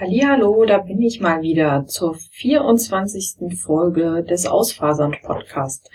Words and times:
Hallihallo, 0.00 0.64
da 0.64 0.78
bin 0.78 1.02
ich 1.02 1.18
mal 1.18 1.42
wieder 1.42 1.84
zur 1.88 2.14
24. 2.14 3.58
Folge 3.60 4.22
des 4.22 4.46
Ausfasernd 4.46 5.22
Podcast. 5.22 5.90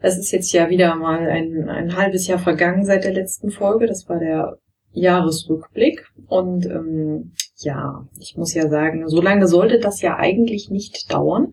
Es 0.00 0.18
ist 0.18 0.32
jetzt 0.32 0.50
ja 0.52 0.68
wieder 0.70 0.96
mal 0.96 1.20
ein, 1.30 1.68
ein 1.68 1.96
halbes 1.96 2.26
Jahr 2.26 2.40
vergangen 2.40 2.84
seit 2.84 3.04
der 3.04 3.12
letzten 3.12 3.52
Folge. 3.52 3.86
Das 3.86 4.08
war 4.08 4.18
der 4.18 4.58
Jahresrückblick. 4.90 6.04
Und 6.26 6.66
ähm, 6.66 7.34
ja, 7.58 8.08
ich 8.18 8.36
muss 8.36 8.54
ja 8.54 8.68
sagen, 8.68 9.08
so 9.08 9.22
lange 9.22 9.46
sollte 9.46 9.78
das 9.78 10.02
ja 10.02 10.16
eigentlich 10.16 10.68
nicht 10.68 11.12
dauern. 11.12 11.52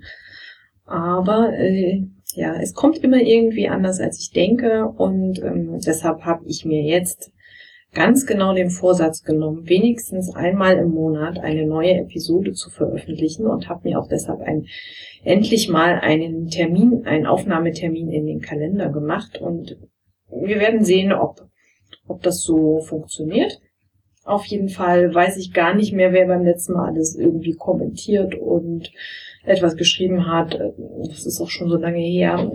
Aber 0.88 1.54
äh, 1.54 2.04
ja, 2.34 2.56
es 2.60 2.74
kommt 2.74 2.98
immer 2.98 3.22
irgendwie 3.22 3.70
anders, 3.70 4.00
als 4.00 4.20
ich 4.20 4.32
denke. 4.32 4.88
Und 4.88 5.40
ähm, 5.44 5.80
deshalb 5.86 6.24
habe 6.24 6.46
ich 6.48 6.66
mir 6.66 6.82
jetzt 6.82 7.32
ganz 7.96 8.28
genau 8.28 8.54
den 8.54 8.70
Vorsatz 8.70 9.24
genommen, 9.24 9.68
wenigstens 9.68 10.36
einmal 10.36 10.78
im 10.78 10.92
Monat 10.92 11.40
eine 11.40 11.66
neue 11.66 11.96
Episode 11.96 12.52
zu 12.52 12.70
veröffentlichen 12.70 13.48
und 13.48 13.68
habe 13.70 13.90
mir 13.90 14.00
auch 14.00 14.08
deshalb 14.08 14.42
ein, 14.42 14.68
endlich 15.24 15.70
mal 15.70 16.00
einen 16.00 16.50
Termin, 16.50 17.06
einen 17.06 17.26
Aufnahmetermin 17.26 18.12
in 18.12 18.28
den 18.28 18.42
Kalender 18.42 18.90
gemacht 18.90 19.42
und 19.42 19.78
wir 20.30 20.60
werden 20.60 20.84
sehen, 20.84 21.14
ob, 21.14 21.48
ob 22.08 22.22
das 22.22 22.42
so 22.42 22.80
funktioniert. 22.82 23.60
Auf 24.26 24.46
jeden 24.46 24.70
Fall 24.70 25.14
weiß 25.14 25.38
ich 25.38 25.54
gar 25.54 25.74
nicht 25.74 25.94
mehr, 25.94 26.12
wer 26.12 26.28
beim 26.28 26.44
letzten 26.44 26.74
Mal 26.74 26.90
alles 26.90 27.16
irgendwie 27.16 27.54
kommentiert 27.54 28.36
und 28.36 28.92
etwas 29.46 29.78
geschrieben 29.78 30.28
hat. 30.28 30.60
Das 31.08 31.26
ist 31.26 31.40
auch 31.40 31.50
schon 31.50 31.70
so 31.70 31.78
lange 31.78 32.00
her. 32.00 32.52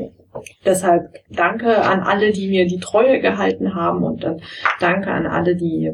Deshalb 0.64 1.14
danke 1.28 1.82
an 1.82 2.00
alle, 2.00 2.32
die 2.32 2.48
mir 2.48 2.66
die 2.66 2.78
Treue 2.78 3.20
gehalten 3.20 3.74
haben 3.74 4.04
und 4.04 4.22
dann 4.22 4.40
danke 4.78 5.10
an 5.10 5.26
alle, 5.26 5.56
die, 5.56 5.92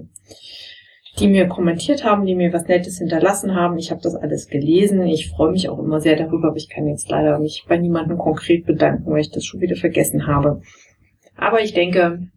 die 1.18 1.28
mir 1.28 1.48
kommentiert 1.48 2.04
haben, 2.04 2.26
die 2.26 2.34
mir 2.34 2.52
was 2.52 2.68
Nettes 2.68 2.98
hinterlassen 2.98 3.54
haben. 3.54 3.78
Ich 3.78 3.90
habe 3.90 4.02
das 4.02 4.14
alles 4.14 4.48
gelesen. 4.48 5.02
Ich 5.06 5.30
freue 5.30 5.52
mich 5.52 5.68
auch 5.68 5.78
immer 5.78 6.00
sehr 6.00 6.16
darüber, 6.16 6.48
aber 6.48 6.56
ich 6.56 6.68
kann 6.68 6.86
jetzt 6.86 7.08
leider 7.10 7.38
mich 7.38 7.64
bei 7.68 7.78
niemandem 7.78 8.18
konkret 8.18 8.66
bedanken, 8.66 9.10
weil 9.10 9.20
ich 9.20 9.30
das 9.30 9.44
schon 9.44 9.60
wieder 9.60 9.76
vergessen 9.76 10.26
habe. 10.26 10.60
Aber 11.36 11.62
ich 11.62 11.72
denke, 11.72 12.28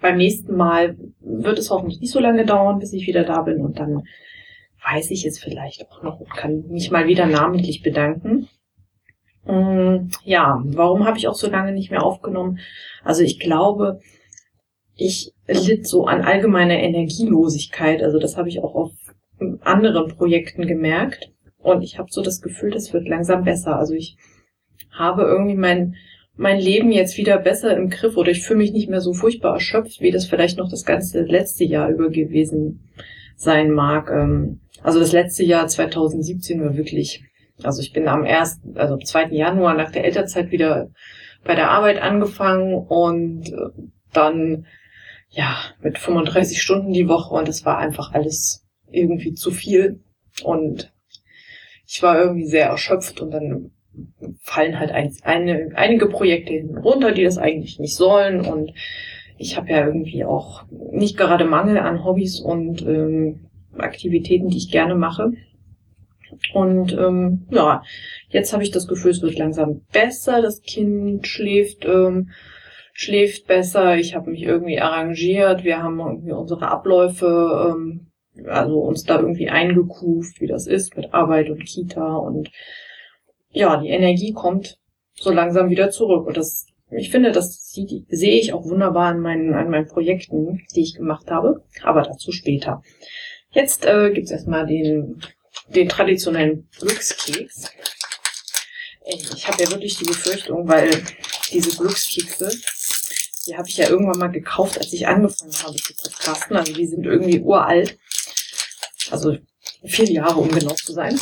beim 0.00 0.16
nächsten 0.16 0.56
Mal 0.56 0.96
wird 1.20 1.58
es 1.58 1.70
hoffentlich 1.70 2.00
nicht 2.00 2.12
so 2.12 2.20
lange 2.20 2.44
dauern, 2.44 2.78
bis 2.78 2.92
ich 2.92 3.06
wieder 3.06 3.24
da 3.24 3.42
bin 3.42 3.60
und 3.60 3.78
dann 3.78 4.02
weiß 4.84 5.10
ich 5.10 5.26
es 5.26 5.38
vielleicht 5.38 5.90
auch 5.90 6.02
noch 6.02 6.20
und 6.20 6.30
kann 6.30 6.64
mich 6.68 6.90
mal 6.90 7.06
wieder 7.06 7.26
namentlich 7.26 7.82
bedanken. 7.82 8.48
Mm, 9.46 10.10
ja, 10.24 10.62
warum 10.64 11.06
habe 11.06 11.18
ich 11.18 11.28
auch 11.28 11.34
so 11.34 11.48
lange 11.48 11.72
nicht 11.72 11.90
mehr 11.90 12.02
aufgenommen? 12.02 12.58
Also 13.04 13.22
ich 13.22 13.38
glaube, 13.38 14.00
ich 14.96 15.32
litt 15.46 15.86
so 15.86 16.06
an 16.06 16.22
allgemeiner 16.22 16.78
Energielosigkeit. 16.78 18.02
Also 18.02 18.18
das 18.18 18.36
habe 18.36 18.48
ich 18.48 18.60
auch 18.60 18.74
auf 18.74 18.92
anderen 19.60 20.08
Projekten 20.08 20.66
gemerkt. 20.66 21.30
Und 21.58 21.82
ich 21.82 21.98
habe 21.98 22.08
so 22.10 22.22
das 22.22 22.40
Gefühl, 22.40 22.70
das 22.70 22.92
wird 22.92 23.08
langsam 23.08 23.44
besser. 23.44 23.76
Also 23.76 23.94
ich 23.94 24.16
habe 24.90 25.22
irgendwie 25.22 25.56
mein, 25.56 25.94
mein 26.36 26.58
Leben 26.58 26.90
jetzt 26.92 27.16
wieder 27.16 27.38
besser 27.38 27.76
im 27.76 27.90
Griff 27.90 28.16
oder 28.16 28.30
ich 28.30 28.42
fühle 28.42 28.58
mich 28.58 28.72
nicht 28.72 28.88
mehr 28.88 29.00
so 29.00 29.12
furchtbar 29.12 29.54
erschöpft, 29.54 30.00
wie 30.00 30.10
das 30.10 30.26
vielleicht 30.26 30.58
noch 30.58 30.70
das 30.70 30.84
ganze 30.84 31.22
letzte 31.22 31.64
Jahr 31.64 31.90
über 31.90 32.08
gewesen 32.08 32.88
sein 33.36 33.70
mag. 33.70 34.10
Ähm, 34.10 34.60
also 34.82 34.98
das 34.98 35.12
letzte 35.12 35.44
Jahr 35.44 35.66
2017 35.66 36.60
war 36.62 36.76
wirklich 36.76 37.24
also 37.62 37.80
ich 37.80 37.92
bin 37.92 38.08
am 38.08 38.24
ersten, 38.24 38.76
also 38.76 38.94
am 38.94 39.04
2. 39.04 39.28
Januar 39.30 39.74
nach 39.74 39.90
der 39.90 40.04
Elternzeit 40.04 40.50
wieder 40.50 40.90
bei 41.44 41.54
der 41.54 41.70
Arbeit 41.70 42.00
angefangen 42.00 42.74
und 42.74 43.48
äh, 43.48 43.70
dann 44.12 44.66
ja 45.30 45.56
mit 45.80 45.98
35 45.98 46.60
Stunden 46.60 46.92
die 46.92 47.08
Woche 47.08 47.34
und 47.34 47.48
es 47.48 47.64
war 47.64 47.78
einfach 47.78 48.12
alles 48.12 48.64
irgendwie 48.90 49.34
zu 49.34 49.50
viel 49.50 50.00
und 50.42 50.92
ich 51.86 52.02
war 52.02 52.18
irgendwie 52.18 52.46
sehr 52.46 52.66
erschöpft 52.66 53.20
und 53.20 53.30
dann 53.30 53.70
fallen 54.40 54.78
halt 54.78 54.90
ein, 54.90 55.14
eine, 55.22 55.70
einige 55.74 56.08
Projekte 56.08 56.52
runter, 56.82 57.12
die 57.12 57.24
das 57.24 57.38
eigentlich 57.38 57.78
nicht 57.78 57.96
sollen 57.96 58.40
und 58.40 58.72
ich 59.38 59.56
habe 59.56 59.70
ja 59.70 59.86
irgendwie 59.86 60.24
auch 60.24 60.64
nicht 60.70 61.16
gerade 61.16 61.44
Mangel 61.44 61.78
an 61.78 62.04
Hobbys 62.04 62.40
und 62.40 62.82
ähm, 62.82 63.48
Aktivitäten, 63.76 64.48
die 64.48 64.56
ich 64.56 64.70
gerne 64.70 64.94
mache. 64.94 65.32
Und 66.52 66.92
ähm, 66.92 67.46
ja, 67.50 67.82
jetzt 68.28 68.52
habe 68.52 68.62
ich 68.62 68.70
das 68.70 68.86
Gefühl, 68.86 69.10
es 69.10 69.22
wird 69.22 69.38
langsam 69.38 69.82
besser. 69.92 70.42
Das 70.42 70.62
Kind 70.62 71.26
schläft, 71.26 71.84
ähm, 71.84 72.30
schläft 72.92 73.46
besser. 73.46 73.96
Ich 73.96 74.14
habe 74.14 74.30
mich 74.30 74.42
irgendwie 74.42 74.80
arrangiert. 74.80 75.64
Wir 75.64 75.82
haben 75.82 76.00
irgendwie 76.00 76.32
unsere 76.32 76.68
Abläufe, 76.68 77.74
ähm, 77.74 78.06
also 78.46 78.80
uns 78.80 79.04
da 79.04 79.20
irgendwie 79.20 79.48
eingekuft, 79.48 80.40
wie 80.40 80.46
das 80.46 80.66
ist 80.66 80.96
mit 80.96 81.12
Arbeit 81.14 81.50
und 81.50 81.64
Kita. 81.64 82.16
Und 82.16 82.50
ja, 83.50 83.78
die 83.78 83.88
Energie 83.88 84.32
kommt 84.32 84.78
so 85.14 85.30
langsam 85.30 85.70
wieder 85.70 85.90
zurück. 85.90 86.26
Und 86.26 86.36
das, 86.36 86.66
ich 86.90 87.10
finde, 87.10 87.32
das 87.32 87.72
sehe 87.72 88.40
ich 88.40 88.52
auch 88.52 88.64
wunderbar 88.64 89.08
an 89.08 89.20
meinen, 89.20 89.54
an 89.54 89.70
meinen 89.70 89.86
Projekten, 89.86 90.62
die 90.74 90.82
ich 90.82 90.94
gemacht 90.94 91.30
habe. 91.30 91.64
Aber 91.82 92.02
dazu 92.02 92.32
später. 92.32 92.82
Jetzt 93.50 93.86
äh, 93.86 94.10
gibt 94.12 94.26
es 94.26 94.32
erstmal 94.32 94.66
den 94.66 95.20
den 95.68 95.88
traditionellen 95.88 96.68
Glückskeks. 96.78 97.70
Ich 99.06 99.46
habe 99.46 99.62
ja 99.62 99.70
wirklich 99.70 99.98
die 99.98 100.04
Befürchtung, 100.04 100.68
weil 100.68 101.04
diese 101.52 101.76
Glückskekse, 101.76 102.50
die 103.46 103.56
habe 103.56 103.68
ich 103.68 103.76
ja 103.76 103.88
irgendwann 103.88 104.18
mal 104.18 104.32
gekauft, 104.32 104.78
als 104.78 104.92
ich 104.92 105.06
angefangen 105.06 105.56
habe 105.62 105.76
zu 105.76 105.94
podcasten. 105.94 106.56
Also 106.56 106.72
die 106.72 106.86
sind 106.86 107.06
irgendwie 107.06 107.40
uralt. 107.40 107.98
Also 109.10 109.38
vier 109.84 110.10
Jahre, 110.10 110.40
um 110.40 110.48
genau 110.48 110.74
zu 110.74 110.92
sein. 110.92 111.20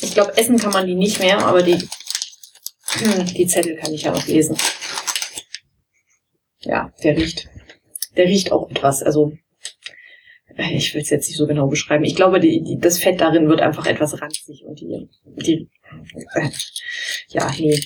Ich 0.00 0.14
glaube, 0.14 0.36
essen 0.36 0.58
kann 0.58 0.72
man 0.72 0.86
die 0.86 0.94
nicht 0.94 1.20
mehr, 1.20 1.38
aber 1.38 1.62
die, 1.62 1.78
die 3.36 3.46
Zettel 3.46 3.76
kann 3.76 3.94
ich 3.94 4.02
ja 4.02 4.12
noch 4.12 4.26
lesen. 4.26 4.56
Ja, 6.60 6.92
der 7.02 7.16
riecht. 7.16 7.48
Der 8.16 8.26
riecht 8.26 8.50
auch 8.50 8.68
etwas. 8.70 9.02
Also 9.02 9.32
ich 10.72 10.94
will 10.94 11.02
es 11.02 11.10
jetzt 11.10 11.28
nicht 11.28 11.36
so 11.36 11.46
genau 11.46 11.66
beschreiben. 11.68 12.04
Ich 12.04 12.16
glaube, 12.16 12.40
die, 12.40 12.62
die, 12.62 12.78
das 12.78 12.98
Fett 12.98 13.20
darin 13.20 13.48
wird 13.48 13.60
einfach 13.60 13.86
etwas 13.86 14.20
ranzig 14.20 14.64
und 14.64 14.80
die, 14.80 15.08
die 15.24 15.68
äh, 16.34 16.48
ja, 17.28 17.50
nee. 17.58 17.80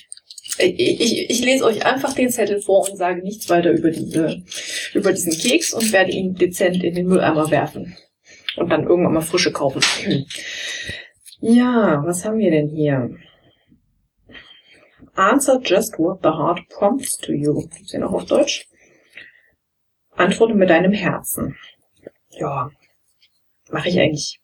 Ich, 0.59 1.01
ich, 1.01 1.31
ich 1.31 1.45
lese 1.45 1.65
euch 1.65 1.84
einfach 1.84 2.15
den 2.15 2.31
Zettel 2.31 2.61
vor 2.61 2.89
und 2.89 2.97
sage 2.97 3.23
nichts 3.23 3.49
weiter 3.49 3.73
über 3.73 3.91
diese, 3.91 4.43
über 4.93 5.13
diesen 5.13 5.33
Keks 5.33 5.73
und 5.75 5.93
werde 5.93 6.13
ihn 6.13 6.34
dezent 6.34 6.83
in 6.84 6.95
den 6.95 7.09
Mülleimer 7.09 7.51
werfen. 7.51 7.97
Und 8.57 8.71
dann 8.71 8.84
irgendwann 8.84 9.15
mal 9.15 9.21
frische 9.21 9.51
kaufen. 9.51 9.83
Ja, 11.41 12.03
was 12.07 12.25
haben 12.25 12.39
wir 12.39 12.53
denn 12.53 12.69
hier? 12.69 13.11
Answer 15.15 15.61
just 15.63 15.99
what 15.99 16.21
the 16.23 16.29
heart 16.29 16.61
prompts 16.69 17.19
to 17.19 17.33
you. 17.33 17.67
Ist 17.83 17.93
ja 17.93 17.99
noch 17.99 18.13
auf 18.13 18.27
Deutsch? 18.27 18.67
Antworte 20.13 20.55
mit 20.55 20.71
deinem 20.71 20.93
Herzen 20.93 21.57
ja, 22.39 22.71
mache 23.71 23.89
ich 23.89 23.99
eigentlich. 23.99 24.41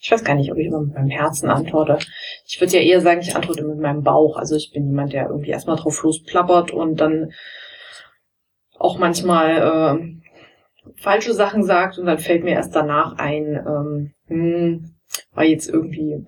Ich 0.00 0.10
weiß 0.10 0.22
gar 0.22 0.34
nicht, 0.34 0.52
ob 0.52 0.58
ich 0.58 0.66
immer 0.66 0.82
mit 0.82 0.94
meinem 0.94 1.08
Herzen 1.08 1.48
antworte. 1.48 1.98
Ich 2.46 2.60
würde 2.60 2.74
ja 2.74 2.82
eher 2.82 3.00
sagen, 3.00 3.22
ich 3.22 3.34
antworte 3.34 3.64
mit 3.64 3.78
meinem 3.78 4.02
Bauch. 4.02 4.36
Also 4.36 4.54
ich 4.54 4.70
bin 4.72 4.86
jemand, 4.86 5.14
der 5.14 5.28
irgendwie 5.28 5.50
erstmal 5.50 5.76
drauf 5.76 6.02
losplappert 6.02 6.72
und 6.72 7.00
dann 7.00 7.32
auch 8.78 8.98
manchmal 8.98 9.96
äh, 9.96 10.92
falsche 10.96 11.32
Sachen 11.32 11.64
sagt 11.64 11.98
und 11.98 12.06
dann 12.06 12.18
fällt 12.18 12.44
mir 12.44 12.52
erst 12.52 12.74
danach 12.74 13.16
ein, 13.16 13.56
ähm, 13.66 14.14
hm, 14.26 14.94
war 15.32 15.44
jetzt 15.44 15.68
irgendwie 15.68 16.26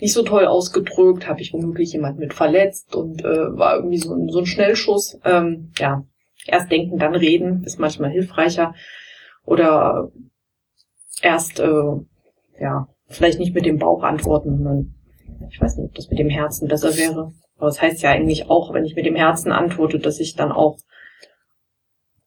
nicht 0.00 0.12
so 0.12 0.22
toll 0.22 0.46
ausgedrückt, 0.46 1.28
habe 1.28 1.40
ich 1.40 1.52
womöglich 1.52 1.92
jemand 1.92 2.18
mit 2.18 2.34
verletzt 2.34 2.94
und 2.94 3.24
äh, 3.24 3.56
war 3.56 3.76
irgendwie 3.76 3.98
so 3.98 4.12
ein, 4.14 4.28
so 4.28 4.40
ein 4.40 4.46
Schnellschuss. 4.46 5.18
Ähm, 5.24 5.72
ja, 5.78 6.04
erst 6.46 6.70
denken, 6.70 6.98
dann 6.98 7.14
reden, 7.14 7.64
ist 7.64 7.78
manchmal 7.78 8.10
hilfreicher. 8.10 8.74
Oder 9.44 10.10
erst, 11.22 11.60
äh, 11.60 11.96
ja, 12.58 12.88
vielleicht 13.08 13.38
nicht 13.38 13.54
mit 13.54 13.66
dem 13.66 13.78
Bauch 13.78 14.02
antworten, 14.02 14.56
sondern 14.56 14.94
ich 15.50 15.60
weiß 15.60 15.76
nicht, 15.76 15.88
ob 15.88 15.94
das 15.94 16.10
mit 16.10 16.18
dem 16.18 16.30
Herzen 16.30 16.68
besser 16.68 16.96
wäre. 16.96 17.32
Aber 17.56 17.66
das 17.66 17.80
heißt 17.80 18.02
ja 18.02 18.10
eigentlich 18.10 18.50
auch, 18.50 18.72
wenn 18.72 18.84
ich 18.84 18.96
mit 18.96 19.06
dem 19.06 19.16
Herzen 19.16 19.52
antworte, 19.52 19.98
dass 19.98 20.20
ich 20.20 20.34
dann 20.34 20.52
auch 20.52 20.78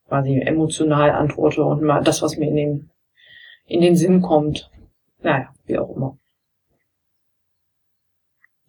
quasi 0.08 0.40
emotional 0.40 1.12
antworte 1.12 1.64
und 1.64 1.82
mal 1.82 2.04
das, 2.04 2.22
was 2.22 2.38
mir 2.38 2.48
in 2.48 2.56
den, 2.56 2.90
in 3.66 3.82
den 3.82 3.96
Sinn 3.96 4.22
kommt. 4.22 4.72
Naja, 5.22 5.54
wie 5.66 5.78
auch 5.78 5.96
immer. 5.96 6.18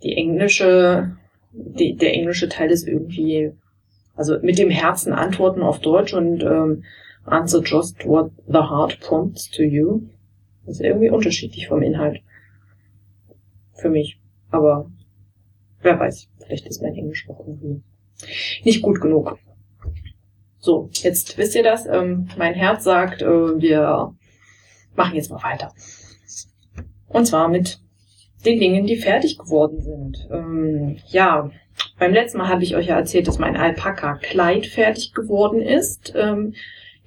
Die 0.03 0.17
englische, 0.17 1.17
die, 1.53 1.97
der 1.97 2.15
englische 2.15 2.49
Teil 2.49 2.71
ist 2.71 2.87
irgendwie, 2.87 3.53
also 4.17 4.39
mit 4.41 4.59
dem 4.59 4.71
Herzen 4.71 5.13
antworten 5.13 5.63
auf 5.63 5.81
Deutsch 5.81 6.15
und 6.15 6.43
ähm, 6.43 6.85
Answer 7.29 7.63
just 7.63 8.05
what 8.07 8.31
the 8.47 8.61
heart 8.61 8.99
prompts 9.01 9.51
to 9.51 9.63
you. 9.63 10.03
Das 10.65 10.77
ist 10.77 10.81
irgendwie 10.81 11.11
unterschiedlich 11.11 11.69
vom 11.69 11.83
Inhalt. 11.83 12.21
Für 13.73 13.89
mich. 13.89 14.21
Aber 14.51 14.91
wer 15.83 15.99
weiß, 15.99 16.29
vielleicht 16.45 16.67
ist 16.67 16.83
mein 16.83 16.95
Englisch 16.95 17.29
auch 17.29 17.41
irgendwie 17.47 17.83
nicht 18.65 18.83
gut 18.83 19.01
genug. 19.01 19.39
So, 20.59 20.91
jetzt 20.93 21.39
wisst 21.39 21.55
ihr 21.55 21.63
das. 21.63 21.87
Ähm, 21.87 22.29
mein 22.37 22.55
Herz 22.55 22.85
sagt, 22.85 23.23
äh, 23.23 23.27
wir 23.61 24.15
machen 24.97 25.15
jetzt 25.15 25.31
mal 25.31 25.43
weiter. 25.43 25.73
Und 27.09 27.27
zwar 27.27 27.49
mit 27.49 27.81
den 28.45 28.61
Dingen, 28.61 28.87
die 28.87 28.97
fertig 28.97 29.39
geworden 29.39 29.81
sind. 29.81 30.29
Ähm, 30.31 30.99
ja, 31.07 31.51
beim 31.99 32.13
letzten 32.13 32.39
Mal 32.39 32.49
habe 32.49 32.63
ich 32.63 32.77
euch 32.77 32.87
ja 32.87 32.97
erzählt, 32.97 33.29
dass 33.29 33.39
mein 33.39 33.57
Alpaka-Kleid 33.57 34.67
fertig 34.67 35.15
geworden 35.15 35.61
ist. 35.61 36.13
Ähm, 36.17 36.55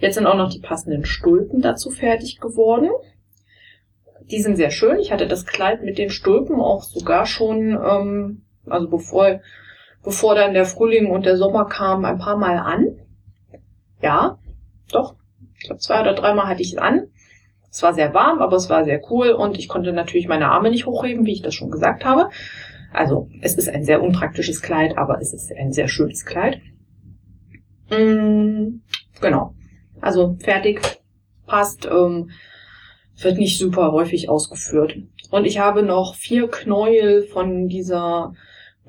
jetzt 0.01 0.15
sind 0.15 0.27
auch 0.27 0.35
noch 0.35 0.49
die 0.49 0.59
passenden 0.59 1.05
Stulpen 1.05 1.61
dazu 1.61 1.89
fertig 1.89 2.39
geworden. 2.39 2.89
Die 4.25 4.41
sind 4.41 4.55
sehr 4.55 4.71
schön. 4.71 4.99
Ich 4.99 5.11
hatte 5.11 5.27
das 5.27 5.45
Kleid 5.45 5.83
mit 5.83 5.97
den 5.97 6.09
Stulpen 6.09 6.59
auch 6.59 6.83
sogar 6.83 7.25
schon, 7.25 7.77
ähm, 7.83 8.41
also 8.65 8.89
bevor, 8.89 9.39
bevor 10.03 10.35
dann 10.35 10.53
der 10.53 10.65
Frühling 10.65 11.09
und 11.09 11.25
der 11.25 11.37
Sommer 11.37 11.65
kamen, 11.65 12.05
ein 12.05 12.19
paar 12.19 12.37
Mal 12.37 12.57
an. 12.57 12.97
Ja, 14.01 14.39
doch. 14.91 15.15
Ich 15.57 15.65
glaube, 15.65 15.79
zwei 15.79 16.01
oder 16.01 16.13
dreimal 16.13 16.47
hatte 16.47 16.61
ich 16.61 16.73
es 16.73 16.77
an. 16.77 17.07
Es 17.69 17.81
war 17.83 17.93
sehr 17.93 18.13
warm, 18.13 18.39
aber 18.39 18.57
es 18.57 18.69
war 18.69 18.83
sehr 18.83 19.01
cool 19.09 19.29
und 19.29 19.57
ich 19.57 19.69
konnte 19.69 19.93
natürlich 19.93 20.27
meine 20.27 20.49
Arme 20.49 20.71
nicht 20.71 20.85
hochheben, 20.85 21.25
wie 21.25 21.33
ich 21.33 21.41
das 21.41 21.53
schon 21.53 21.71
gesagt 21.71 22.03
habe. 22.03 22.29
Also 22.91 23.29
es 23.41 23.55
ist 23.55 23.69
ein 23.69 23.85
sehr 23.85 24.01
unpraktisches 24.01 24.61
Kleid, 24.61 24.97
aber 24.97 25.21
es 25.21 25.33
ist 25.33 25.51
ein 25.55 25.71
sehr 25.71 25.87
schönes 25.87 26.25
Kleid. 26.25 26.59
Mm, 27.89 28.81
genau. 29.21 29.53
Also 30.01 30.35
fertig, 30.39 30.81
passt, 31.45 31.85
ähm, 31.85 32.31
wird 33.21 33.37
nicht 33.37 33.57
super 33.57 33.91
häufig 33.91 34.29
ausgeführt. 34.29 34.95
Und 35.29 35.45
ich 35.45 35.59
habe 35.59 35.83
noch 35.83 36.15
vier 36.15 36.49
Knäuel 36.49 37.23
von 37.23 37.67
dieser 37.67 38.33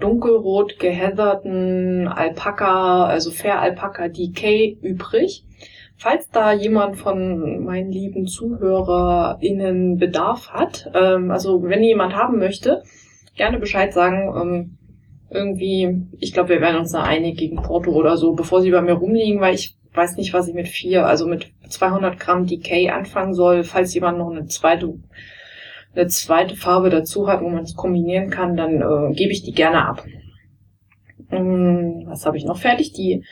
dunkelrot 0.01 0.79
gehätherten 0.79 2.09
Alpaka, 2.09 3.05
also 3.05 3.31
Fair 3.31 3.61
Alpaka 3.61 4.09
DK 4.09 4.79
übrig. 4.81 5.45
Falls 5.97 6.29
da 6.31 6.53
jemand 6.53 6.97
von 6.97 7.63
meinen 7.65 7.93
lieben 7.93 8.27
ZuhörerInnen 8.27 9.99
Bedarf 9.99 10.51
hat, 10.51 10.91
ähm, 10.95 11.31
also 11.31 11.63
wenn 11.63 11.83
jemand 11.83 12.17
haben 12.17 12.39
möchte, 12.39 12.83
gerne 13.37 13.59
Bescheid 13.59 13.93
sagen. 13.93 14.35
Ähm, 14.37 14.79
irgendwie, 15.31 16.07
ich 16.19 16.33
glaube, 16.33 16.51
wir 16.51 16.61
werden 16.61 16.81
uns 16.81 16.93
da 16.93 17.03
einig 17.03 17.39
gegen 17.39 17.57
Porto 17.57 17.91
oder 17.93 18.17
so, 18.17 18.35
bevor 18.35 18.61
sie 18.61 18.71
bei 18.71 18.83
mir 18.83 18.93
rumliegen, 18.93 19.41
weil 19.41 19.55
ich 19.55 19.77
weiß 19.95 20.17
nicht, 20.17 20.33
was 20.33 20.49
ich 20.49 20.55
mit 20.55 20.69
vier, 20.69 21.07
also 21.07 21.27
mit 21.27 21.53
200 21.69 22.19
Gramm 22.19 22.47
Decay 22.47 22.91
anfangen 22.91 23.35
soll. 23.35 23.65
Falls 23.65 23.95
jemand 23.95 24.19
noch 24.19 24.31
eine 24.31 24.47
zweite, 24.47 24.95
eine 25.95 26.07
zweite 26.07 26.57
Farbe 26.57 26.91
dazu 26.91 27.29
hat, 27.29 27.43
wo 27.43 27.49
man 27.49 27.65
es 27.65 27.77
kombinieren 27.77 28.31
kann, 28.31 28.57
dann 28.57 28.81
äh, 28.81 29.15
gebe 29.15 29.33
ich 29.33 29.43
die 29.43 29.53
gerne 29.53 29.87
ab. 29.87 30.05
Ähm, 31.31 32.05
was 32.07 32.25
habe 32.27 32.37
ich 32.37 32.45
noch 32.45 32.59
fertig? 32.59 32.93
Die 32.93 33.25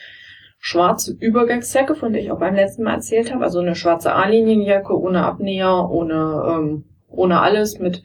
schwarze 0.59 1.17
Übergangsjacke, 1.19 1.95
von 1.95 2.13
der 2.13 2.23
ich 2.23 2.31
auch 2.31 2.39
beim 2.39 2.55
letzten 2.55 2.83
Mal 2.83 2.95
erzählt 2.95 3.33
habe. 3.33 3.45
Also 3.45 3.61
eine 3.61 3.75
schwarze 3.75 4.15
A-Linienjacke 4.15 4.99
ohne 4.99 5.25
Abnäher, 5.25 5.89
ohne, 5.91 6.45
ähm, 6.47 6.85
ohne 7.09 7.41
alles 7.41 7.79
mit, 7.79 8.03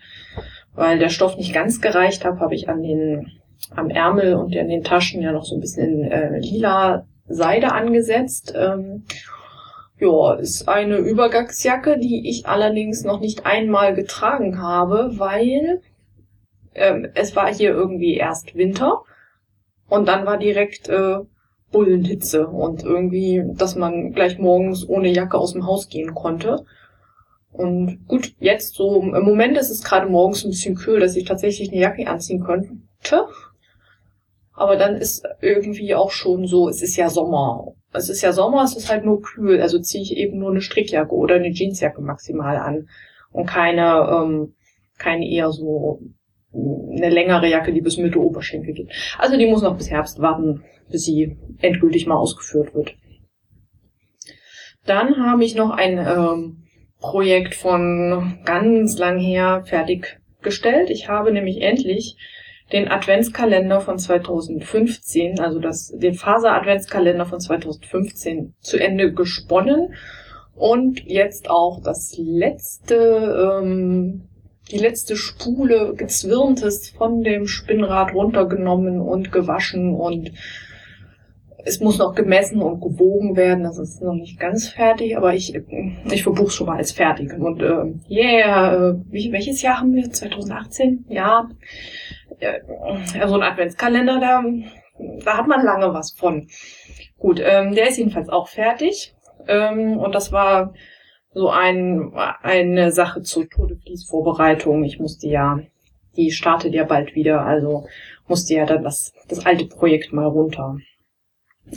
weil 0.74 0.98
der 0.98 1.10
Stoff 1.10 1.36
nicht 1.38 1.54
ganz 1.54 1.82
gereicht 1.82 2.24
hat, 2.24 2.40
habe 2.40 2.56
ich 2.56 2.70
an 2.70 2.82
den, 2.82 3.32
am 3.72 3.90
Ärmel 3.90 4.36
und 4.36 4.56
an 4.56 4.70
den 4.70 4.84
Taschen 4.84 5.22
ja 5.22 5.34
noch 5.34 5.44
so 5.44 5.56
ein 5.56 5.62
bisschen 5.62 6.04
äh, 6.04 6.40
lila 6.40 7.06
Seide 7.28 7.72
angesetzt. 7.72 8.54
Ähm, 8.56 9.04
ja, 9.98 10.34
ist 10.34 10.68
eine 10.68 10.98
Übergangsjacke, 10.98 11.98
die 11.98 12.30
ich 12.30 12.48
allerdings 12.48 13.04
noch 13.04 13.20
nicht 13.20 13.46
einmal 13.46 13.96
getragen 13.96 14.62
habe, 14.62 15.12
weil 15.14 15.82
ähm, 16.74 17.08
es 17.16 17.36
war 17.36 17.54
hier 17.54 17.72
irgendwie 17.72 18.16
erst 18.16 18.56
Winter 18.56 19.04
und 19.88 20.08
dann 20.08 20.26
war 20.26 20.38
direkt 20.38 20.90
äh, 20.90 21.20
Bullenhitze 21.72 22.48
und 22.48 22.84
irgendwie, 22.84 23.44
dass 23.54 23.76
man 23.76 24.12
gleich 24.14 24.38
morgens 24.38 24.88
ohne 24.88 25.10
Jacke 25.10 25.38
aus 25.38 25.54
dem 25.54 25.66
Haus 25.66 25.90
gehen 25.90 26.14
konnte. 26.14 26.66
Und 27.52 28.08
gut, 28.08 28.34
jetzt 28.40 28.76
so, 28.76 29.02
im 29.02 29.24
Moment 29.24 29.58
ist 29.58 29.70
es 29.70 29.84
gerade 29.84 30.08
morgens 30.08 30.44
ein 30.44 30.52
bisschen 30.52 30.76
kühl, 30.76 31.00
dass 31.00 31.16
ich 31.16 31.24
tatsächlich 31.24 31.72
eine 31.72 31.80
Jacke 31.80 32.08
anziehen 32.08 32.44
könnte. 32.44 33.28
Aber 34.56 34.78
dann 34.78 34.96
ist 34.96 35.28
irgendwie 35.42 35.96
auch 35.96 36.12
schon 36.12 36.48
so, 36.48 36.70
es 36.70 36.82
ist 36.82 36.96
ja 36.96 37.10
Sommer. 37.10 37.74
Es 37.92 38.10
ist 38.10 38.22
ja 38.22 38.32
Sommer, 38.32 38.64
es 38.64 38.76
ist 38.76 38.90
halt 38.90 39.04
nur 39.04 39.22
kühl, 39.22 39.62
also 39.62 39.80
ziehe 39.80 40.04
ich 40.04 40.16
eben 40.16 40.40
nur 40.40 40.52
eine 40.52 40.62
Strickjacke 40.62 41.14
oder 41.14 41.36
eine 41.36 41.52
Jeansjacke 41.52 42.02
maximal 42.02 42.58
an. 42.58 42.88
Und 43.32 43.48
keine, 43.48 44.08
ähm, 44.10 44.56
keine 44.98 45.30
eher 45.30 45.52
so 45.52 46.00
eine 46.54 47.10
längere 47.10 47.50
Jacke, 47.50 47.74
die 47.74 47.82
bis 47.82 47.98
Mitte 47.98 48.20
Oberschenkel 48.20 48.74
geht. 48.74 48.90
Also 49.18 49.38
die 49.38 49.46
muss 49.46 49.62
noch 49.62 49.78
bis 49.78 49.92
Herbst 49.92 50.20
warten, 50.20 50.64
bis 50.90 51.04
sie 51.04 51.38
endgültig 51.60 52.08
mal 52.08 52.16
ausgeführt 52.16 52.74
wird. 52.74 52.96
Dann 54.86 55.18
habe 55.18 55.44
ich 55.44 55.56
noch 55.56 55.72
ein 55.72 55.98
ähm, 55.98 56.64
Projekt 57.00 57.56
von 57.56 58.40
ganz 58.46 58.98
lang 58.98 59.20
her 59.20 59.64
fertiggestellt. 59.66 60.90
Ich 60.90 61.10
habe 61.10 61.34
nämlich 61.34 61.62
endlich 61.62 62.18
den 62.72 62.88
Adventskalender 62.90 63.82
von 63.82 64.00
2015, 64.00 65.40
also 65.40 65.60
das, 65.60 65.94
den 65.96 66.16
Faser-Adventskalender 66.16 67.26
von 67.26 67.40
2015 67.40 68.56
zu 68.60 68.78
Ende 68.78 69.14
gesponnen 69.14 69.94
und 70.56 71.04
jetzt 71.06 71.50
auch 71.50 71.82
das 71.84 72.16
letzte 72.18 73.62
ähm, 73.62 74.30
die 74.72 74.78
letzte 74.78 75.16
Spule 75.16 75.94
gezwirntes 75.96 76.90
von 76.90 77.22
dem 77.22 77.46
Spinnrad 77.46 78.14
runtergenommen 78.14 79.00
und 79.00 79.32
gewaschen 79.32 79.94
und 79.94 80.32
es 81.66 81.80
muss 81.80 81.98
noch 81.98 82.14
gemessen 82.14 82.62
und 82.62 82.80
gewogen 82.80 83.36
werden. 83.36 83.64
Das 83.64 83.80
ist 83.80 84.02
noch 84.02 84.14
nicht 84.14 84.40
ganz 84.40 84.70
fertig, 84.70 85.18
aber 85.18 85.34
ich, 85.34 85.56
ich 86.12 86.24
verbuche 86.24 86.52
schon 86.52 86.68
mal 86.68 86.78
als 86.78 86.92
fertig. 86.92 87.34
Und 87.34 87.62
äh, 87.62 87.94
yeah, 88.10 88.92
äh, 88.92 88.96
welches 89.32 89.64
Jahr 89.64 89.80
haben 89.80 89.94
wir? 89.96 90.10
2018? 90.10 91.06
Ja. 91.10 91.50
Äh, 92.40 92.60
so 93.28 93.36
ein 93.36 93.44
Adventskalender, 93.44 94.20
da, 94.20 94.44
da 95.24 95.38
hat 95.38 95.48
man 95.48 95.64
lange 95.64 95.94
was 95.94 96.12
von. 96.12 96.48
Gut, 97.18 97.40
ähm, 97.44 97.74
der 97.74 97.90
ist 97.90 97.98
jedenfalls 97.98 98.30
auch 98.30 98.48
fertig. 98.48 99.16
Ähm, 99.48 99.98
und 99.98 100.14
das 100.16 100.32
war 100.32 100.74
so 101.34 101.50
ein, 101.50 102.14
eine 102.42 102.92
Sache 102.92 103.22
zur 103.22 103.50
Todefließvorbereitung. 103.50 104.84
Ich 104.84 105.00
musste 105.00 105.28
ja, 105.28 105.60
die 106.16 106.32
startet 106.32 106.74
ja 106.74 106.86
bald 106.86 107.14
wieder, 107.16 107.42
also 107.42 107.88
musste 108.28 108.54
ja 108.54 108.66
dann 108.66 108.84
das, 108.84 109.14
das 109.28 109.46
alte 109.46 109.66
Projekt 109.66 110.14
mal 110.14 110.28
runter. 110.28 110.78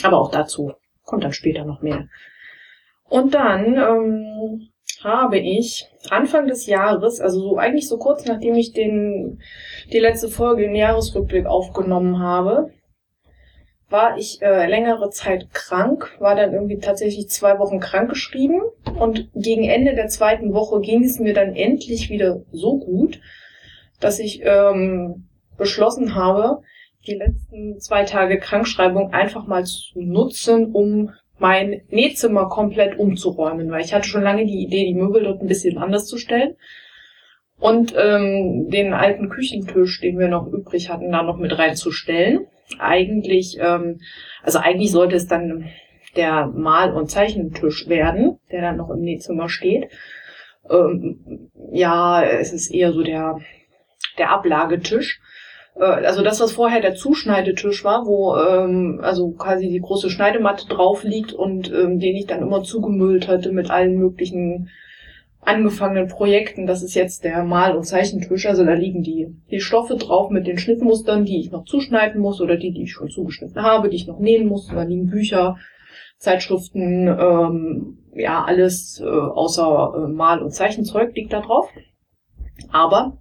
Aber 0.03 0.19
auch 0.19 0.31
dazu 0.31 0.73
kommt 1.05 1.25
dann 1.25 1.33
später 1.33 1.65
noch 1.65 1.83
mehr. 1.83 2.09
Und 3.09 3.35
dann 3.35 3.75
ähm, 3.75 4.69
habe 5.03 5.39
ich 5.39 5.87
Anfang 6.11 6.47
des 6.47 6.67
Jahres, 6.67 7.21
also 7.21 7.41
so 7.41 7.57
eigentlich 7.57 7.89
so 7.89 7.99
kurz 7.99 8.25
nachdem 8.25 8.55
ich 8.55 8.73
den 8.73 9.41
die 9.93 9.99
letzte 9.99 10.29
Folge, 10.29 10.63
den 10.63 10.75
Jahresrückblick 10.75 11.47
aufgenommen 11.47 12.19
habe, 12.19 12.71
war 13.91 14.19
ich 14.19 14.43
äh, 14.43 14.67
längere 14.67 15.11
Zeit 15.11 15.51
krank, 15.53 16.17
war 16.19 16.35
dann 16.35 16.53
irgendwie 16.53 16.79
tatsächlich 16.79 17.29
zwei 17.31 17.59
Wochen 17.59 17.81
krankgeschrieben 17.81 18.61
und 18.99 19.31
gegen 19.35 19.65
Ende 19.65 19.95
der 19.95 20.09
zweiten 20.09 20.53
Woche 20.53 20.81
ging 20.81 21.05
es 21.05 21.19
mir 21.19 21.33
dann 21.33 21.55
endlich 21.55 22.11
wieder 22.11 22.43
so 22.53 22.79
gut, 22.79 23.21
dass 24.01 24.19
ich 24.19 24.43
ähm, 24.45 25.29
beschlossen 25.57 26.15
habe, 26.15 26.61
die 27.07 27.15
letzten 27.15 27.81
zwei 27.81 28.05
Tage 28.05 28.39
Krankschreibung 28.39 29.13
einfach 29.13 29.47
mal 29.47 29.65
zu 29.65 30.01
nutzen, 30.01 30.73
um 30.73 31.13
mein 31.39 31.83
Nähzimmer 31.89 32.49
komplett 32.49 32.99
umzuräumen, 32.99 33.71
weil 33.71 33.85
ich 33.85 33.95
hatte 33.95 34.09
schon 34.09 34.23
lange 34.23 34.45
die 34.45 34.63
Idee, 34.63 34.87
die 34.87 34.95
Möbel 34.95 35.25
dort 35.25 35.41
ein 35.41 35.49
bisschen 35.49 35.79
anders 35.79 36.07
zu 36.07 36.19
stellen 36.19 36.57
und 37.59 37.95
ähm, 37.97 38.69
den 38.71 38.93
alten 38.93 39.29
Küchentisch, 39.29 40.01
den 40.01 40.19
wir 40.19 40.29
noch 40.29 40.47
übrig 40.47 40.91
hatten, 40.91 41.11
da 41.11 41.23
noch 41.23 41.39
mit 41.39 41.59
reinzustellen 41.59 42.47
eigentlich, 42.79 43.59
ähm, 43.61 44.01
also 44.43 44.59
eigentlich 44.59 44.91
sollte 44.91 45.17
es 45.17 45.27
dann 45.27 45.71
der 46.17 46.47
Mal- 46.47 46.93
und 46.93 47.11
Zeichentisch 47.11 47.89
werden, 47.89 48.39
der 48.51 48.63
dann 48.63 48.77
noch 48.77 48.91
im 48.91 49.01
Nähzimmer 49.01 49.49
steht. 49.49 49.89
Ähm, 50.69 51.51
ja, 51.73 52.23
es 52.23 52.53
ist 52.53 52.71
eher 52.71 52.93
so 52.93 53.03
der, 53.03 53.39
der 54.19 54.31
Ablagetisch. 54.31 55.21
Äh, 55.79 55.85
also 55.85 56.23
das, 56.23 56.41
was 56.41 56.53
vorher 56.53 56.81
der 56.81 56.95
Zuschneidetisch 56.95 57.85
war, 57.85 58.07
wo 58.07 58.37
ähm, 58.37 59.01
also 59.03 59.31
quasi 59.33 59.69
die 59.69 59.81
große 59.81 60.11
Schneidematte 60.11 60.67
drauf 60.67 61.05
liegt 61.05 61.33
und 61.33 61.73
ähm, 61.73 61.99
den 61.99 62.17
ich 62.17 62.27
dann 62.27 62.43
immer 62.43 62.63
zugemüllt 62.63 63.29
hatte 63.29 63.53
mit 63.53 63.71
allen 63.71 63.97
möglichen 63.99 64.71
angefangenen 65.41 66.09
Projekten. 66.09 66.67
Das 66.67 66.83
ist 66.83 66.95
jetzt 66.95 67.25
der 67.25 67.43
Mal- 67.45 67.77
und 67.77 67.85
Zeichentisch. 67.85 68.47
Also 68.47 68.65
da 68.65 68.75
liegen 68.75 69.03
die, 69.03 69.29
die 69.51 69.61
Stoffe 69.61 69.97
drauf 69.97 70.31
mit 70.31 70.47
den 70.47 70.59
Schnittmustern, 70.59 71.25
die 71.25 71.41
ich 71.41 71.51
noch 71.51 71.65
zuschneiden 71.65 72.21
muss 72.21 72.41
oder 72.41 72.57
die, 72.57 72.73
die 72.73 72.83
ich 72.83 72.93
schon 72.93 73.09
zugeschnitten 73.09 73.63
habe, 73.63 73.89
die 73.89 73.97
ich 73.97 74.07
noch 74.07 74.19
nähen 74.19 74.47
muss. 74.47 74.69
da 74.69 74.83
liegen 74.83 75.07
Bücher, 75.07 75.57
Zeitschriften, 76.19 77.07
ähm, 77.07 77.99
ja, 78.15 78.45
alles 78.45 79.01
äh, 79.01 79.07
außer 79.07 79.93
äh, 79.95 80.13
Mal- 80.13 80.43
und 80.43 80.51
Zeichenzeug 80.51 81.15
liegt 81.15 81.33
da 81.33 81.41
drauf. 81.41 81.71
Aber 82.73 83.19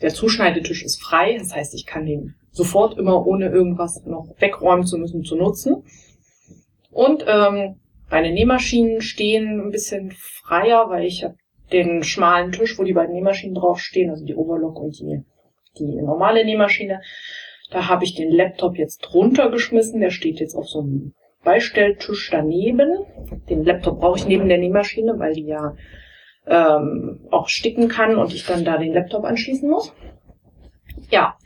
der 0.00 0.14
Zuschneidetisch 0.14 0.84
ist 0.84 1.02
frei, 1.02 1.36
das 1.38 1.54
heißt, 1.54 1.74
ich 1.74 1.86
kann 1.86 2.06
den 2.06 2.34
sofort 2.50 2.98
immer 2.98 3.26
ohne 3.26 3.48
irgendwas 3.48 4.04
noch 4.04 4.34
wegräumen 4.38 4.86
zu 4.86 4.98
müssen 4.98 5.24
zu 5.24 5.36
nutzen. 5.36 5.84
Und 6.90 7.24
ähm, 7.26 7.76
meine 8.10 8.32
Nähmaschinen 8.32 9.00
stehen 9.00 9.60
ein 9.60 9.70
bisschen 9.70 10.12
freier, 10.12 10.88
weil 10.88 11.04
ich 11.04 11.24
habe 11.24 11.36
den 11.72 12.02
schmalen 12.02 12.52
Tisch, 12.52 12.78
wo 12.78 12.84
die 12.84 12.94
beiden 12.94 13.14
Nähmaschinen 13.14 13.54
draufstehen, 13.54 14.10
also 14.10 14.24
die 14.24 14.34
Overlock 14.34 14.80
und 14.80 14.98
die, 14.98 15.22
die 15.78 16.02
normale 16.02 16.44
Nähmaschine. 16.44 17.02
Da 17.70 17.88
habe 17.88 18.04
ich 18.04 18.14
den 18.14 18.30
Laptop 18.30 18.78
jetzt 18.78 19.00
drunter 19.00 19.50
geschmissen. 19.50 20.00
Der 20.00 20.10
steht 20.10 20.40
jetzt 20.40 20.54
auf 20.54 20.66
so 20.66 20.80
einem 20.80 21.12
Beistelltisch 21.44 22.30
daneben. 22.30 23.04
Den 23.48 23.64
Laptop 23.64 24.00
brauche 24.00 24.18
ich 24.18 24.26
neben 24.26 24.48
der 24.48 24.58
Nähmaschine, 24.58 25.18
weil 25.18 25.34
die 25.34 25.46
ja 25.46 25.76
ähm, 26.48 27.20
auch 27.30 27.48
sticken 27.48 27.88
kann 27.88 28.16
und 28.16 28.32
ich 28.32 28.46
dann 28.46 28.64
da 28.64 28.78
den 28.78 28.94
Laptop 28.94 29.24
anschließen 29.24 29.68
muss. 29.68 29.92
Ja. 31.10 31.36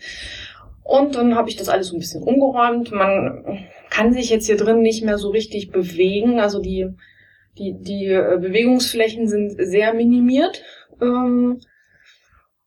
Und 0.85 1.15
dann 1.15 1.37
habe 1.37 1.49
ich 1.49 1.57
das 1.57 1.69
alles 1.69 1.89
so 1.89 1.97
ein 1.97 2.01
bisschen 2.01 2.23
umgeräumt. 2.23 2.91
Man 2.93 3.67
kann 3.91 4.13
sich 4.13 4.31
jetzt 4.31 4.47
hier 4.47 4.57
drin 4.57 4.81
nicht 4.81 5.05
mehr 5.05 5.19
so 5.19 5.31
richtig 5.31 5.71
bewegen. 5.71 6.41
Also 6.41 6.61
die, 6.61 6.89
die, 7.59 7.77
die 7.79 8.07
äh, 8.07 8.39
Bewegungsflächen 8.41 9.29
sind 9.29 9.55
sehr 9.59 9.95
minimiert. 9.95 10.63
Ähm, 11.01 11.61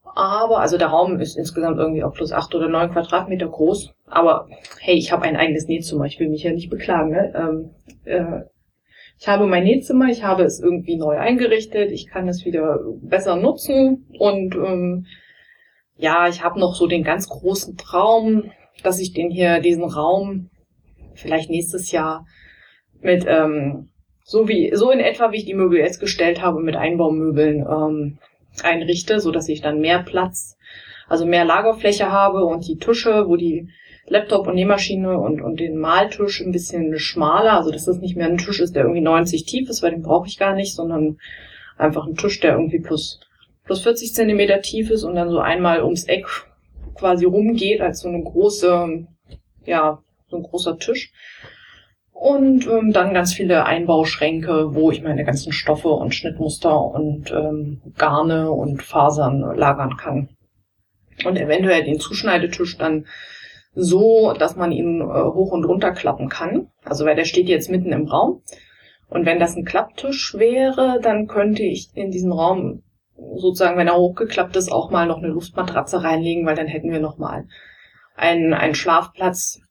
aber, 0.03 0.59
also 0.59 0.77
der 0.77 0.87
Raum 0.87 1.19
ist 1.19 1.37
insgesamt 1.37 1.77
irgendwie 1.77 2.03
auch 2.03 2.13
plus 2.13 2.31
acht 2.31 2.55
oder 2.55 2.69
neun 2.69 2.91
Quadratmeter 2.91 3.47
groß. 3.47 3.93
Aber 4.07 4.47
hey, 4.79 4.95
ich 4.95 5.11
habe 5.11 5.23
ein 5.23 5.35
eigenes 5.35 5.67
Nähzimmer. 5.67 6.05
Ich 6.05 6.19
will 6.19 6.29
mich 6.29 6.43
ja 6.43 6.53
nicht 6.53 6.69
beklagen. 6.69 7.11
Ne? 7.11 7.33
Ähm, 7.35 7.69
äh, 8.05 8.45
ich 9.17 9.27
habe 9.27 9.47
mein 9.47 9.63
Nähzimmer, 9.63 10.09
ich 10.09 10.23
habe 10.23 10.43
es 10.43 10.59
irgendwie 10.59 10.97
neu 10.97 11.17
eingerichtet, 11.17 11.91
ich 11.91 12.07
kann 12.07 12.27
es 12.27 12.45
wieder 12.45 12.79
besser 13.01 13.35
nutzen 13.35 14.05
und 14.19 14.55
ähm, 14.55 15.05
ja, 15.97 16.27
ich 16.27 16.43
habe 16.43 16.59
noch 16.59 16.75
so 16.75 16.87
den 16.87 17.03
ganz 17.03 17.29
großen 17.29 17.77
Traum, 17.77 18.51
dass 18.83 18.99
ich 18.99 19.13
den 19.13 19.29
hier, 19.29 19.61
diesen 19.61 19.85
Raum, 19.85 20.49
vielleicht 21.13 21.49
nächstes 21.49 21.91
Jahr 21.91 22.25
mit 22.99 23.25
ähm, 23.27 23.89
so 24.23 24.47
wie 24.47 24.71
so 24.73 24.91
in 24.91 24.99
etwa 24.99 25.31
wie 25.31 25.37
ich 25.37 25.45
die 25.45 25.53
Möbel 25.53 25.79
jetzt 25.79 25.99
gestellt 25.99 26.41
habe 26.41 26.59
mit 26.59 26.75
Einbaumöbeln 26.75 27.65
ähm, 27.69 28.17
einrichte, 28.63 29.19
so 29.19 29.31
dass 29.31 29.47
ich 29.47 29.61
dann 29.61 29.79
mehr 29.79 30.03
Platz, 30.03 30.57
also 31.07 31.25
mehr 31.25 31.45
Lagerfläche 31.45 32.11
habe 32.11 32.43
und 32.43 32.67
die 32.67 32.77
Tische, 32.77 33.27
wo 33.27 33.35
die 33.37 33.69
Laptop 34.07 34.47
und 34.47 34.55
Nähmaschine 34.55 35.17
und, 35.17 35.41
und 35.41 35.59
den 35.59 35.77
Maltisch 35.77 36.41
ein 36.41 36.51
bisschen 36.51 36.97
schmaler, 36.99 37.53
also 37.53 37.71
dass 37.71 37.85
das 37.85 37.97
nicht 37.97 38.15
mehr 38.15 38.27
ein 38.27 38.37
Tisch 38.37 38.59
ist, 38.59 38.75
der 38.75 38.83
irgendwie 38.83 39.01
90 39.01 39.45
tief 39.45 39.69
ist, 39.69 39.81
weil 39.81 39.91
den 39.91 40.03
brauche 40.03 40.27
ich 40.27 40.37
gar 40.37 40.53
nicht, 40.53 40.75
sondern 40.75 41.17
einfach 41.77 42.05
ein 42.05 42.15
Tisch, 42.15 42.39
der 42.39 42.53
irgendwie 42.53 42.79
plus, 42.79 43.19
plus 43.63 43.81
40 43.81 44.13
Zentimeter 44.13 44.61
tief 44.61 44.91
ist 44.91 45.03
und 45.03 45.15
dann 45.15 45.29
so 45.29 45.39
einmal 45.39 45.83
ums 45.83 46.05
Eck 46.05 46.27
quasi 46.93 47.25
rumgeht 47.25 47.81
als 47.81 48.01
so 48.01 48.07
eine 48.07 48.23
große, 48.23 49.07
ja, 49.65 49.99
so 50.27 50.37
ein 50.37 50.43
großer 50.43 50.77
Tisch. 50.77 51.11
Und 52.11 52.65
ähm, 52.67 52.93
dann 52.93 53.13
ganz 53.13 53.33
viele 53.33 53.65
Einbauschränke, 53.65 54.73
wo 54.73 54.89
ich 54.89 55.03
meine 55.03 55.25
ganzen 55.25 55.51
Stoffe 55.51 55.89
und 55.89 56.15
Schnittmuster 56.15 56.79
und 56.79 57.29
ähm, 57.31 57.81
Garne 57.97 58.51
und 58.51 58.81
Fasern 58.81 59.41
lagern 59.57 59.97
kann. 59.97 60.29
Und 61.25 61.37
eventuell 61.37 61.83
den 61.83 61.99
Zuschneidetisch 61.99 62.77
dann 62.77 63.05
so, 63.75 64.33
dass 64.33 64.55
man 64.55 64.71
ihn 64.71 65.01
äh, 65.01 65.03
hoch 65.03 65.51
und 65.51 65.65
runter 65.65 65.91
klappen 65.91 66.29
kann. 66.29 66.67
Also 66.83 67.05
weil 67.05 67.15
der 67.15 67.25
steht 67.25 67.49
jetzt 67.49 67.69
mitten 67.69 67.91
im 67.91 68.07
Raum. 68.07 68.41
Und 69.09 69.25
wenn 69.25 69.39
das 69.39 69.55
ein 69.55 69.65
Klapptisch 69.65 70.35
wäre, 70.37 70.99
dann 71.01 71.27
könnte 71.27 71.63
ich 71.63 71.89
in 71.93 72.09
diesen 72.09 72.31
Raum 72.31 72.81
sozusagen, 73.35 73.77
wenn 73.77 73.87
er 73.87 73.97
hochgeklappt 73.97 74.55
ist, 74.55 74.71
auch 74.71 74.89
mal 74.91 75.05
noch 75.05 75.17
eine 75.17 75.27
Luftmatratze 75.27 76.03
reinlegen, 76.03 76.45
weil 76.45 76.55
dann 76.55 76.67
hätten 76.67 76.91
wir 76.91 76.99
noch 76.99 77.17
mal 77.17 77.45
einen, 78.15 78.53
einen 78.53 78.75
Schlafplatz 78.75 79.61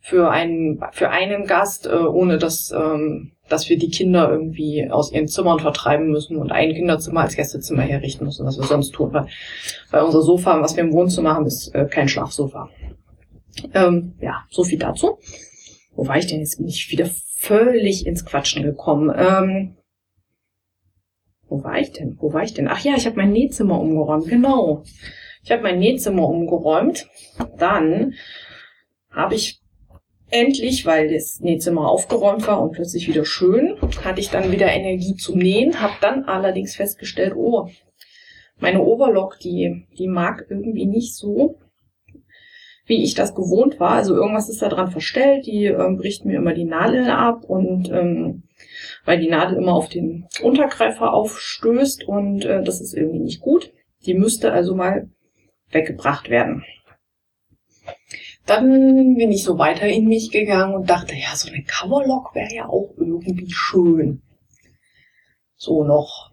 für 0.00 0.30
einen, 0.30 0.80
für 0.92 1.10
einen 1.10 1.46
Gast, 1.46 1.86
äh, 1.86 1.90
ohne 1.90 2.38
dass, 2.38 2.72
ähm, 2.72 3.32
dass 3.48 3.68
wir 3.68 3.78
die 3.78 3.90
Kinder 3.90 4.30
irgendwie 4.30 4.88
aus 4.90 5.12
ihren 5.12 5.28
Zimmern 5.28 5.60
vertreiben 5.60 6.10
müssen 6.10 6.36
und 6.36 6.52
ein 6.52 6.72
Kinderzimmer 6.72 7.20
als 7.20 7.36
Gästezimmer 7.36 7.82
herrichten 7.82 8.24
müssen, 8.24 8.46
was 8.46 8.58
wir 8.58 8.64
sonst 8.64 8.92
tun. 8.92 9.12
Weil, 9.12 9.26
weil 9.90 10.02
unser 10.02 10.22
Sofa, 10.22 10.60
was 10.62 10.76
wir 10.76 10.84
im 10.84 10.92
Wohnzimmer 10.92 11.34
haben, 11.34 11.46
ist 11.46 11.74
äh, 11.74 11.86
kein 11.86 12.08
Schlafsofa. 12.08 12.70
Ähm, 13.74 14.14
ja, 14.20 14.44
so 14.50 14.64
viel 14.64 14.78
dazu. 14.78 15.18
Wo 15.94 16.06
war 16.06 16.18
ich 16.18 16.26
denn 16.26 16.40
jetzt? 16.40 16.58
Bin 16.58 16.68
ich 16.68 16.90
wieder 16.90 17.08
völlig 17.36 18.06
ins 18.06 18.24
Quatschen 18.24 18.62
gekommen. 18.62 19.12
Ähm, 19.16 19.76
wo 21.48 21.64
war 21.64 21.78
ich 21.78 21.92
denn? 21.92 22.16
Wo 22.20 22.32
war 22.32 22.42
ich 22.42 22.54
denn? 22.54 22.68
Ach 22.68 22.80
ja, 22.80 22.94
ich 22.96 23.06
habe 23.06 23.16
mein 23.16 23.32
Nähzimmer 23.32 23.80
umgeräumt. 23.80 24.28
Genau. 24.28 24.84
Ich 25.42 25.50
habe 25.50 25.62
mein 25.62 25.78
Nähzimmer 25.78 26.28
umgeräumt. 26.28 27.08
Dann 27.58 28.14
habe 29.10 29.34
ich 29.34 29.60
endlich, 30.30 30.86
weil 30.86 31.12
das 31.12 31.40
Nähzimmer 31.40 31.88
aufgeräumt 31.88 32.46
war 32.46 32.62
und 32.62 32.72
plötzlich 32.72 33.08
wieder 33.08 33.24
schön, 33.24 33.76
hatte 34.04 34.20
ich 34.20 34.30
dann 34.30 34.52
wieder 34.52 34.68
Energie 34.70 35.16
zum 35.16 35.38
Nähen, 35.38 35.80
habe 35.80 35.94
dann 36.00 36.24
allerdings 36.24 36.76
festgestellt, 36.76 37.34
oh, 37.34 37.68
meine 38.58 38.82
Overlock, 38.82 39.38
die, 39.40 39.86
die 39.98 40.06
mag 40.06 40.46
irgendwie 40.48 40.86
nicht 40.86 41.16
so 41.16 41.58
wie 42.90 43.04
ich 43.04 43.14
das 43.14 43.36
gewohnt 43.36 43.78
war. 43.78 43.92
Also 43.92 44.16
irgendwas 44.16 44.48
ist 44.48 44.62
da 44.62 44.68
dran 44.68 44.90
verstellt, 44.90 45.46
die 45.46 45.66
ähm, 45.66 45.96
bricht 45.96 46.24
mir 46.24 46.38
immer 46.38 46.54
die 46.54 46.64
Nadel 46.64 47.08
ab 47.08 47.44
und 47.44 47.88
ähm, 47.88 48.42
weil 49.04 49.20
die 49.20 49.28
Nadel 49.28 49.58
immer 49.58 49.74
auf 49.74 49.88
den 49.88 50.26
Untergreifer 50.42 51.14
aufstößt 51.14 52.02
und 52.08 52.44
äh, 52.44 52.64
das 52.64 52.80
ist 52.80 52.92
irgendwie 52.92 53.20
nicht 53.20 53.40
gut. 53.40 53.72
Die 54.06 54.14
müsste 54.14 54.52
also 54.52 54.74
mal 54.74 55.08
weggebracht 55.70 56.30
werden. 56.30 56.64
Dann 58.44 59.14
bin 59.14 59.30
ich 59.30 59.44
so 59.44 59.56
weiter 59.56 59.86
in 59.86 60.08
mich 60.08 60.32
gegangen 60.32 60.74
und 60.74 60.90
dachte, 60.90 61.14
ja, 61.14 61.36
so 61.36 61.48
eine 61.48 61.62
Coverlock 61.62 62.34
wäre 62.34 62.52
ja 62.52 62.68
auch 62.68 62.92
irgendwie 62.96 63.52
schön. 63.52 64.20
So 65.54 65.84
noch 65.84 66.29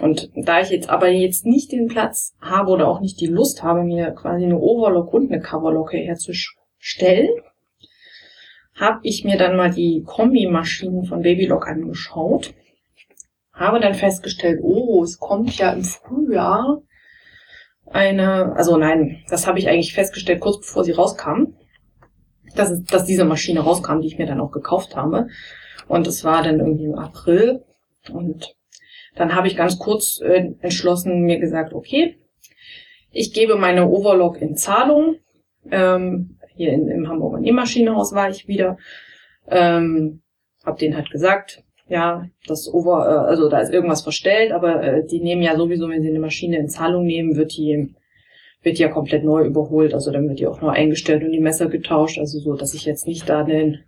und 0.00 0.30
da 0.34 0.60
ich 0.60 0.70
jetzt 0.70 0.88
aber 0.90 1.08
jetzt 1.08 1.46
nicht 1.46 1.72
den 1.72 1.88
Platz 1.88 2.34
habe 2.40 2.70
oder 2.70 2.88
auch 2.88 3.00
nicht 3.00 3.20
die 3.20 3.26
Lust 3.26 3.62
habe, 3.62 3.82
mir 3.82 4.12
quasi 4.12 4.44
eine 4.44 4.58
Overlock 4.58 5.12
und 5.12 5.30
eine 5.30 5.40
Coverlocke 5.40 5.96
herzustellen, 5.96 7.30
habe 8.74 9.00
ich 9.02 9.24
mir 9.24 9.36
dann 9.36 9.56
mal 9.56 9.70
die 9.70 10.02
Kombimaschinen 10.06 11.04
von 11.04 11.22
Babylock 11.22 11.66
angeschaut. 11.66 12.54
Habe 13.52 13.80
dann 13.80 13.94
festgestellt, 13.94 14.60
oh, 14.62 15.02
es 15.02 15.18
kommt 15.18 15.56
ja 15.58 15.72
im 15.72 15.82
Frühjahr 15.82 16.82
eine, 17.86 18.54
also 18.54 18.76
nein, 18.76 19.24
das 19.30 19.46
habe 19.46 19.58
ich 19.58 19.68
eigentlich 19.68 19.94
festgestellt, 19.94 20.40
kurz 20.40 20.58
bevor 20.58 20.84
sie 20.84 20.92
rauskam, 20.92 21.54
dass, 22.54 22.84
dass 22.84 23.04
diese 23.04 23.24
Maschine 23.24 23.60
rauskam, 23.60 24.00
die 24.00 24.06
ich 24.06 24.18
mir 24.18 24.26
dann 24.26 24.40
auch 24.40 24.52
gekauft 24.52 24.94
habe. 24.94 25.28
Und 25.88 26.06
es 26.06 26.22
war 26.22 26.42
dann 26.42 26.60
irgendwie 26.60 26.84
im 26.84 26.94
April. 26.94 27.64
Und 28.12 28.54
dann 29.18 29.34
habe 29.34 29.48
ich 29.48 29.56
ganz 29.56 29.78
kurz 29.78 30.20
äh, 30.20 30.52
entschlossen 30.60 31.22
mir 31.22 31.38
gesagt, 31.38 31.74
okay, 31.74 32.16
ich 33.10 33.32
gebe 33.32 33.56
meine 33.56 33.88
Overlock 33.88 34.40
in 34.40 34.56
Zahlung. 34.56 35.16
Ähm, 35.70 36.38
hier 36.54 36.72
in, 36.72 36.88
im 36.88 37.08
Hamburger 37.08 37.40
Nähmaschinenhaus 37.40 38.14
war 38.14 38.30
ich 38.30 38.48
wieder. 38.48 38.78
Ähm, 39.48 40.22
hab 40.64 40.78
denen 40.78 40.96
halt 40.96 41.10
gesagt, 41.10 41.64
ja, 41.88 42.26
das 42.46 42.72
Over, 42.72 43.06
äh, 43.06 43.28
also 43.28 43.48
da 43.48 43.60
ist 43.60 43.72
irgendwas 43.72 44.02
verstellt, 44.02 44.52
aber 44.52 44.82
äh, 44.82 45.06
die 45.06 45.20
nehmen 45.20 45.42
ja 45.42 45.56
sowieso, 45.56 45.88
wenn 45.88 46.02
sie 46.02 46.10
eine 46.10 46.20
Maschine 46.20 46.58
in 46.58 46.68
Zahlung 46.68 47.04
nehmen, 47.04 47.36
wird 47.36 47.56
die 47.56 47.94
wird 48.62 48.78
ja 48.78 48.88
komplett 48.88 49.24
neu 49.24 49.44
überholt, 49.44 49.94
also 49.94 50.10
dann 50.10 50.28
wird 50.28 50.40
die 50.40 50.46
auch 50.48 50.60
neu 50.60 50.70
eingestellt 50.70 51.22
und 51.22 51.30
die 51.30 51.40
Messer 51.40 51.68
getauscht, 51.68 52.18
also 52.18 52.40
so, 52.40 52.54
dass 52.54 52.74
ich 52.74 52.84
jetzt 52.84 53.06
nicht 53.06 53.28
da 53.28 53.44
den 53.44 53.84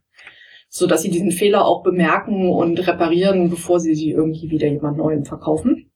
so 0.70 0.86
dass 0.86 1.02
sie 1.02 1.10
diesen 1.10 1.32
Fehler 1.32 1.66
auch 1.66 1.82
bemerken 1.82 2.48
und 2.48 2.86
reparieren, 2.86 3.50
bevor 3.50 3.80
sie 3.80 3.94
sie 3.94 4.12
irgendwie 4.12 4.50
wieder 4.50 4.68
jemand 4.68 4.96
Neuen 4.96 5.24
verkaufen. 5.24 5.90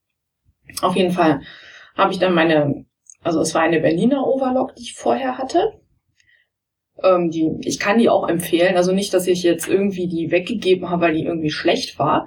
Auf 0.83 0.97
jeden 0.97 1.13
Fall 1.13 1.41
habe 1.97 2.13
ich 2.13 2.19
dann 2.19 2.35
meine, 2.35 2.85
also 3.23 3.41
es 3.41 3.55
war 3.55 3.63
eine 3.63 3.81
Berliner 3.81 4.27
Overlock, 4.27 4.75
die 4.75 4.83
ich 4.83 4.95
vorher 4.95 5.39
hatte. 5.39 5.81
Ähm, 7.03 7.31
die, 7.31 7.53
ich 7.61 7.79
kann 7.79 7.99
die 7.99 8.09
auch 8.09 8.29
empfehlen, 8.29 8.77
also 8.77 8.93
nicht, 8.93 9.15
dass 9.15 9.29
ich 9.29 9.45
jetzt 9.45 9.69
irgendwie 9.69 10.09
die 10.09 10.33
weggegeben 10.33 10.91
habe, 10.91 11.03
weil 11.03 11.15
die 11.15 11.25
irgendwie 11.25 11.51
schlecht 11.51 11.99
war. 12.01 12.27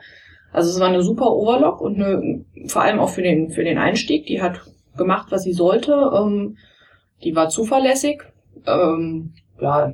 Also 0.54 0.70
es 0.70 0.80
war 0.80 0.88
eine 0.88 1.04
super 1.04 1.34
Overlock 1.34 1.82
und 1.82 2.02
eine, 2.02 2.46
vor 2.68 2.82
allem 2.82 3.00
auch 3.00 3.10
für 3.10 3.22
den, 3.22 3.50
für 3.50 3.66
den 3.66 3.78
Einstieg, 3.78 4.26
die 4.26 4.42
hat 4.42 4.62
gemacht, 4.96 5.28
was 5.32 5.44
sie 5.44 5.54
sollte. 5.54 6.12
Ähm, 6.16 6.58
die 7.26 7.36
war 7.36 7.50
zuverlässig. 7.50 8.24
Ähm, 8.66 9.34
ja, 9.60 9.94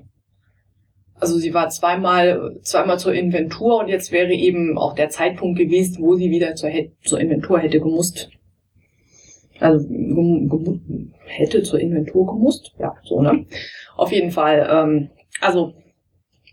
also 1.19 1.37
sie 1.37 1.53
war 1.53 1.69
zweimal, 1.69 2.57
zweimal 2.63 2.99
zur 2.99 3.13
Inventur 3.13 3.79
und 3.79 3.87
jetzt 3.87 4.11
wäre 4.11 4.33
eben 4.33 4.77
auch 4.77 4.93
der 4.93 5.09
Zeitpunkt 5.09 5.57
gewesen, 5.57 6.03
wo 6.03 6.15
sie 6.15 6.31
wieder 6.31 6.55
zur, 6.55 6.69
zur 7.03 7.19
Inventur 7.19 7.59
hätte 7.59 7.79
gemusst. 7.79 8.29
Also 9.59 9.87
hätte 11.25 11.63
zur 11.63 11.79
Inventur 11.79 12.27
gemusst. 12.27 12.73
Ja, 12.79 12.95
so, 13.03 13.21
ne? 13.21 13.45
Auf 13.95 14.11
jeden 14.11 14.31
Fall. 14.31 14.67
Ähm, 14.69 15.09
also, 15.39 15.73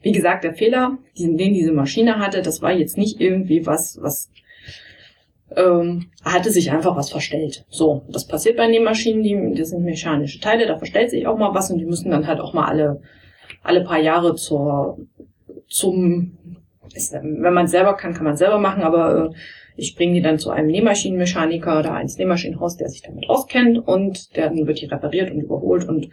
wie 0.02 0.12
gesagt, 0.12 0.44
der 0.44 0.54
Fehler, 0.54 0.98
den, 1.18 1.36
diese 1.36 1.72
Maschine 1.72 2.18
hatte, 2.18 2.42
das 2.42 2.62
war 2.62 2.72
jetzt 2.72 2.96
nicht 2.96 3.20
irgendwie 3.20 3.66
was, 3.66 3.98
was 4.00 4.30
ähm, 5.56 6.10
hatte 6.24 6.50
sich 6.50 6.70
einfach 6.70 6.96
was 6.96 7.10
verstellt. 7.10 7.64
So, 7.68 8.02
das 8.08 8.26
passiert 8.26 8.56
bei 8.56 8.70
den 8.70 8.84
Maschinen, 8.84 9.22
die, 9.22 9.58
das 9.58 9.70
sind 9.70 9.82
mechanische 9.82 10.40
Teile, 10.40 10.66
da 10.66 10.78
verstellt 10.78 11.10
sich 11.10 11.26
auch 11.26 11.38
mal 11.38 11.54
was 11.54 11.70
und 11.70 11.78
die 11.78 11.86
müssen 11.86 12.10
dann 12.10 12.26
halt 12.26 12.40
auch 12.40 12.52
mal 12.52 12.66
alle 12.66 13.00
alle 13.62 13.84
paar 13.84 14.00
Jahre 14.00 14.34
zur, 14.34 14.98
zum, 15.68 16.38
wenn 16.92 17.54
man 17.54 17.66
selber 17.66 17.94
kann, 17.94 18.14
kann 18.14 18.24
man 18.24 18.36
selber 18.36 18.58
machen, 18.58 18.82
aber 18.82 19.26
äh, 19.26 19.30
ich 19.76 19.96
bringe 19.96 20.14
die 20.14 20.22
dann 20.22 20.38
zu 20.38 20.50
einem 20.50 20.68
Nähmaschinenmechaniker 20.68 21.78
oder 21.78 21.94
eines 21.94 22.18
Nähmaschinenhaus, 22.18 22.76
der 22.76 22.88
sich 22.88 23.02
damit 23.02 23.28
auskennt 23.28 23.78
und 23.78 24.36
dann 24.36 24.66
wird 24.66 24.80
die 24.80 24.86
repariert 24.86 25.30
und 25.30 25.40
überholt 25.40 25.88
und 25.88 26.10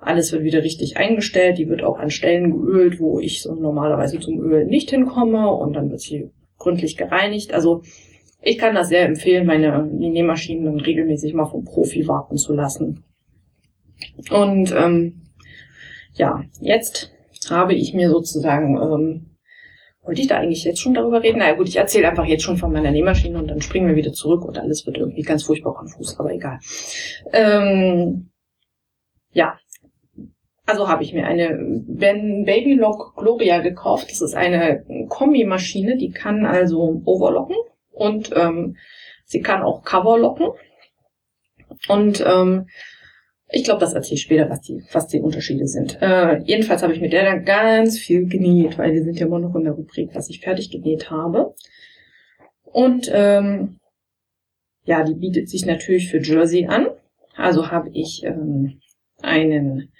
alles 0.00 0.32
wird 0.32 0.44
wieder 0.44 0.62
richtig 0.62 0.96
eingestellt. 0.96 1.58
Die 1.58 1.68
wird 1.68 1.82
auch 1.82 1.98
an 1.98 2.10
Stellen 2.10 2.52
geölt, 2.52 3.00
wo 3.00 3.18
ich 3.18 3.42
so 3.42 3.54
normalerweise 3.54 4.20
zum 4.20 4.40
Ölen 4.40 4.68
nicht 4.68 4.90
hinkomme 4.90 5.50
und 5.50 5.74
dann 5.74 5.90
wird 5.90 6.00
sie 6.00 6.30
gründlich 6.58 6.96
gereinigt. 6.96 7.52
Also 7.52 7.82
ich 8.42 8.58
kann 8.58 8.74
das 8.74 8.88
sehr 8.88 9.06
empfehlen, 9.06 9.46
meine 9.46 9.84
Nähmaschinen 9.84 10.64
dann 10.64 10.80
regelmäßig 10.80 11.34
mal 11.34 11.46
vom 11.46 11.64
Profi 11.64 12.06
warten 12.06 12.36
zu 12.36 12.54
lassen. 12.54 13.04
Und 14.30 14.72
ähm, 14.76 15.22
ja, 16.18 16.42
jetzt 16.60 17.10
habe 17.48 17.74
ich 17.74 17.94
mir 17.94 18.10
sozusagen, 18.10 18.76
ähm, 18.76 19.36
wollte 20.02 20.20
ich 20.20 20.26
da 20.26 20.36
eigentlich 20.36 20.64
jetzt 20.64 20.80
schon 20.80 20.94
darüber 20.94 21.22
reden? 21.22 21.38
naja, 21.38 21.54
gut, 21.54 21.68
ich 21.68 21.76
erzähle 21.76 22.08
einfach 22.08 22.24
jetzt 22.24 22.42
schon 22.42 22.56
von 22.56 22.72
meiner 22.72 22.90
Nähmaschine 22.90 23.38
und 23.38 23.48
dann 23.48 23.60
springen 23.60 23.88
wir 23.88 23.96
wieder 23.96 24.12
zurück 24.12 24.44
und 24.44 24.58
alles 24.58 24.86
wird 24.86 24.98
irgendwie 24.98 25.22
ganz 25.22 25.44
furchtbar 25.44 25.74
konfus, 25.74 26.18
aber 26.18 26.32
egal. 26.32 26.58
Ähm, 27.32 28.30
ja, 29.32 29.58
also 30.66 30.88
habe 30.88 31.02
ich 31.02 31.14
mir 31.14 31.26
eine 31.26 31.56
Ben 31.86 32.44
Babylock 32.44 33.16
Gloria 33.16 33.60
gekauft. 33.60 34.10
Das 34.10 34.20
ist 34.20 34.34
eine 34.34 34.84
Kombimaschine, 35.08 35.96
die 35.96 36.10
kann 36.10 36.44
also 36.44 37.00
overlocken 37.04 37.56
und 37.90 38.30
ähm, 38.36 38.76
sie 39.24 39.40
kann 39.40 39.62
auch 39.62 39.82
coverlocken. 39.82 40.48
Und 41.88 42.24
ähm, 42.26 42.66
ich 43.50 43.64
glaube, 43.64 43.80
das 43.80 43.94
erzähle 43.94 44.16
ich 44.16 44.22
später, 44.22 44.50
was 44.50 44.60
die, 44.60 44.82
was 44.92 45.06
die 45.06 45.20
Unterschiede 45.20 45.66
sind. 45.66 46.00
Äh, 46.02 46.38
jedenfalls 46.44 46.82
habe 46.82 46.92
ich 46.92 47.00
mit 47.00 47.12
der 47.12 47.24
dann 47.24 47.44
ganz 47.44 47.98
viel 47.98 48.26
genäht, 48.26 48.76
weil 48.76 48.92
wir 48.92 49.02
sind 49.02 49.18
ja 49.18 49.26
immer 49.26 49.38
noch 49.38 49.54
in 49.54 49.64
der 49.64 49.72
Rubrik, 49.72 50.10
was 50.12 50.28
ich 50.28 50.40
fertig 50.40 50.70
genäht 50.70 51.10
habe. 51.10 51.54
Und 52.64 53.10
ähm, 53.12 53.78
ja, 54.84 55.02
die 55.02 55.14
bietet 55.14 55.48
sich 55.48 55.64
natürlich 55.64 56.10
für 56.10 56.18
Jersey 56.18 56.66
an. 56.66 56.88
Also 57.36 57.70
habe 57.70 57.88
ich 57.92 58.22
ähm, 58.24 58.80
einen 59.22 59.92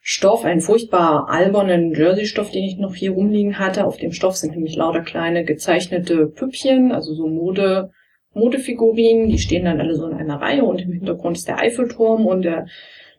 Stoff, 0.00 0.44
einen 0.44 0.60
furchtbar 0.60 1.30
albernen 1.30 1.94
Jersey-Stoff, 1.94 2.50
den 2.50 2.64
ich 2.64 2.76
noch 2.76 2.94
hier 2.94 3.12
rumliegen 3.12 3.58
hatte. 3.58 3.86
Auf 3.86 3.96
dem 3.96 4.12
Stoff 4.12 4.36
sind 4.36 4.50
nämlich 4.50 4.76
lauter 4.76 5.00
kleine 5.00 5.44
gezeichnete 5.44 6.26
Püppchen, 6.26 6.92
also 6.92 7.14
so 7.14 7.26
Mode, 7.26 7.90
Modefigurinen, 8.34 9.28
die 9.28 9.38
stehen 9.38 9.64
dann 9.64 9.80
alle 9.80 9.94
so 9.94 10.06
in 10.06 10.14
einer 10.14 10.40
Reihe 10.40 10.64
und 10.64 10.80
im 10.82 10.92
Hintergrund 10.92 11.36
ist 11.36 11.48
der 11.48 11.58
Eiffelturm 11.58 12.26
und 12.26 12.42
der 12.42 12.66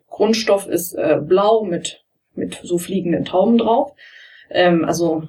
Grundstoff 0.08 0.68
ist 0.68 0.94
äh, 0.94 1.18
blau 1.20 1.64
mit, 1.64 2.04
mit 2.34 2.60
so 2.62 2.78
fliegenden 2.78 3.24
Tauben 3.24 3.58
drauf. 3.58 3.92
Ähm, 4.50 4.84
also 4.84 5.24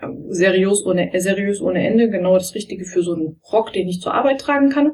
äh, 0.00 0.06
seriös 0.28 0.84
ohne, 0.86 1.10
seriös 1.14 1.60
ohne 1.60 1.86
Ende, 1.86 2.08
genau 2.08 2.34
das 2.34 2.54
Richtige 2.54 2.84
für 2.84 3.02
so 3.02 3.14
einen 3.14 3.40
Rock, 3.52 3.72
den 3.72 3.88
ich 3.88 4.00
zur 4.00 4.14
Arbeit 4.14 4.40
tragen 4.40 4.70
kann. 4.70 4.92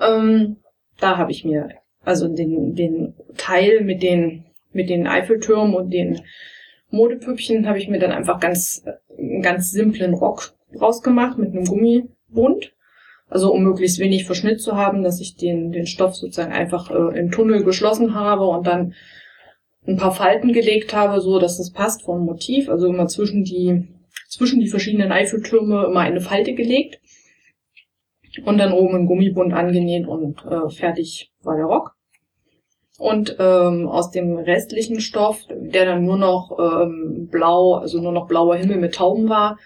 Ähm, 0.00 0.56
da 1.00 1.16
habe 1.16 1.32
ich 1.32 1.44
mir 1.44 1.70
also 2.04 2.28
den, 2.28 2.74
den 2.74 3.14
Teil 3.36 3.82
mit 3.82 4.02
den, 4.02 4.44
mit 4.72 4.90
den 4.90 5.06
Eiffeltürmen 5.06 5.74
und 5.74 5.90
den 5.90 6.20
Modepüppchen 6.90 7.66
habe 7.66 7.78
ich 7.78 7.88
mir 7.88 7.98
dann 7.98 8.12
einfach 8.12 8.38
ganz, 8.38 8.84
einen 9.16 9.42
ganz 9.42 9.70
simplen 9.70 10.14
Rock 10.14 10.54
rausgemacht 10.78 11.38
mit 11.38 11.52
einem 11.52 11.64
Gummibund 11.64 12.72
also 13.32 13.50
um 13.50 13.62
möglichst 13.62 13.98
wenig 13.98 14.26
Verschnitt 14.26 14.60
zu 14.60 14.76
haben, 14.76 15.02
dass 15.02 15.18
ich 15.18 15.36
den, 15.36 15.72
den 15.72 15.86
Stoff 15.86 16.14
sozusagen 16.14 16.52
einfach 16.52 16.90
äh, 16.90 17.18
im 17.18 17.30
Tunnel 17.30 17.64
geschlossen 17.64 18.14
habe 18.14 18.44
und 18.44 18.66
dann 18.66 18.94
ein 19.86 19.96
paar 19.96 20.12
Falten 20.12 20.52
gelegt 20.52 20.94
habe, 20.94 21.20
so 21.22 21.38
dass 21.38 21.58
es 21.58 21.72
passt 21.72 22.02
vom 22.02 22.26
Motiv. 22.26 22.68
Also 22.68 22.86
immer 22.88 23.06
zwischen 23.06 23.42
die, 23.42 23.88
zwischen 24.28 24.60
die 24.60 24.68
verschiedenen 24.68 25.12
Eiffeltürme 25.12 25.86
immer 25.86 26.00
eine 26.00 26.20
Falte 26.20 26.52
gelegt. 26.52 27.00
Und 28.44 28.58
dann 28.58 28.72
oben 28.72 28.96
ein 28.96 29.06
Gummibund 29.06 29.54
angenäht 29.54 30.06
und 30.06 30.44
äh, 30.44 30.68
fertig 30.68 31.32
war 31.42 31.56
der 31.56 31.66
Rock. 31.66 31.94
Und 32.98 33.36
ähm, 33.40 33.88
aus 33.88 34.10
dem 34.10 34.36
restlichen 34.36 35.00
Stoff, 35.00 35.40
der 35.50 35.86
dann 35.86 36.04
nur 36.04 36.18
noch 36.18 36.56
ähm, 36.58 37.28
blau, 37.30 37.74
also 37.74 38.00
nur 38.00 38.12
noch 38.12 38.28
blauer 38.28 38.56
Himmel 38.56 38.76
mit 38.76 38.94
Tauben 38.94 39.28
war, 39.28 39.58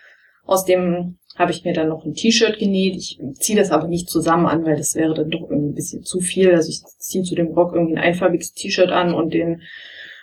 aus 0.46 0.64
dem 0.64 1.18
habe 1.36 1.52
ich 1.52 1.64
mir 1.64 1.74
dann 1.74 1.88
noch 1.88 2.04
ein 2.04 2.14
T-Shirt 2.14 2.58
genäht. 2.58 2.96
Ich 2.96 3.20
ziehe 3.34 3.58
das 3.58 3.70
aber 3.70 3.88
nicht 3.88 4.08
zusammen 4.08 4.46
an, 4.46 4.64
weil 4.64 4.76
das 4.76 4.94
wäre 4.94 5.12
dann 5.12 5.30
doch 5.30 5.42
irgendwie 5.42 5.70
ein 5.70 5.74
bisschen 5.74 6.02
zu 6.02 6.20
viel. 6.20 6.54
Also 6.54 6.70
ich 6.70 6.82
ziehe 6.98 7.24
zu 7.24 7.34
dem 7.34 7.48
Rock 7.48 7.74
irgendwie 7.74 7.96
ein 7.96 8.02
einfarbiges 8.02 8.54
T-Shirt 8.54 8.90
an 8.90 9.12
und 9.14 9.34
den, 9.34 9.62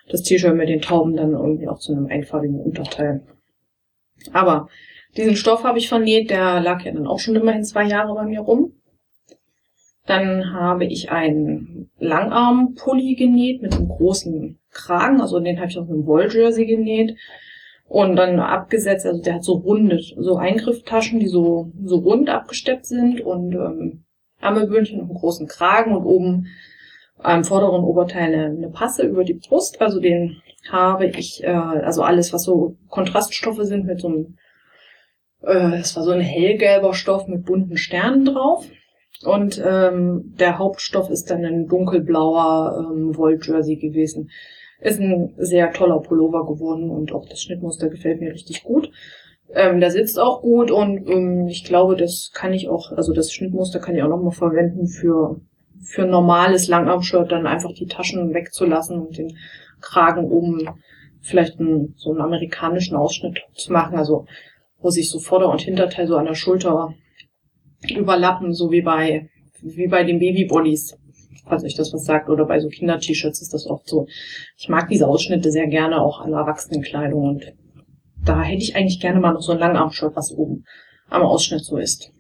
das 0.10 0.24
T-Shirt 0.24 0.56
mit 0.56 0.70
den 0.70 0.82
Tauben 0.82 1.16
dann 1.16 1.34
irgendwie 1.34 1.68
auch 1.68 1.78
zu 1.78 1.92
einem 1.92 2.08
einfarbigen 2.08 2.60
Unterteil. 2.60 3.22
Aber 4.32 4.70
diesen 5.16 5.36
Stoff 5.36 5.64
habe 5.64 5.78
ich 5.78 5.88
vernäht, 5.88 6.32
der 6.32 6.60
lag 6.62 6.84
ja 6.84 6.92
dann 6.92 7.06
auch 7.06 7.20
schon 7.20 7.36
immerhin 7.36 7.64
zwei 7.64 7.84
Jahre 7.84 8.16
bei 8.16 8.26
mir 8.26 8.42
rum. 8.42 8.74
Dann 10.08 10.52
habe 10.52 10.86
ich 10.86 11.12
einen 11.12 11.92
Langarm-Pulli 12.00 13.16
genäht 13.16 13.62
mit 13.62 13.74
einem 13.74 13.88
großen 13.88 14.60
Kragen, 14.72 15.22
also 15.22 15.40
den 15.40 15.60
habe 15.60 15.70
ich 15.70 15.78
auf 15.78 15.88
einem 15.88 16.08
Wolljersey 16.08 16.66
genäht 16.66 17.16
und 17.88 18.16
dann 18.16 18.40
abgesetzt, 18.40 19.06
also 19.06 19.22
der 19.22 19.36
hat 19.36 19.44
so 19.44 19.54
runde, 19.54 20.00
so 20.00 20.36
Eingrifftaschen, 20.38 21.20
die 21.20 21.28
so, 21.28 21.72
so 21.84 21.98
rund 21.98 22.30
abgesteppt 22.30 22.86
sind 22.86 23.22
und 23.22 23.54
ähm, 23.54 24.06
Ärmelbündchen 24.40 25.00
und 25.00 25.10
einen 25.10 25.20
großen 25.20 25.48
Kragen 25.48 25.96
und 25.96 26.06
oben 26.06 26.48
am 27.20 27.44
vorderen 27.44 27.84
Oberteil 27.84 28.34
eine 28.34 28.70
Passe 28.70 29.04
über 29.04 29.24
die 29.24 29.36
Brust. 29.36 29.82
Also 29.82 30.00
den 30.00 30.42
habe 30.70 31.08
ich, 31.08 31.44
äh, 31.44 31.48
also 31.48 32.04
alles, 32.04 32.34
was 32.34 32.44
so 32.44 32.78
Kontraststoffe 32.90 33.64
sind 33.64 33.86
mit 33.86 34.02
so 34.02 34.08
einem, 34.08 34.38
äh, 35.42 35.78
das 35.78 35.96
war 35.96 36.04
so 36.04 36.12
ein 36.12 36.22
hellgelber 36.22 36.94
Stoff 36.94 37.28
mit 37.28 37.46
bunten 37.46 37.78
Sternen 37.78 38.26
drauf. 38.26 38.68
Und 39.24 39.62
ähm, 39.66 40.34
der 40.38 40.58
Hauptstoff 40.58 41.10
ist 41.10 41.32
dann 41.32 41.46
ein 41.46 41.68
dunkelblauer 41.68 42.90
ähm, 42.92 43.16
Wolljersey 43.16 43.78
gewesen. 43.78 44.30
Ist 44.84 45.00
ein 45.00 45.34
sehr 45.38 45.72
toller 45.72 46.00
Pullover 46.00 46.46
geworden 46.46 46.90
und 46.90 47.14
auch 47.14 47.26
das 47.28 47.42
Schnittmuster 47.42 47.90
gefällt 47.90 48.20
mir 48.20 48.34
richtig 48.34 48.64
gut. 48.64 48.92
Ähm, 49.54 49.80
der 49.80 49.92
sitzt 49.92 50.20
auch 50.20 50.42
gut 50.42 50.72
und 50.72 51.08
ähm, 51.10 51.48
ich 51.48 51.64
glaube, 51.64 51.96
das 51.96 52.32
kann 52.34 52.54
ich 52.54 52.68
auch, 52.68 52.92
also 52.92 53.14
das 53.14 53.32
Schnittmuster 53.32 53.80
kann 53.80 53.96
ich 53.96 54.04
auch 54.04 54.10
nochmal 54.10 54.32
verwenden 54.32 54.88
für, 54.88 55.40
für 55.82 56.06
normales 56.06 56.68
Langarmshirt, 56.68 57.32
dann 57.32 57.48
einfach 57.48 57.72
die 57.74 57.86
Taschen 57.86 58.34
wegzulassen 58.34 59.00
und 59.00 59.18
den 59.18 59.38
Kragen 59.80 60.30
oben 60.30 60.70
vielleicht 61.22 61.60
einen, 61.60 61.94
so 61.96 62.12
einen 62.12 62.22
amerikanischen 62.22 62.98
Ausschnitt 62.98 63.42
zu 63.54 63.72
machen, 63.72 63.98
also 63.98 64.26
wo 64.82 64.90
sich 64.90 65.10
so 65.10 65.20
Vorder- 65.20 65.50
und 65.50 65.62
Hinterteil 65.62 66.08
so 66.08 66.18
an 66.18 66.26
der 66.26 66.36
Schulter 66.36 66.94
überlappen, 67.90 68.54
so 68.54 68.72
wie 68.72 68.82
bei, 68.82 69.30
wie 69.62 69.88
bei 69.88 70.04
den 70.04 70.20
Babybodies 70.20 70.98
falls 71.48 71.64
euch 71.64 71.76
das 71.76 71.94
was 71.94 72.06
sagt, 72.06 72.30
oder 72.30 72.46
bei 72.46 72.60
so 72.60 72.70
Kinder-T-Shirts 72.70 73.42
ist 73.42 73.54
das 73.54 73.68
oft 73.68 73.88
so. 73.88 74.08
Ich 74.58 74.70
mag 74.70 74.90
diese 74.90 75.08
Ausschnitte 75.08 75.52
sehr 75.52 75.68
gerne, 75.68 76.02
auch 76.02 76.22
an 76.22 76.34
Erwachsenenkleidung 76.34 77.24
und 77.24 77.54
da 78.26 78.42
hätte 78.42 78.64
ich 78.64 78.76
eigentlich 78.76 79.00
gerne 79.00 79.20
mal 79.20 79.34
noch 79.34 79.42
so 79.42 79.52
ein 79.52 79.60
Langarmshirt, 79.60 80.16
was 80.16 80.32
oben 80.32 80.66
am 81.10 81.24
Ausschnitt 81.24 81.64
so 81.64 81.78
ist. 81.78 82.12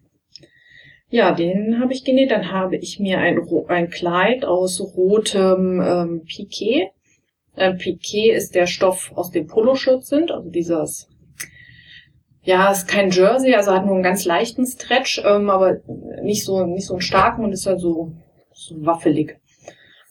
Ja, 1.10 1.32
den 1.32 1.80
habe 1.80 1.93
ich 1.93 2.04
genäht. 2.04 2.32
Dann 2.32 2.52
habe 2.52 2.76
ich 2.76 2.99
mir 2.99 3.19
ein, 3.19 3.39
ein 3.67 3.89
Kleid 3.89 4.45
aus 4.45 4.82
rotem 4.82 5.80
ähm, 5.80 6.23
Piquet. 6.26 6.89
Ähm, 7.56 7.78
Piquet 7.78 8.32
ist 8.32 8.56
der 8.56 8.65
Stoff, 8.65 9.12
aus 9.15 9.30
dem 9.30 9.45
Poloshirts 9.45 10.08
sind, 10.08 10.32
also 10.32 10.49
dieses 10.49 11.08
ja, 12.45 12.71
ist 12.71 12.88
kein 12.88 13.10
Jersey, 13.10 13.54
also 13.54 13.71
hat 13.71 13.86
nur 13.86 13.93
einen 13.95 14.04
ganz 14.04 14.26
leichten 14.26 14.65
Stretch, 14.65 15.21
ähm, 15.26 15.49
aber 15.49 15.78
nicht 16.21 16.43
so 16.43 16.65
nicht 16.65 16.88
so 16.88 16.95
einen 16.95 17.02
starken 17.02 17.43
und 17.45 17.54
ist 17.54 17.65
halt 17.65 17.80
so 17.80 18.12
so 18.67 18.86
waffelig. 18.86 19.39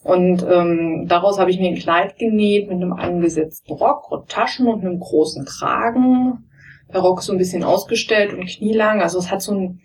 Und 0.03 0.43
ähm, 0.43 1.05
daraus 1.07 1.39
habe 1.39 1.49
ich 1.49 1.59
mir 1.59 1.69
ein 1.69 1.77
Kleid 1.77 2.17
genäht 2.17 2.67
mit 2.67 2.75
einem 2.75 2.93
angesetzten 2.93 3.73
Rock 3.73 4.11
und 4.11 4.29
Taschen 4.29 4.67
und 4.67 4.81
einem 4.81 4.99
großen 4.99 5.45
Kragen. 5.45 6.49
Der 6.93 6.99
Rock 6.99 7.21
so 7.21 7.31
ein 7.31 7.37
bisschen 7.37 7.63
ausgestellt 7.63 8.33
und 8.33 8.45
knielang. 8.45 9.01
Also 9.01 9.17
es 9.17 9.31
hat 9.31 9.41
so, 9.41 9.53
ein, 9.53 9.81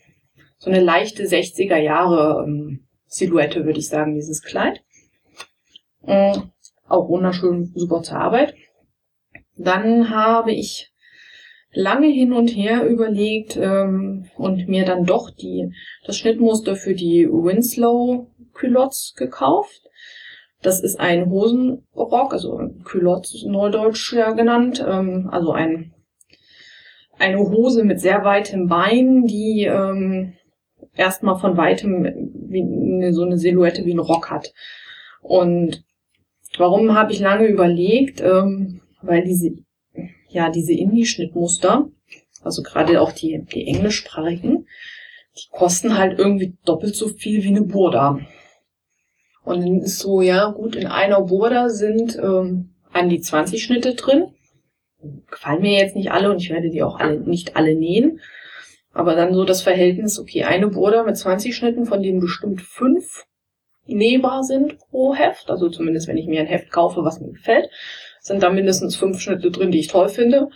so 0.58 0.70
eine 0.70 0.80
leichte 0.80 1.22
60er 1.22 1.76
Jahre 1.76 2.44
ähm, 2.44 2.88
Silhouette, 3.06 3.64
würde 3.64 3.78
ich 3.78 3.88
sagen, 3.88 4.16
dieses 4.16 4.42
Kleid. 4.42 4.82
Ähm, 6.04 6.50
auch 6.88 7.08
wunderschön, 7.08 7.72
super 7.74 8.02
zur 8.02 8.18
Arbeit. 8.18 8.54
Dann 9.56 10.10
habe 10.10 10.52
ich 10.52 10.92
lange 11.72 12.08
hin 12.08 12.32
und 12.32 12.48
her 12.48 12.86
überlegt 12.86 13.56
ähm, 13.56 14.26
und 14.36 14.68
mir 14.68 14.84
dann 14.84 15.04
doch 15.04 15.30
die 15.30 15.70
das 16.04 16.18
Schnittmuster 16.18 16.76
für 16.76 16.94
die 16.94 17.28
Winslow 17.28 18.30
Culottes 18.58 19.14
gekauft. 19.16 19.82
Das 20.60 20.80
ist 20.80 20.98
ein 20.98 21.30
Hosenrock, 21.30 22.32
also 22.32 22.60
Culotte 22.84 23.48
Neudeutsch 23.48 24.12
ja 24.12 24.32
genannt, 24.32 24.84
ähm, 24.86 25.28
also 25.30 25.52
ein, 25.52 25.94
eine 27.18 27.38
Hose 27.38 27.84
mit 27.84 28.00
sehr 28.00 28.24
weitem 28.24 28.66
Bein, 28.66 29.24
die 29.26 29.64
ähm, 29.64 30.34
erstmal 30.96 31.38
von 31.38 31.56
weitem 31.56 32.04
wie 32.48 33.12
so 33.12 33.22
eine 33.22 33.38
Silhouette 33.38 33.84
wie 33.84 33.94
ein 33.94 34.00
Rock 34.00 34.30
hat. 34.30 34.52
Und 35.22 35.84
warum 36.56 36.94
habe 36.94 37.12
ich 37.12 37.20
lange 37.20 37.46
überlegt? 37.46 38.20
Ähm, 38.20 38.80
weil 39.02 39.22
diese, 39.24 39.50
ja, 40.28 40.50
diese 40.50 40.72
Indie-Schnittmuster, 40.72 41.88
also 42.42 42.62
gerade 42.62 43.00
auch 43.00 43.12
die, 43.12 43.44
die 43.52 43.66
englischsprachigen, 43.66 44.66
die 45.36 45.48
kosten 45.50 45.96
halt 45.96 46.18
irgendwie 46.18 46.56
doppelt 46.64 46.96
so 46.96 47.08
viel 47.08 47.44
wie 47.44 47.48
eine 47.48 47.62
Burda. 47.62 48.18
Und 49.48 49.88
so, 49.88 50.20
ja, 50.20 50.50
gut, 50.50 50.76
in 50.76 50.86
einer 50.86 51.22
Burda 51.22 51.70
sind 51.70 52.18
ähm, 52.18 52.74
an 52.92 53.08
die 53.08 53.22
20 53.22 53.62
Schnitte 53.62 53.94
drin. 53.94 54.34
Gefallen 55.30 55.62
mir 55.62 55.80
jetzt 55.80 55.96
nicht 55.96 56.12
alle 56.12 56.30
und 56.30 56.42
ich 56.42 56.50
werde 56.50 56.68
die 56.68 56.82
auch 56.82 56.98
alle, 57.00 57.18
nicht 57.20 57.56
alle 57.56 57.74
nähen. 57.74 58.20
Aber 58.92 59.14
dann 59.14 59.32
so 59.32 59.44
das 59.44 59.62
Verhältnis, 59.62 60.18
okay, 60.18 60.44
eine 60.44 60.68
Burda 60.68 61.02
mit 61.02 61.16
20 61.16 61.56
Schnitten, 61.56 61.86
von 61.86 62.02
denen 62.02 62.20
bestimmt 62.20 62.60
fünf 62.60 63.24
nähbar 63.86 64.44
sind 64.44 64.78
pro 64.90 65.14
Heft. 65.14 65.48
Also 65.48 65.70
zumindest, 65.70 66.08
wenn 66.08 66.18
ich 66.18 66.26
mir 66.26 66.40
ein 66.40 66.46
Heft 66.46 66.70
kaufe, 66.70 67.02
was 67.02 67.18
mir 67.18 67.32
gefällt, 67.32 67.70
sind 68.20 68.42
da 68.42 68.50
mindestens 68.50 68.96
fünf 68.96 69.18
Schnitte 69.18 69.50
drin, 69.50 69.70
die 69.70 69.80
ich 69.80 69.88
toll 69.88 70.10
finde. 70.10 70.50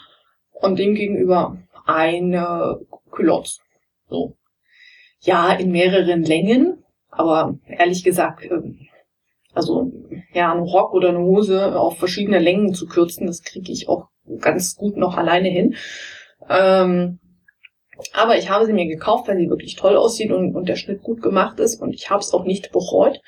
Und 0.53 0.79
dem 0.79 0.95
gegenüber 0.95 1.57
eine 1.87 2.79
Culotte. 3.11 3.53
So. 4.11 4.37
Ja, 5.23 5.51
in 5.55 5.71
mehreren 5.71 6.25
Längen, 6.25 6.82
aber 7.13 7.59
ehrlich 7.67 8.03
gesagt, 8.03 8.45
ähm, 8.51 8.89
also 9.55 9.93
ja, 10.33 10.51
einen 10.51 10.63
Rock 10.63 10.95
oder 10.95 11.11
eine 11.11 11.21
Hose 11.21 11.79
auf 11.79 11.99
verschiedene 11.99 12.39
Längen 12.39 12.75
zu 12.75 12.87
kürzen, 12.87 13.27
das 13.27 13.43
kriege 13.43 13.71
ich 13.71 13.89
auch 13.89 14.09
ganz 14.41 14.75
gut 14.77 14.97
noch 14.97 15.17
alleine 15.17 15.49
hin. 15.49 15.77
Ähm, 16.49 17.19
aber 18.15 18.39
ich 18.39 18.51
habe 18.51 18.65
sie 18.67 18.73
mir 18.73 18.87
gekauft, 18.87 19.29
weil 19.29 19.37
sie 19.37 19.51
wirklich 19.51 19.77
toll 19.77 19.97
aussieht 19.97 20.33
und, 20.33 20.57
und 20.57 20.69
der 20.69 20.77
Schnitt 20.77 21.03
gut 21.03 21.23
gemacht 21.23 21.61
ist 21.61 21.81
und 21.81 21.95
ich 21.95 22.11
habe 22.11 22.21
es 22.21 22.33
auch 22.33 22.45
nicht 22.45 22.73
bereut. 22.73 23.21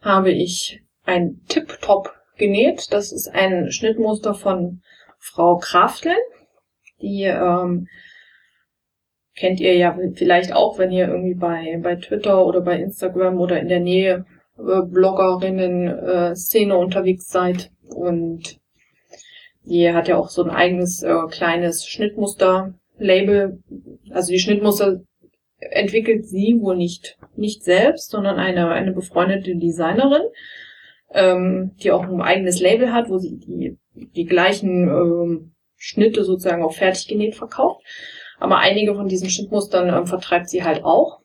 habe 0.00 0.30
ich 0.30 0.82
ein 1.04 1.40
Tip-Top 1.48 2.14
genäht. 2.36 2.92
Das 2.92 3.12
ist 3.12 3.28
ein 3.28 3.70
Schnittmuster 3.70 4.34
von 4.34 4.82
Frau 5.18 5.58
Krafteln. 5.58 6.16
Die 7.00 7.24
ähm, 7.24 7.88
kennt 9.34 9.60
ihr 9.60 9.76
ja 9.76 9.96
vielleicht 10.14 10.52
auch, 10.52 10.78
wenn 10.78 10.92
ihr 10.92 11.08
irgendwie 11.08 11.34
bei, 11.34 11.78
bei 11.82 11.96
Twitter 11.96 12.44
oder 12.44 12.60
bei 12.60 12.78
Instagram 12.80 13.40
oder 13.40 13.60
in 13.60 13.68
der 13.68 13.80
Nähe 13.80 14.26
äh, 14.58 14.82
Bloggerinnen-Szene 14.82 16.74
äh, 16.74 16.76
unterwegs 16.76 17.28
seid. 17.28 17.70
Und 17.88 18.60
die 19.64 19.92
hat 19.92 20.08
ja 20.08 20.16
auch 20.16 20.28
so 20.28 20.42
ein 20.42 20.50
eigenes 20.50 21.02
äh, 21.02 21.14
kleines 21.30 21.86
Schnittmuster-Label. 23.02 23.62
Also 24.10 24.32
die 24.32 24.38
Schnittmuster 24.38 25.00
entwickelt 25.58 26.26
sie 26.26 26.58
wohl 26.60 26.76
nicht, 26.76 27.18
nicht 27.36 27.62
selbst, 27.62 28.10
sondern 28.10 28.38
eine, 28.38 28.68
eine 28.70 28.92
befreundete 28.92 29.56
Designerin, 29.56 30.22
ähm, 31.14 31.72
die 31.82 31.92
auch 31.92 32.02
ein 32.02 32.20
eigenes 32.20 32.60
Label 32.60 32.92
hat, 32.92 33.08
wo 33.08 33.18
sie 33.18 33.38
die, 33.38 33.78
die 33.94 34.24
gleichen 34.24 34.88
ähm, 34.88 35.52
Schnitte 35.76 36.24
sozusagen 36.24 36.62
auch 36.62 36.74
fertig 36.74 37.08
genäht 37.08 37.36
verkauft. 37.36 37.84
Aber 38.38 38.58
einige 38.58 38.94
von 38.94 39.08
diesen 39.08 39.30
Schnittmustern 39.30 39.88
äh, 39.88 40.06
vertreibt 40.06 40.48
sie 40.48 40.64
halt 40.64 40.84
auch. 40.84 41.20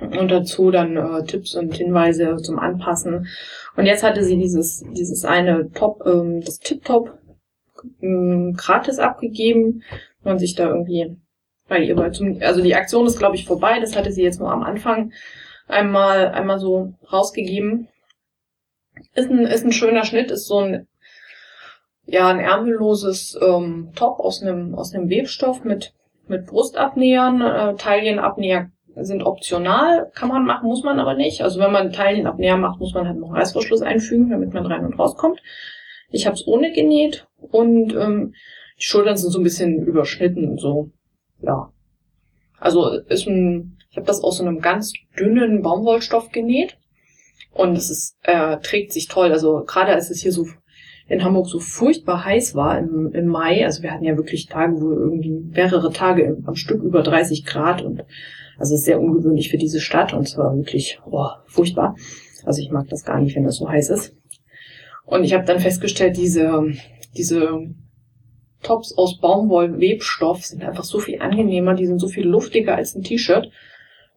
Und 0.00 0.28
dazu 0.28 0.72
dann 0.72 0.96
äh, 0.96 1.24
Tipps 1.24 1.54
und 1.54 1.74
Hinweise 1.74 2.36
zum 2.36 2.58
Anpassen. 2.58 3.28
Und 3.76 3.86
jetzt 3.86 4.02
hatte 4.02 4.24
sie 4.24 4.36
dieses, 4.36 4.84
dieses 4.92 5.24
eine 5.24 5.70
Top, 5.72 6.02
ähm, 6.04 6.40
das 6.40 6.58
Tip-Top 6.58 7.16
ähm, 8.00 8.54
gratis 8.56 8.98
abgegeben, 8.98 9.82
man 10.24 10.38
sich 10.38 10.54
da 10.54 10.68
irgendwie 10.68 11.16
bei 11.68 11.78
ihr 11.78 11.96
bei 11.96 12.10
zum, 12.10 12.38
also 12.40 12.62
die 12.62 12.74
Aktion 12.74 13.06
ist 13.06 13.18
glaube 13.18 13.36
ich 13.36 13.46
vorbei, 13.46 13.80
das 13.80 13.96
hatte 13.96 14.12
sie 14.12 14.22
jetzt 14.22 14.40
nur 14.40 14.50
am 14.50 14.62
Anfang 14.62 15.12
einmal, 15.68 16.28
einmal 16.28 16.58
so 16.58 16.94
rausgegeben. 17.10 17.88
Ist 19.14 19.30
ein, 19.30 19.46
ist 19.46 19.64
ein 19.64 19.72
schöner 19.72 20.04
Schnitt, 20.04 20.30
ist 20.30 20.46
so 20.46 20.58
ein, 20.58 20.86
ja, 22.06 22.28
ein 22.28 22.40
ärmelloses 22.40 23.38
ähm, 23.40 23.90
Top 23.94 24.20
aus 24.20 24.42
einem, 24.42 24.74
aus 24.74 24.94
einem 24.94 25.10
Webstoff 25.10 25.64
mit, 25.64 25.94
mit 26.28 26.46
Brustabnähern. 26.46 27.40
Äh, 27.40 27.74
Taillenabnäher 27.76 28.70
sind 28.96 29.24
optional, 29.24 30.10
kann 30.14 30.28
man 30.28 30.44
machen, 30.44 30.68
muss 30.68 30.84
man 30.84 31.00
aber 31.00 31.14
nicht. 31.14 31.42
Also 31.42 31.58
wenn 31.58 31.72
man 31.72 31.92
Taillenabnäher 31.92 32.56
macht, 32.56 32.78
muss 32.78 32.94
man 32.94 33.08
halt 33.08 33.18
noch 33.18 33.32
Reißverschluss 33.32 33.82
einfügen, 33.82 34.30
damit 34.30 34.54
man 34.54 34.66
rein 34.66 34.84
und 34.84 34.98
rauskommt. 34.98 35.40
Ich 36.10 36.26
habe 36.26 36.34
es 36.34 36.46
ohne 36.46 36.72
genäht 36.72 37.26
und 37.50 37.92
ähm, 37.94 38.34
die 38.78 38.84
Schultern 38.84 39.16
sind 39.16 39.30
so 39.30 39.38
ein 39.38 39.44
bisschen 39.44 39.84
überschnitten, 39.84 40.58
so 40.58 40.90
ja. 41.40 41.70
Also 42.58 42.88
ist 43.08 43.26
ein, 43.26 43.78
ich 43.90 43.96
habe 43.96 44.06
das 44.06 44.22
aus 44.22 44.38
so 44.38 44.44
einem 44.44 44.60
ganz 44.60 44.92
dünnen 45.18 45.62
Baumwollstoff 45.62 46.30
genäht 46.30 46.78
und 47.52 47.76
es 47.76 47.90
ist, 47.90 48.16
äh, 48.22 48.58
trägt 48.58 48.92
sich 48.92 49.08
toll. 49.08 49.32
Also 49.32 49.64
gerade 49.66 49.92
als 49.92 50.10
es 50.10 50.22
hier 50.22 50.32
so 50.32 50.46
in 51.06 51.22
Hamburg 51.22 51.48
so 51.48 51.58
furchtbar 51.58 52.24
heiß 52.24 52.54
war 52.54 52.78
im, 52.78 53.12
im 53.12 53.26
Mai, 53.26 53.64
also 53.64 53.82
wir 53.82 53.92
hatten 53.92 54.04
ja 54.04 54.16
wirklich 54.16 54.46
Tage, 54.46 54.80
wo 54.80 54.90
irgendwie 54.90 55.30
mehrere 55.30 55.92
Tage 55.92 56.38
am 56.46 56.54
Stück 56.54 56.82
über 56.82 57.02
30 57.02 57.44
Grad 57.44 57.82
und 57.82 58.04
also 58.58 58.76
sehr 58.76 59.00
ungewöhnlich 59.00 59.50
für 59.50 59.58
diese 59.58 59.80
Stadt 59.80 60.14
und 60.14 60.28
zwar 60.28 60.56
wirklich 60.56 61.00
oh, 61.04 61.26
furchtbar. 61.46 61.96
Also 62.44 62.62
ich 62.62 62.70
mag 62.70 62.88
das 62.88 63.04
gar 63.04 63.20
nicht, 63.20 63.36
wenn 63.36 63.44
das 63.44 63.56
so 63.56 63.68
heiß 63.68 63.90
ist. 63.90 64.16
Und 65.04 65.24
ich 65.24 65.34
habe 65.34 65.44
dann 65.44 65.60
festgestellt, 65.60 66.16
diese, 66.16 66.72
diese 67.16 67.74
Tops 68.64 68.96
aus 68.96 69.18
Baumwollwebstoff 69.18 70.44
sind 70.44 70.64
einfach 70.64 70.84
so 70.84 70.98
viel 70.98 71.20
angenehmer, 71.20 71.74
die 71.74 71.86
sind 71.86 72.00
so 72.00 72.08
viel 72.08 72.26
luftiger 72.26 72.74
als 72.74 72.94
ein 72.94 73.02
T-Shirt. 73.02 73.50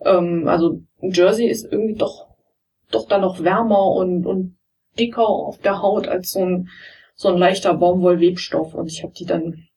Ähm, 0.04 0.48
also 0.48 0.82
ein 1.02 1.12
Jersey 1.12 1.48
ist 1.48 1.72
irgendwie 1.72 1.96
doch, 1.96 2.28
doch 2.90 3.08
dann 3.08 3.22
noch 3.22 3.44
wärmer 3.44 3.92
und, 3.92 4.26
und 4.26 4.58
dicker 4.98 5.28
auf 5.28 5.60
der 5.60 5.82
Haut 5.82 6.08
als 6.08 6.32
so 6.32 6.44
ein, 6.44 6.70
so 7.16 7.30
ein 7.30 7.38
leichter 7.38 7.74
Baumwollwebstoff. 7.74 8.74
Und 8.74 8.88
ich 8.88 9.04
habe 9.04 9.14
die 9.14 9.26
dann 9.26 9.68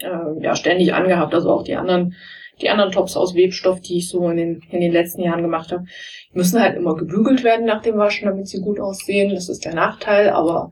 äh, 0.00 0.42
ja 0.42 0.56
ständig 0.56 0.94
angehabt. 0.94 1.34
Also 1.34 1.50
auch 1.50 1.64
die 1.64 1.76
anderen, 1.76 2.14
die 2.60 2.70
anderen 2.70 2.92
Tops 2.92 3.16
aus 3.16 3.34
Webstoff, 3.34 3.80
die 3.80 3.98
ich 3.98 4.08
so 4.08 4.28
in 4.30 4.36
den, 4.36 4.62
in 4.70 4.80
den 4.80 4.92
letzten 4.92 5.22
Jahren 5.22 5.42
gemacht 5.42 5.72
habe, 5.72 5.84
müssen 6.32 6.60
halt 6.60 6.76
immer 6.76 6.94
gebügelt 6.94 7.44
werden 7.44 7.66
nach 7.66 7.82
dem 7.82 7.98
Waschen, 7.98 8.28
damit 8.28 8.48
sie 8.48 8.60
gut 8.60 8.80
aussehen. 8.80 9.34
Das 9.34 9.48
ist 9.48 9.64
der 9.64 9.74
Nachteil, 9.74 10.30
aber 10.30 10.70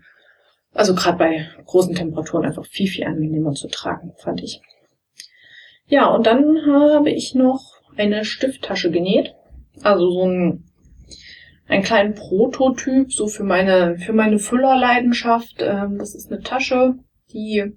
also 0.75 0.95
gerade 0.95 1.19
bei 1.19 1.49
großen 1.67 1.95
Temperaturen 1.95 2.47
einfach 2.47 2.67
viel, 2.67 2.89
viel 2.89 3.05
angenehmer 3.05 3.53
zu 3.53 3.69
tragen, 3.69 4.13
fand 4.17 4.43
ich. 4.43 4.61
Ja, 5.87 6.07
und 6.07 6.27
dann 6.27 6.65
habe 6.67 7.11
ich 7.11 7.35
noch 7.35 7.61
eine 7.97 8.25
Stifttasche 8.25 8.91
genäht. 8.91 9.35
Also 9.83 10.11
so 10.11 10.27
ein, 10.27 10.65
einen 11.69 11.83
kleinen 11.83 12.15
Prototyp, 12.15 13.13
so 13.13 13.27
für 13.27 13.45
meine, 13.45 13.99
für 13.99 14.13
meine 14.13 14.39
Füllerleidenschaft. 14.39 15.57
Ähm, 15.61 15.99
das 15.99 16.15
ist 16.15 16.33
eine 16.33 16.41
Tasche, 16.41 16.95
die, 17.33 17.77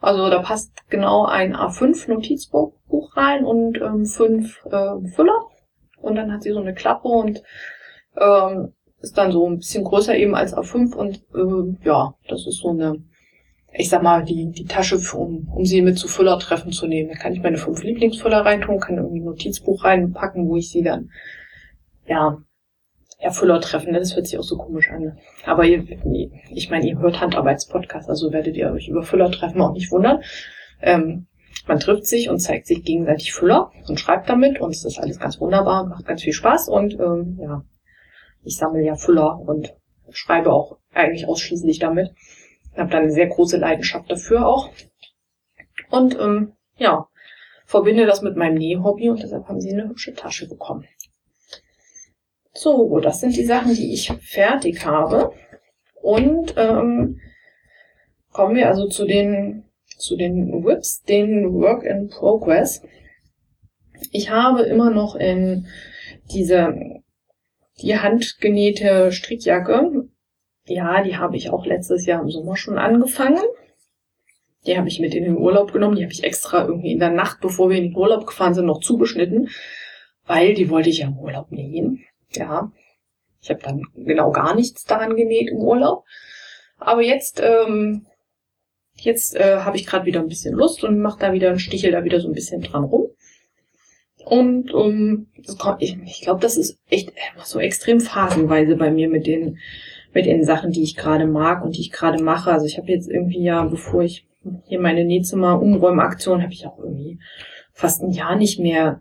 also 0.00 0.30
da 0.30 0.42
passt 0.42 0.88
genau 0.90 1.26
ein 1.26 1.56
A5 1.56 2.08
Notizbuch 2.08 3.16
rein 3.16 3.44
und 3.44 3.80
ähm, 3.80 4.06
fünf 4.06 4.64
äh, 4.66 5.08
Füller. 5.14 5.46
Und 6.00 6.14
dann 6.14 6.32
hat 6.32 6.42
sie 6.42 6.52
so 6.52 6.60
eine 6.60 6.74
Klappe 6.74 7.08
und 7.08 7.42
ähm, 8.16 8.74
ist 9.00 9.16
dann 9.16 9.32
so 9.32 9.48
ein 9.48 9.58
bisschen 9.58 9.84
größer 9.84 10.16
eben 10.16 10.34
als 10.34 10.56
A5 10.56 10.94
und 10.94 11.16
äh, 11.34 11.86
ja, 11.86 12.14
das 12.28 12.46
ist 12.46 12.58
so 12.58 12.70
eine 12.70 13.02
ich 13.72 13.88
sag 13.88 14.02
mal, 14.02 14.24
die, 14.24 14.50
die 14.50 14.64
Tasche, 14.64 14.98
für, 14.98 15.18
um, 15.18 15.48
um 15.48 15.64
sie 15.64 15.82
mit 15.82 15.98
zu 15.98 16.08
Füllertreffen 16.08 16.72
zu 16.72 16.86
nehmen. 16.86 17.10
Da 17.10 17.14
kann 17.14 17.32
ich 17.32 17.42
meine 17.42 17.56
fünf 17.56 17.82
Lieblingsfüller 17.82 18.44
reintun, 18.44 18.80
kann 18.80 18.96
irgendwie 18.96 19.20
ein 19.20 19.24
Notizbuch 19.24 19.84
reinpacken, 19.84 20.48
wo 20.48 20.56
ich 20.56 20.70
sie 20.70 20.82
dann, 20.82 21.10
ja, 22.06 22.38
ja, 23.22 23.30
Füllertreffen, 23.30 23.92
das 23.92 24.16
hört 24.16 24.26
sich 24.26 24.38
auch 24.38 24.44
so 24.44 24.56
komisch 24.56 24.90
an. 24.90 25.18
Aber 25.44 25.64
ihr, 25.64 25.84
ich 26.50 26.70
meine, 26.70 26.86
ihr 26.88 26.98
hört 26.98 27.20
Handarbeitspodcast, 27.20 28.08
also 28.08 28.32
werdet 28.32 28.56
ihr 28.56 28.72
euch 28.72 28.88
über 28.88 29.02
Füllertreffen 29.02 29.60
auch 29.60 29.72
nicht 29.72 29.92
wundern. 29.92 30.22
Ähm, 30.80 31.26
man 31.66 31.78
trifft 31.78 32.06
sich 32.06 32.30
und 32.30 32.38
zeigt 32.38 32.66
sich 32.66 32.82
gegenseitig 32.82 33.32
Füller 33.32 33.70
und 33.86 34.00
schreibt 34.00 34.30
damit 34.30 34.60
und 34.60 34.70
es 34.70 34.84
ist 34.84 34.98
alles 34.98 35.20
ganz 35.20 35.38
wunderbar, 35.38 35.86
macht 35.86 36.06
ganz 36.06 36.22
viel 36.22 36.32
Spaß 36.32 36.68
und 36.68 36.94
ähm, 36.94 37.38
ja, 37.40 37.62
ich 38.42 38.56
sammle 38.56 38.84
ja 38.84 38.94
Füller 38.94 39.38
und 39.38 39.74
schreibe 40.10 40.52
auch 40.52 40.78
eigentlich 40.92 41.26
ausschließlich 41.26 41.78
damit. 41.78 42.12
Habe 42.76 42.90
da 42.90 42.98
eine 42.98 43.10
sehr 43.10 43.26
große 43.26 43.56
Leidenschaft 43.56 44.10
dafür 44.10 44.46
auch. 44.46 44.70
Und 45.90 46.18
ähm, 46.18 46.52
ja, 46.76 47.08
verbinde 47.66 48.06
das 48.06 48.22
mit 48.22 48.36
meinem 48.36 48.56
Nähhobby 48.56 49.10
und 49.10 49.22
deshalb 49.22 49.48
haben 49.48 49.60
sie 49.60 49.72
eine 49.72 49.88
hübsche 49.88 50.14
Tasche 50.14 50.48
bekommen. 50.48 50.86
So, 52.52 52.98
das 53.00 53.20
sind 53.20 53.36
die 53.36 53.44
Sachen, 53.44 53.74
die 53.74 53.92
ich 53.92 54.12
fertig 54.20 54.84
habe. 54.84 55.32
Und 55.94 56.54
ähm, 56.56 57.20
kommen 58.32 58.56
wir 58.56 58.68
also 58.68 58.88
zu 58.88 59.04
den 59.06 59.64
zu 60.00 60.16
den 60.16 60.64
Whips, 60.64 61.02
den 61.02 61.52
Work 61.52 61.84
in 61.84 62.08
Progress. 62.08 62.82
Ich 64.12 64.30
habe 64.30 64.62
immer 64.62 64.90
noch 64.90 65.14
in 65.14 65.66
diese 66.32 66.74
die 67.82 67.98
handgenähte 67.98 69.12
Strickjacke. 69.12 70.08
Ja, 70.66 71.02
die 71.02 71.16
habe 71.16 71.36
ich 71.36 71.50
auch 71.50 71.66
letztes 71.66 72.06
Jahr 72.06 72.22
im 72.22 72.30
Sommer 72.30 72.56
schon 72.56 72.78
angefangen. 72.78 73.42
Die 74.66 74.76
habe 74.76 74.88
ich 74.88 75.00
mit 75.00 75.14
in 75.14 75.24
den 75.24 75.38
Urlaub 75.38 75.72
genommen. 75.72 75.96
Die 75.96 76.02
habe 76.02 76.12
ich 76.12 76.22
extra 76.22 76.64
irgendwie 76.66 76.92
in 76.92 76.98
der 76.98 77.10
Nacht, 77.10 77.40
bevor 77.40 77.70
wir 77.70 77.78
in 77.78 77.84
den 77.84 77.96
Urlaub 77.96 78.26
gefahren 78.26 78.54
sind, 78.54 78.66
noch 78.66 78.80
zugeschnitten, 78.80 79.48
weil 80.26 80.54
die 80.54 80.68
wollte 80.68 80.90
ich 80.90 80.98
ja 80.98 81.06
im 81.06 81.18
Urlaub 81.18 81.50
nähen. 81.50 82.04
Ja, 82.32 82.70
ich 83.40 83.50
habe 83.50 83.62
dann 83.62 83.82
genau 83.94 84.30
gar 84.30 84.54
nichts 84.54 84.84
daran 84.84 85.16
genäht 85.16 85.48
im 85.48 85.58
Urlaub. 85.58 86.04
Aber 86.78 87.02
jetzt, 87.02 87.40
ähm, 87.42 88.06
jetzt 88.96 89.34
äh, 89.34 89.60
habe 89.60 89.76
ich 89.76 89.86
gerade 89.86 90.04
wieder 90.04 90.20
ein 90.20 90.28
bisschen 90.28 90.54
Lust 90.54 90.84
und 90.84 91.00
mache 91.00 91.20
da 91.20 91.32
wieder 91.32 91.48
einen 91.48 91.58
Stichel 91.58 91.92
da 91.92 92.04
wieder 92.04 92.20
so 92.20 92.28
ein 92.28 92.34
bisschen 92.34 92.60
dran 92.60 92.84
rum. 92.84 93.08
Und 94.24 94.72
um, 94.72 95.28
ich, 95.78 95.96
ich 96.04 96.20
glaube, 96.22 96.40
das 96.40 96.56
ist 96.56 96.78
echt 96.88 97.12
so 97.44 97.58
extrem 97.58 98.00
phasenweise 98.00 98.76
bei 98.76 98.90
mir 98.90 99.08
mit 99.08 99.26
den 99.26 99.58
mit 100.12 100.26
den 100.26 100.44
Sachen, 100.44 100.72
die 100.72 100.82
ich 100.82 100.96
gerade 100.96 101.26
mag 101.26 101.64
und 101.64 101.76
die 101.76 101.82
ich 101.82 101.92
gerade 101.92 102.22
mache. 102.22 102.50
Also 102.50 102.66
ich 102.66 102.78
habe 102.78 102.90
jetzt 102.90 103.08
irgendwie 103.08 103.44
ja, 103.44 103.64
bevor 103.64 104.02
ich 104.02 104.26
hier 104.66 104.80
meine 104.80 105.04
Nähzimmer 105.04 105.60
umräumaktion, 105.60 106.42
habe 106.42 106.52
ich 106.52 106.66
auch 106.66 106.78
irgendwie 106.78 107.18
fast 107.72 108.02
ein 108.02 108.10
Jahr 108.10 108.36
nicht 108.36 108.58
mehr 108.58 109.00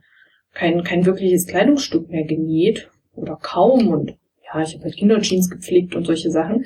kein 0.54 0.84
kein 0.84 1.06
wirkliches 1.06 1.48
Kleidungsstück 1.48 2.10
mehr 2.10 2.26
genäht 2.26 2.90
oder 3.16 3.38
kaum 3.42 3.88
und 3.88 4.18
ja, 4.46 4.62
ich 4.62 4.74
habe 4.74 4.86
halt 4.86 4.96
Kinderjeans 4.96 5.50
gepflegt 5.50 5.96
und 5.96 6.06
solche 6.06 6.32
Sachen, 6.32 6.66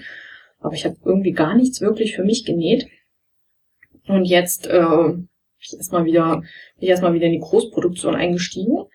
aber 0.59 0.73
ich 0.73 0.85
habe 0.85 0.95
irgendwie 1.03 1.31
gar 1.31 1.55
nichts 1.55 1.81
wirklich 1.81 2.15
für 2.15 2.23
mich 2.23 2.45
genäht. 2.45 2.87
Und 4.07 4.25
jetzt 4.25 4.67
äh, 4.67 5.13
ich 5.63 5.75
erstmal 5.75 6.05
wieder, 6.05 6.37
bin 6.37 6.43
ich 6.79 6.89
erstmal 6.89 7.13
wieder 7.13 7.25
in 7.25 7.33
die 7.33 7.39
Großproduktion 7.39 8.15
eingestiegen. 8.15 8.85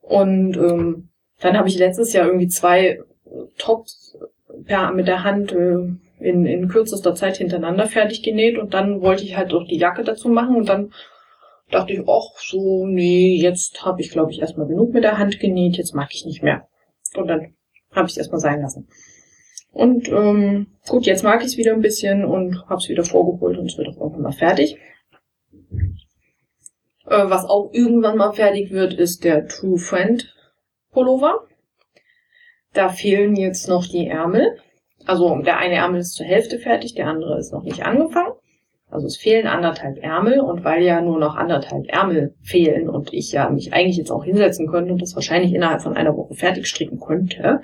Und 0.00 0.56
ähm, 0.56 1.08
dann 1.40 1.56
habe 1.56 1.68
ich 1.68 1.78
letztes 1.78 2.12
Jahr 2.12 2.26
irgendwie 2.26 2.48
zwei 2.48 3.00
Tops 3.58 4.16
per, 4.64 4.92
mit 4.92 5.08
der 5.08 5.24
Hand 5.24 5.52
äh, 5.52 5.88
in, 6.20 6.46
in 6.46 6.68
kürzester 6.68 7.14
Zeit 7.14 7.36
hintereinander 7.36 7.86
fertig 7.86 8.22
genäht 8.22 8.58
und 8.58 8.74
dann 8.74 9.00
wollte 9.00 9.24
ich 9.24 9.36
halt 9.36 9.52
auch 9.52 9.66
die 9.66 9.78
Jacke 9.78 10.04
dazu 10.04 10.28
machen 10.28 10.56
und 10.56 10.68
dann 10.68 10.92
dachte 11.70 11.92
ich, 11.92 12.00
ach 12.06 12.38
so, 12.38 12.86
nee, 12.86 13.36
jetzt 13.40 13.84
habe 13.84 14.00
ich 14.00 14.10
glaube 14.10 14.30
ich 14.30 14.40
erstmal 14.40 14.66
genug 14.66 14.92
mit 14.92 15.04
der 15.04 15.18
Hand 15.18 15.40
genäht, 15.40 15.76
jetzt 15.76 15.94
mag 15.94 16.08
ich 16.12 16.24
nicht 16.24 16.42
mehr. 16.42 16.68
Und 17.16 17.26
dann 17.26 17.54
habe 17.92 18.06
ich 18.06 18.12
es 18.12 18.18
erstmal 18.18 18.40
sein 18.40 18.60
lassen. 18.60 18.88
Und 19.72 20.08
ähm, 20.08 20.68
gut, 20.86 21.04
jetzt 21.06 21.24
mag 21.24 21.40
ich 21.40 21.48
es 21.48 21.56
wieder 21.56 21.72
ein 21.72 21.80
bisschen 21.80 22.24
und 22.24 22.64
habe 22.68 22.76
es 22.76 22.88
wieder 22.88 23.04
vorgeholt 23.04 23.58
und 23.58 23.66
es 23.70 23.76
wird 23.76 23.88
auch 23.88 24.00
irgendwann 24.00 24.22
mal 24.22 24.32
fertig. 24.32 24.78
Äh, 27.06 27.28
was 27.28 27.44
auch 27.44 27.70
irgendwann 27.72 28.16
mal 28.16 28.32
fertig 28.32 28.70
wird, 28.70 28.94
ist 28.94 29.24
der 29.24 29.46
True 29.46 29.78
Friend 29.78 30.34
Pullover. 30.90 31.46
Da 32.72 32.88
fehlen 32.88 33.36
jetzt 33.36 33.68
noch 33.68 33.86
die 33.86 34.08
Ärmel. 34.08 34.58
Also 35.06 35.36
der 35.42 35.58
eine 35.58 35.74
Ärmel 35.76 36.00
ist 36.00 36.14
zur 36.14 36.26
Hälfte 36.26 36.58
fertig, 36.58 36.94
der 36.94 37.08
andere 37.08 37.38
ist 37.38 37.52
noch 37.52 37.62
nicht 37.62 37.84
angefangen. 37.84 38.32
Also 38.90 39.06
es 39.06 39.16
fehlen 39.16 39.46
anderthalb 39.46 39.98
Ärmel 39.98 40.40
und 40.40 40.64
weil 40.64 40.82
ja 40.82 41.00
nur 41.00 41.18
noch 41.18 41.34
anderthalb 41.34 41.88
Ärmel 41.88 42.34
fehlen 42.42 42.88
und 42.88 43.12
ich 43.12 43.32
ja 43.32 43.50
mich 43.50 43.72
eigentlich 43.72 43.96
jetzt 43.96 44.12
auch 44.12 44.24
hinsetzen 44.24 44.68
könnte 44.68 44.92
und 44.92 45.02
das 45.02 45.14
wahrscheinlich 45.14 45.52
innerhalb 45.52 45.82
von 45.82 45.96
einer 45.96 46.16
Woche 46.16 46.34
fertig 46.34 46.68
stricken 46.68 47.00
könnte, 47.00 47.60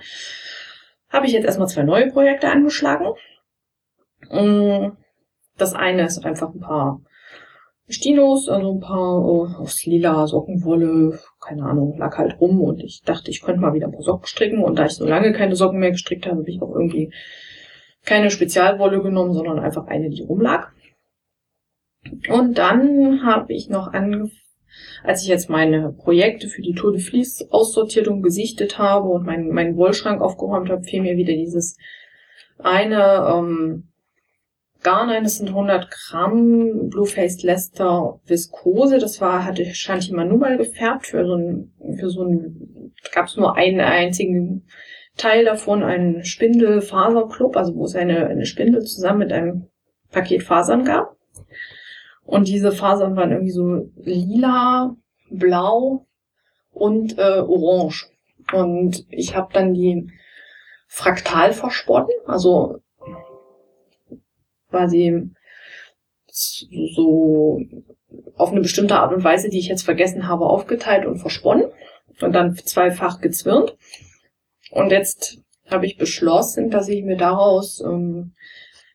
habe 1.09 1.27
ich 1.27 1.33
jetzt 1.33 1.45
erstmal 1.45 1.69
zwei 1.69 1.83
neue 1.83 2.11
Projekte 2.11 2.51
angeschlagen. 2.51 3.15
Mm, 4.29 4.97
das 5.57 5.75
eine 5.75 6.03
ist 6.03 6.25
einfach 6.25 6.53
ein 6.53 6.61
paar 6.61 7.01
Stinos, 7.93 8.49
also 8.49 8.73
ein 8.73 8.81
paar 8.81 9.25
oh, 9.25 9.47
aus 9.59 9.85
lila 9.87 10.27
Sockenwolle, 10.27 11.19
keine 11.41 11.65
Ahnung, 11.65 11.99
lag 11.99 12.17
halt 12.19 12.41
rum 12.41 12.61
und 12.61 12.83
ich 12.83 13.03
dachte, 13.03 13.31
ich 13.31 13.43
könnte 13.43 13.61
mal 13.61 13.75
wieder 13.75 13.87
ein 13.87 13.93
paar 13.93 14.03
Socken 14.03 14.27
stricken 14.27 14.63
und 14.63 14.79
da 14.79 14.87
ich 14.87 14.93
so 14.93 15.07
lange 15.07 15.33
keine 15.33 15.57
Socken 15.57 15.81
mehr 15.81 15.91
gestrickt 15.91 16.27
habe, 16.27 16.39
habe 16.39 16.51
ich 16.51 16.63
auch 16.63 16.75
irgendwie 16.75 17.13
keine 18.05 18.31
Spezialwolle 18.31 19.03
genommen, 19.03 19.35
sondern 19.35 19.59
einfach 19.59 19.87
eine, 19.87 20.11
die 20.11 20.23
rumlag. 20.23 20.73
Und 22.29 22.59
dann 22.59 23.25
habe 23.25 23.53
ich 23.53 23.69
noch 23.69 23.93
angefangen, 23.93 24.33
als 25.03 25.23
ich 25.23 25.29
jetzt 25.29 25.51
meine 25.51 25.93
Projekte 25.93 26.49
für 26.49 26.63
die 26.63 26.75
Tour 26.75 26.93
de 26.93 27.01
Vlies 27.01 27.47
aussortiert 27.51 28.09
und 28.09 28.23
gesichtet 28.23 28.79
habe 28.79 29.09
und 29.09 29.27
meinen, 29.27 29.53
meinen 29.53 29.77
Wollschrank 29.77 30.21
aufgeräumt 30.21 30.71
habe, 30.71 30.85
fiel 30.85 31.03
mir 31.03 31.17
wieder 31.17 31.33
dieses 31.33 31.77
eine 32.59 33.35
ähm, 33.35 33.90
Garn 34.83 35.11
ein, 35.11 35.25
das 35.25 35.37
sind 35.37 35.49
100 35.49 35.91
Gramm 35.91 36.89
Blue-Faced 36.89 37.43
Leicester 37.43 38.21
Viskose. 38.25 38.99
Das 38.99 39.21
war, 39.21 39.45
hatte 39.45 39.65
Shanti 39.75 40.13
Manumal 40.13 40.57
gefärbt 40.57 41.07
für 41.07 41.25
so 41.27 41.35
ein, 41.35 41.73
für 41.99 42.11
so 42.11 42.25
ein, 42.25 42.93
gab 43.13 43.27
es 43.27 43.37
nur 43.37 43.57
einen 43.57 43.81
einzigen 43.81 44.67
Teil 45.17 45.45
davon, 45.45 45.83
einen 45.83 46.25
Spindelfaserclub, 46.25 47.57
also 47.57 47.75
wo 47.75 47.85
es 47.85 47.95
eine, 47.95 48.27
eine 48.27 48.47
Spindel 48.47 48.83
zusammen 48.83 49.19
mit 49.21 49.33
einem 49.33 49.69
Paket 50.11 50.43
Fasern 50.43 50.85
gab. 50.85 51.17
Und 52.25 52.49
diese 52.49 52.73
Fasern 52.73 53.17
waren 53.17 53.33
irgendwie 53.33 53.53
so 53.53 53.91
lila, 53.97 54.97
blau 55.31 56.07
und 56.71 57.19
äh, 57.19 57.41
orange. 57.41 58.11
Und 58.53 59.05
ich 59.11 59.37
habe 59.37 59.53
dann 59.53 59.75
die 59.75 60.11
fraktal 60.87 61.53
versponnen, 61.53 62.09
also 62.27 62.81
quasi 64.71 65.31
so 66.33 67.61
auf 68.37 68.51
eine 68.51 68.61
bestimmte 68.61 68.97
Art 68.97 69.13
und 69.13 69.25
Weise, 69.25 69.51
die 69.51 69.59
ich 69.59 69.69
jetzt 69.69 69.83
vergessen 69.83 70.29
habe, 70.29 70.47
aufgeteilt 70.47 71.07
und 71.07 71.19
versponnen 71.19 71.67
und 72.21 72.33
dann 72.33 72.57
zweifach 72.57 73.21
gezwirnt. 73.21 73.77
Und 74.71 74.91
jetzt 74.91 75.39
habe 75.69 75.87
ich 75.87 75.99
beschlossen, 75.99 76.71
dass 76.71 76.89
ich 76.89 77.05
mir 77.05 77.17
daraus, 77.17 77.81
ähm, 77.81 78.33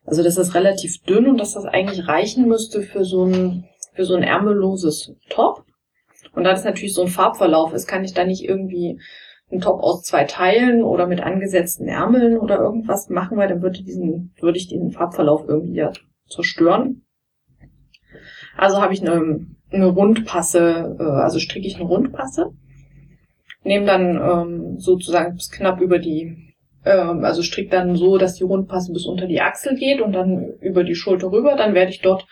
also 0.06 0.24
das 0.24 0.54
relativ 0.54 1.02
dünn 1.04 1.28
und 1.28 1.38
dass 1.38 1.54
das 1.54 1.66
eigentlich 1.66 2.08
reichen 2.08 2.48
müsste 2.48 2.82
für 2.82 3.06
so 3.06 3.26
ein, 3.26 3.68
für 3.94 4.06
so 4.06 4.16
ein 4.16 4.24
ärmelloses 4.24 5.14
Top. 5.30 5.66
Und 6.34 6.44
da 6.44 6.52
das 6.52 6.64
natürlich 6.64 6.94
so 6.94 7.04
ein 7.04 7.08
Farbverlauf 7.08 7.74
ist, 7.74 7.88
kann 7.88 8.04
ich 8.04 8.14
da 8.14 8.26
nicht 8.26 8.44
irgendwie 8.44 9.00
einen 9.52 9.62
Top 9.62 9.82
aus 9.82 10.04
zwei 10.04 10.24
Teilen 10.24 10.84
oder 10.84 11.08
mit 11.08 11.22
angesetzten 11.22 11.88
Ärmeln 11.88 12.38
oder 12.38 12.58
irgendwas 12.58 13.10
machen, 13.10 13.38
weil 13.38 13.48
dann 13.48 13.62
würde 13.62 13.84
diesen, 13.84 14.34
würde 14.40 14.58
ich 14.58 14.68
diesen 14.68 14.92
Farbverlauf 14.92 15.48
irgendwie 15.48 15.76
ja 15.76 15.92
zerstören. 16.28 17.04
Also 18.58 18.82
habe 18.82 18.94
ich 18.94 19.02
eine, 19.02 19.46
eine 19.72 19.88
Rundpasse, 19.88 20.98
äh, 21.00 21.04
also 21.04 21.40
stricke 21.40 21.68
ich 21.68 21.76
eine 21.76 21.86
Rundpasse, 21.86 22.52
nehme 23.64 23.86
dann 23.86 24.16
ähm, 24.16 24.80
sozusagen 24.80 25.36
bis 25.36 25.52
knapp 25.52 25.80
über 25.82 26.00
die, 26.00 26.56
ähm, 26.86 27.24
also 27.24 27.44
stricke 27.44 27.70
dann 27.70 27.96
so, 27.96 28.18
dass 28.18 28.36
die 28.36 28.44
Rundpasse 28.44 28.94
bis 28.94 29.06
unter 29.06 29.28
die 29.28 29.42
Achsel 29.42 29.76
geht 29.76 30.02
und 30.02 30.14
dann 30.14 30.54
über 30.60 30.84
die 30.84 30.96
Schulter 30.96 31.32
rüber. 31.32 31.56
Dann 31.56 31.74
werde 31.74 31.92
ich 31.92 32.02
dort 32.02 32.26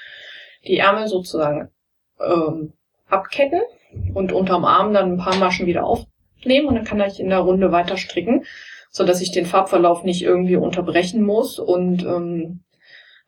die 0.65 0.77
Ärmel 0.77 1.07
sozusagen 1.07 1.69
ähm, 2.19 2.73
abketten 3.07 3.61
und 4.13 4.31
unterm 4.31 4.65
Arm 4.65 4.93
dann 4.93 5.13
ein 5.13 5.17
paar 5.17 5.35
Maschen 5.37 5.67
wieder 5.67 5.85
auf, 5.85 6.05
nehmen 6.45 6.67
und 6.67 6.75
dann 6.75 6.83
kann 6.85 7.01
ich 7.01 7.19
in 7.19 7.29
der 7.29 7.39
Runde 7.39 7.71
weiter 7.71 7.97
stricken, 7.97 8.45
so 8.89 9.03
dass 9.03 9.21
ich 9.21 9.31
den 9.31 9.45
Farbverlauf 9.45 10.03
nicht 10.03 10.23
irgendwie 10.23 10.55
unterbrechen 10.55 11.23
muss 11.23 11.59
und 11.59 12.03
ähm, 12.03 12.61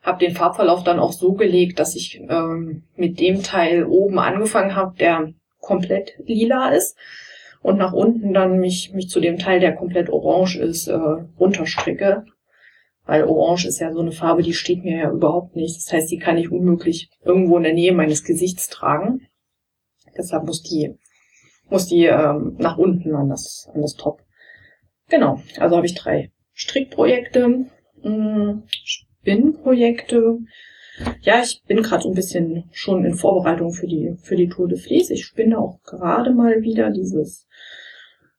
habe 0.02 0.24
den 0.24 0.34
Farbverlauf 0.34 0.84
dann 0.84 1.00
auch 1.00 1.12
so 1.12 1.32
gelegt, 1.32 1.78
dass 1.78 1.96
ich 1.96 2.20
ähm, 2.28 2.84
mit 2.94 3.18
dem 3.18 3.42
Teil 3.42 3.84
oben 3.84 4.18
angefangen 4.18 4.76
habe, 4.76 4.96
der 4.98 5.32
komplett 5.60 6.14
lila 6.24 6.70
ist 6.70 6.96
und 7.60 7.78
nach 7.78 7.92
unten 7.92 8.32
dann 8.32 8.60
mich, 8.60 8.92
mich 8.92 9.08
zu 9.08 9.18
dem 9.18 9.38
Teil, 9.38 9.58
der 9.58 9.74
komplett 9.74 10.08
orange 10.08 10.56
ist, 10.60 10.86
äh, 10.86 10.94
runterstricke. 10.94 12.24
Weil 13.06 13.24
Orange 13.24 13.66
ist 13.68 13.78
ja 13.78 13.92
so 13.92 14.00
eine 14.00 14.10
Farbe, 14.12 14.42
die 14.42 14.52
steht 14.52 14.82
mir 14.82 14.98
ja 14.98 15.10
überhaupt 15.10 15.54
nicht. 15.54 15.76
Das 15.76 15.92
heißt, 15.92 16.10
die 16.10 16.18
kann 16.18 16.38
ich 16.38 16.50
unmöglich 16.50 17.08
irgendwo 17.24 17.56
in 17.56 17.62
der 17.62 17.72
Nähe 17.72 17.92
meines 17.92 18.24
Gesichts 18.24 18.68
tragen. 18.68 19.28
Deshalb 20.16 20.44
muss 20.44 20.62
die, 20.62 20.96
muss 21.68 21.86
die 21.86 22.06
ähm, 22.06 22.56
nach 22.58 22.78
unten 22.78 23.14
an 23.14 23.28
das, 23.28 23.68
an 23.74 23.82
das 23.82 23.94
Top. 23.94 24.22
Genau, 25.08 25.40
also 25.58 25.76
habe 25.76 25.86
ich 25.86 25.94
drei 25.94 26.32
Strickprojekte, 26.52 27.66
hm, 28.02 28.62
Spinnprojekte. 28.66 30.38
Ja, 31.20 31.42
ich 31.42 31.62
bin 31.66 31.82
gerade 31.82 32.02
so 32.02 32.08
ein 32.08 32.14
bisschen 32.14 32.70
schon 32.72 33.04
in 33.04 33.14
Vorbereitung 33.14 33.72
für 33.72 33.86
die, 33.86 34.16
für 34.22 34.36
die 34.36 34.48
Tour 34.48 34.68
de 34.68 34.78
Vlies. 34.78 35.10
Ich 35.10 35.24
spinne 35.24 35.58
auch 35.58 35.80
gerade 35.82 36.32
mal 36.32 36.62
wieder 36.62 36.90
dieses 36.90 37.46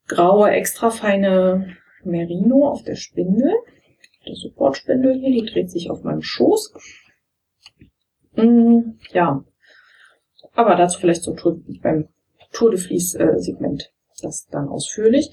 graue, 0.07 0.49
extra 0.49 0.89
feine 0.89 1.77
Merino 2.03 2.67
auf 2.67 2.83
der 2.83 2.95
Spindel. 2.95 3.53
Der 4.25 4.35
Supportspindel 4.35 5.19
hier, 5.19 5.31
die 5.31 5.45
dreht 5.45 5.69
sich 5.69 5.89
auf 5.89 6.03
meinem 6.03 6.21
Schoß. 6.21 6.73
Hm, 8.33 8.99
ja, 9.11 9.43
aber 10.53 10.75
dazu 10.75 10.99
vielleicht 10.99 11.23
so 11.23 11.35
beim 11.81 12.09
Tour 12.51 12.71
de 12.71 12.79
Vlies 12.79 13.15
äh, 13.15 13.35
das 14.21 14.47
dann 14.49 14.67
ausführlich. 14.67 15.31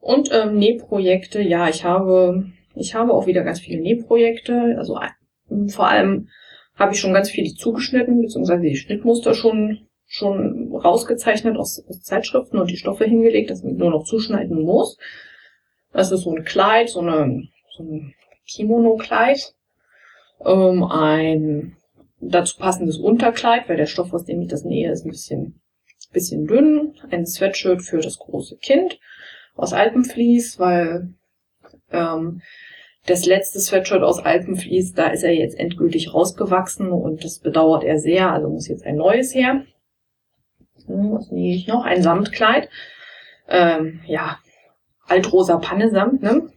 Und 0.00 0.30
ähm, 0.32 0.56
Nähprojekte, 0.56 1.40
ja, 1.42 1.68
ich 1.68 1.84
habe, 1.84 2.46
ich 2.74 2.94
habe 2.94 3.12
auch 3.12 3.26
wieder 3.26 3.42
ganz 3.42 3.60
viele 3.60 3.80
Nähprojekte. 3.80 4.76
Also 4.78 4.98
äh, 4.98 5.68
vor 5.68 5.88
allem 5.88 6.28
habe 6.76 6.92
ich 6.92 7.00
schon 7.00 7.14
ganz 7.14 7.30
viele 7.30 7.54
zugeschnitten, 7.54 8.22
beziehungsweise 8.22 8.62
die 8.62 8.76
Schnittmuster 8.76 9.34
schon, 9.34 9.86
schon 10.06 10.72
rausgezeichnet 10.72 11.56
aus, 11.56 11.84
aus 11.88 12.02
Zeitschriften 12.02 12.58
und 12.58 12.70
die 12.70 12.76
Stoffe 12.76 13.04
hingelegt, 13.04 13.50
dass 13.50 13.62
man 13.62 13.76
nur 13.76 13.90
noch 13.90 14.04
zuschneiden 14.04 14.62
muss. 14.62 14.98
Das 15.92 16.12
ist 16.12 16.22
so 16.22 16.34
ein 16.34 16.44
Kleid, 16.44 16.90
so, 16.90 17.00
eine, 17.00 17.48
so 17.76 17.82
ein 17.82 18.14
Kimono-Kleid, 18.46 19.54
ähm, 20.44 20.84
ein 20.84 21.76
dazu 22.20 22.58
passendes 22.58 22.98
Unterkleid, 22.98 23.68
weil 23.68 23.76
der 23.76 23.86
Stoff, 23.86 24.12
aus 24.12 24.24
dem 24.24 24.42
ich 24.42 24.48
das 24.48 24.64
nähe, 24.64 24.92
ist 24.92 25.04
ein 25.04 25.10
bisschen, 25.10 25.60
bisschen 26.12 26.46
dünn, 26.46 26.94
ein 27.10 27.26
Sweatshirt 27.26 27.82
für 27.82 27.98
das 27.98 28.18
große 28.18 28.56
Kind 28.56 28.98
aus 29.54 29.72
Alpenvlies, 29.72 30.58
weil 30.58 31.14
ähm, 31.90 32.42
das 33.06 33.24
letzte 33.24 33.60
Sweatshirt 33.60 34.02
aus 34.02 34.18
Alpenvlies, 34.18 34.92
da 34.94 35.08
ist 35.08 35.22
er 35.22 35.32
jetzt 35.32 35.58
endgültig 35.58 36.12
rausgewachsen 36.12 36.90
und 36.90 37.24
das 37.24 37.38
bedauert 37.38 37.84
er 37.84 37.98
sehr, 37.98 38.32
also 38.32 38.48
muss 38.48 38.68
jetzt 38.68 38.84
ein 38.84 38.96
neues 38.96 39.34
her. 39.34 39.64
Hm, 40.86 41.12
was 41.12 41.30
nähe 41.30 41.54
ich 41.54 41.66
noch? 41.66 41.84
Ein 41.84 42.02
Samtkleid. 42.02 42.68
Ähm, 43.48 44.00
ja, 44.06 44.38
altrosa 45.06 45.58
Pannesamt, 45.58 46.22
ne? 46.22 46.50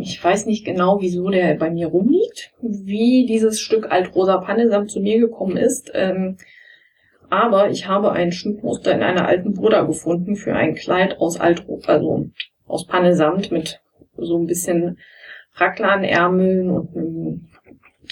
Ich 0.00 0.22
weiß 0.22 0.46
nicht 0.46 0.64
genau, 0.64 1.02
wieso 1.02 1.28
der 1.28 1.54
bei 1.56 1.70
mir 1.70 1.88
rumliegt, 1.88 2.52
wie 2.62 3.26
dieses 3.26 3.60
Stück 3.60 3.92
altrosa 3.92 4.38
Pannesamt 4.38 4.90
zu 4.90 5.00
mir 5.00 5.20
gekommen 5.20 5.58
ist. 5.58 5.90
Ähm, 5.92 6.38
aber 7.32 7.70
ich 7.70 7.88
habe 7.88 8.12
ein 8.12 8.30
Schnittmuster 8.30 8.92
in 8.92 9.02
einer 9.02 9.26
alten 9.26 9.54
Bruder 9.54 9.86
gefunden 9.86 10.36
für 10.36 10.54
ein 10.54 10.74
Kleid 10.74 11.18
aus 11.18 11.40
Altro, 11.40 11.80
also 11.86 12.28
aus 12.66 12.86
Pannesamt 12.86 13.50
mit 13.50 13.80
so 14.18 14.36
ein 14.36 14.44
bisschen 14.44 14.98
Raglanärmeln 15.54 16.68
und, 16.68 17.48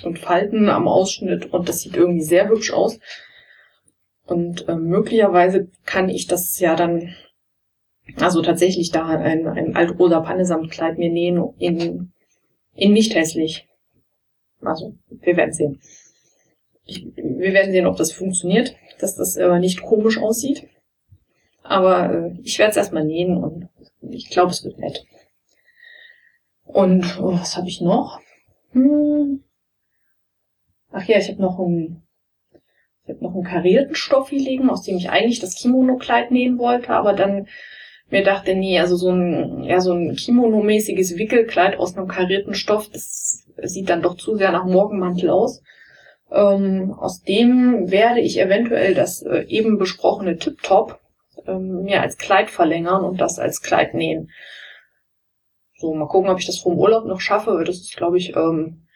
und 0.02 0.18
Falten 0.18 0.70
am 0.70 0.88
Ausschnitt 0.88 1.52
und 1.52 1.68
das 1.68 1.80
sieht 1.80 1.96
irgendwie 1.96 2.22
sehr 2.22 2.48
hübsch 2.48 2.72
aus. 2.72 2.98
Und 4.24 4.66
äh, 4.70 4.76
möglicherweise 4.76 5.68
kann 5.84 6.08
ich 6.08 6.26
das 6.26 6.58
ja 6.58 6.74
dann, 6.74 7.14
also 8.16 8.40
tatsächlich 8.40 8.90
da 8.90 9.06
ein, 9.06 9.46
ein 9.46 9.76
altrosa 9.76 10.20
Pannesamtkleid 10.20 10.96
mir 10.96 11.10
nähen 11.10 11.44
in, 11.58 12.10
in 12.74 12.94
nicht 12.94 13.14
hässlich. 13.14 13.68
Also, 14.62 14.94
wir 15.10 15.36
werden 15.36 15.52
sehen. 15.52 15.78
Ich, 16.86 17.04
wir 17.14 17.52
werden 17.52 17.72
sehen, 17.72 17.86
ob 17.86 17.98
das 17.98 18.12
funktioniert 18.12 18.74
dass 19.02 19.16
das 19.16 19.36
äh, 19.36 19.58
nicht 19.58 19.82
komisch 19.82 20.18
aussieht. 20.18 20.68
Aber 21.62 22.12
äh, 22.12 22.32
ich 22.42 22.58
werde 22.58 22.70
es 22.70 22.76
erstmal 22.76 23.04
nähen 23.04 23.36
und 23.36 23.68
ich 24.02 24.30
glaube, 24.30 24.50
es 24.50 24.64
wird 24.64 24.78
nett. 24.78 25.04
Und 26.64 27.18
oh, 27.20 27.32
was 27.32 27.56
habe 27.56 27.68
ich 27.68 27.80
noch? 27.80 28.20
Hm. 28.72 29.42
Ach 30.92 31.04
ja, 31.04 31.18
ich 31.18 31.28
habe 31.28 31.40
noch 31.40 31.58
einen, 31.58 32.02
noch 33.20 33.34
einen 33.34 33.44
karierten 33.44 33.94
Stoff 33.94 34.30
hier 34.30 34.40
liegen, 34.40 34.70
aus 34.70 34.82
dem 34.82 34.96
ich 34.96 35.10
eigentlich 35.10 35.40
das 35.40 35.54
Kimono-Kleid 35.56 36.30
nähen 36.30 36.58
wollte, 36.58 36.90
aber 36.90 37.12
dann 37.12 37.46
mir 38.10 38.24
dachte, 38.24 38.54
nee, 38.54 38.78
also 38.80 38.96
so 38.96 39.10
ein, 39.10 39.62
ja, 39.62 39.80
so 39.80 39.92
ein 39.92 40.16
Kimono-mäßiges 40.16 41.16
Wickelkleid 41.16 41.78
aus 41.78 41.96
einem 41.96 42.08
karierten 42.08 42.54
Stoff, 42.54 42.88
das 42.90 43.46
sieht 43.62 43.88
dann 43.88 44.02
doch 44.02 44.16
zu 44.16 44.36
sehr 44.36 44.50
nach 44.50 44.64
Morgenmantel 44.64 45.30
aus. 45.30 45.62
Ähm, 46.30 46.94
aus 46.96 47.22
dem 47.22 47.90
werde 47.90 48.20
ich 48.20 48.38
eventuell 48.38 48.94
das 48.94 49.22
äh, 49.22 49.44
eben 49.48 49.78
besprochene 49.78 50.36
Tip-Top 50.36 51.00
ähm, 51.46 51.82
mir 51.82 52.02
als 52.02 52.18
Kleid 52.18 52.50
verlängern 52.50 53.04
und 53.04 53.20
das 53.20 53.38
als 53.38 53.62
Kleid 53.62 53.94
nähen. 53.94 54.30
So, 55.76 55.94
mal 55.94 56.06
gucken, 56.06 56.30
ob 56.30 56.38
ich 56.38 56.46
das 56.46 56.58
vom 56.58 56.78
Urlaub 56.78 57.06
noch 57.06 57.20
schaffe. 57.20 57.64
Das 57.66 57.76
ist, 57.76 57.96
glaube 57.96 58.18
ich, 58.18 58.36
ähm, 58.36 58.86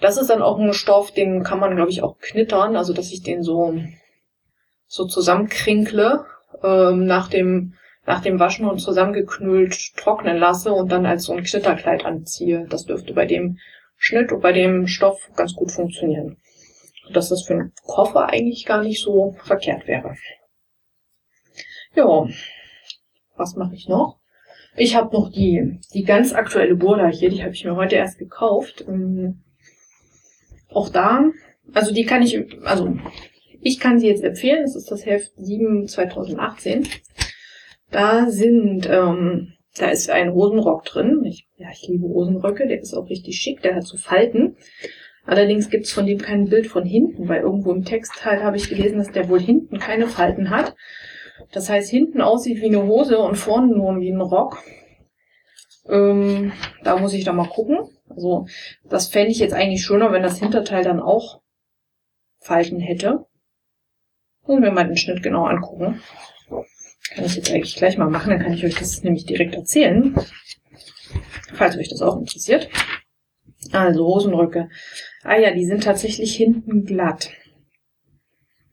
das 0.00 0.16
ist 0.16 0.30
dann 0.30 0.40
auch 0.40 0.58
ein 0.58 0.72
Stoff, 0.72 1.10
den 1.10 1.42
kann 1.42 1.58
man, 1.58 1.76
glaube 1.76 1.90
ich, 1.90 2.02
auch 2.02 2.18
knittern, 2.18 2.76
also 2.76 2.94
dass 2.94 3.12
ich 3.12 3.22
den 3.22 3.42
so, 3.42 3.74
so 4.86 5.04
zusammenkrinkle 5.04 6.24
ähm, 6.62 7.04
nach 7.04 7.28
dem 7.28 7.74
nach 8.06 8.22
dem 8.22 8.40
Waschen 8.40 8.66
und 8.66 8.78
zusammengeknüllt 8.78 9.96
trocknen 9.96 10.38
lasse 10.38 10.72
und 10.72 10.90
dann 10.90 11.04
als 11.04 11.24
so 11.24 11.34
ein 11.34 11.44
Knitterkleid 11.44 12.06
anziehe. 12.06 12.66
Das 12.68 12.86
dürfte 12.86 13.12
bei 13.12 13.26
dem 13.26 13.58
Schnitt 13.98 14.32
und 14.32 14.40
bei 14.40 14.52
dem 14.52 14.86
Stoff 14.86 15.30
ganz 15.36 15.54
gut 15.54 15.70
funktionieren 15.70 16.38
dass 17.12 17.28
das 17.28 17.42
für 17.42 17.54
einen 17.54 17.72
Koffer 17.84 18.28
eigentlich 18.28 18.66
gar 18.66 18.82
nicht 18.82 19.00
so 19.00 19.36
verkehrt 19.44 19.86
wäre. 19.86 20.16
Ja, 21.94 22.26
was 23.36 23.56
mache 23.56 23.74
ich 23.74 23.88
noch? 23.88 24.20
Ich 24.76 24.94
habe 24.94 25.14
noch 25.14 25.30
die, 25.30 25.80
die 25.92 26.04
ganz 26.04 26.32
aktuelle 26.32 26.76
Burda 26.76 27.08
hier, 27.08 27.30
die 27.30 27.42
habe 27.42 27.52
ich 27.52 27.64
mir 27.64 27.76
heute 27.76 27.96
erst 27.96 28.18
gekauft. 28.18 28.84
Ähm, 28.86 29.42
auch 30.68 30.88
da, 30.88 31.24
also 31.74 31.92
die 31.92 32.04
kann 32.04 32.22
ich, 32.22 32.38
also 32.64 32.96
ich 33.60 33.80
kann 33.80 33.98
sie 33.98 34.08
jetzt 34.08 34.22
empfehlen, 34.22 34.62
das 34.62 34.76
ist 34.76 34.90
das 34.90 35.04
Heft 35.04 35.32
7 35.36 35.86
2018. 35.88 36.88
Da 37.90 38.30
sind, 38.30 38.88
ähm, 38.88 39.54
da 39.76 39.90
ist 39.90 40.08
ein 40.10 40.32
Hosenrock 40.32 40.84
drin. 40.84 41.24
Ich, 41.24 41.46
ja, 41.56 41.68
ich 41.72 41.88
liebe 41.88 42.06
Hosenröcke, 42.06 42.66
der 42.66 42.80
ist 42.80 42.94
auch 42.94 43.08
richtig 43.08 43.36
schick, 43.36 43.62
der 43.62 43.74
hat 43.74 43.84
so 43.84 43.96
Falten. 43.96 44.56
Allerdings 45.30 45.70
gibt's 45.70 45.92
von 45.92 46.06
dem 46.06 46.18
kein 46.18 46.48
Bild 46.48 46.66
von 46.66 46.84
hinten, 46.84 47.28
weil 47.28 47.42
irgendwo 47.42 47.70
im 47.70 47.84
Textteil 47.84 48.42
habe 48.42 48.56
ich 48.56 48.68
gelesen, 48.68 48.98
dass 48.98 49.12
der 49.12 49.28
wohl 49.28 49.38
hinten 49.38 49.78
keine 49.78 50.08
Falten 50.08 50.50
hat. 50.50 50.74
Das 51.52 51.68
heißt, 51.68 51.88
hinten 51.88 52.20
aussieht 52.20 52.60
wie 52.60 52.66
eine 52.66 52.82
Hose 52.82 53.20
und 53.20 53.36
vorne 53.36 53.68
nur 53.68 54.00
wie 54.00 54.10
ein 54.10 54.20
Rock. 54.20 54.60
Ähm, 55.88 56.50
da 56.82 56.96
muss 56.96 57.14
ich 57.14 57.22
da 57.22 57.32
mal 57.32 57.48
gucken. 57.48 57.78
Also 58.08 58.48
das 58.88 59.06
fände 59.06 59.30
ich 59.30 59.38
jetzt 59.38 59.54
eigentlich 59.54 59.84
schöner, 59.84 60.10
wenn 60.10 60.24
das 60.24 60.40
Hinterteil 60.40 60.82
dann 60.82 60.98
auch 60.98 61.40
Falten 62.40 62.80
hätte. 62.80 63.26
Muss 64.48 64.58
mir 64.58 64.72
mal 64.72 64.88
den 64.88 64.96
Schnitt 64.96 65.22
genau 65.22 65.44
angucken. 65.44 66.02
Kann 67.14 67.24
ich 67.24 67.36
jetzt 67.36 67.52
eigentlich 67.52 67.76
gleich 67.76 67.96
mal 67.96 68.10
machen, 68.10 68.30
dann 68.30 68.40
kann 68.40 68.52
ich 68.52 68.64
euch 68.64 68.74
das 68.74 69.04
nämlich 69.04 69.26
direkt 69.26 69.54
erzählen. 69.54 70.12
Falls 71.54 71.76
euch 71.76 71.88
das 71.88 72.02
auch 72.02 72.18
interessiert. 72.18 72.68
Also 73.72 74.06
Hosenröcke. 74.06 74.68
Ah 75.22 75.36
ja, 75.36 75.52
die 75.52 75.66
sind 75.66 75.84
tatsächlich 75.84 76.34
hinten 76.34 76.84
glatt. 76.84 77.30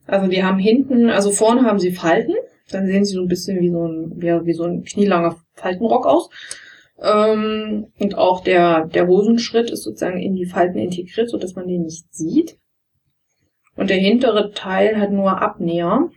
Also 0.06 0.26
die 0.26 0.42
haben 0.42 0.58
hinten, 0.58 1.10
also 1.10 1.30
vorne 1.30 1.62
haben 1.62 1.78
sie 1.78 1.92
Falten. 1.92 2.34
Dann 2.70 2.86
sehen 2.86 3.04
sie 3.04 3.14
so 3.14 3.22
ein 3.22 3.28
bisschen 3.28 3.60
wie 3.60 3.70
so 3.70 3.86
ein, 3.86 4.20
ja, 4.20 4.44
wie 4.44 4.52
so 4.52 4.64
ein 4.64 4.84
knielanger 4.84 5.36
Faltenrock 5.54 6.06
aus. 6.06 6.30
Ähm, 7.00 7.92
und 7.98 8.16
auch 8.16 8.42
der, 8.42 8.86
der 8.86 9.06
Hosenschritt 9.06 9.70
ist 9.70 9.84
sozusagen 9.84 10.18
in 10.18 10.34
die 10.34 10.46
Falten 10.46 10.78
integriert, 10.78 11.30
so 11.30 11.38
dass 11.38 11.54
man 11.54 11.68
den 11.68 11.82
nicht 11.82 12.12
sieht. 12.12 12.58
Und 13.76 13.90
der 13.90 13.98
hintere 13.98 14.52
Teil 14.52 14.98
hat 14.98 15.12
nur 15.12 15.40
Abnäher. 15.40 16.08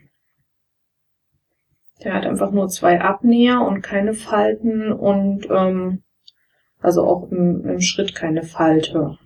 Der 2.02 2.14
hat 2.14 2.26
einfach 2.26 2.50
nur 2.50 2.68
zwei 2.68 3.00
Abnäher 3.00 3.60
und 3.60 3.82
keine 3.82 4.14
Falten 4.14 4.92
und 4.92 5.46
ähm, 5.50 6.02
also 6.82 7.04
auch 7.04 7.30
im, 7.30 7.64
im 7.64 7.80
Schritt 7.80 8.14
keine 8.14 8.42
Falte. 8.42 9.18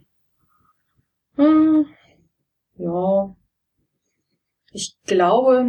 Hm, 1.37 1.87
ja. 2.77 3.35
Ich 4.73 4.97
glaube, 5.07 5.67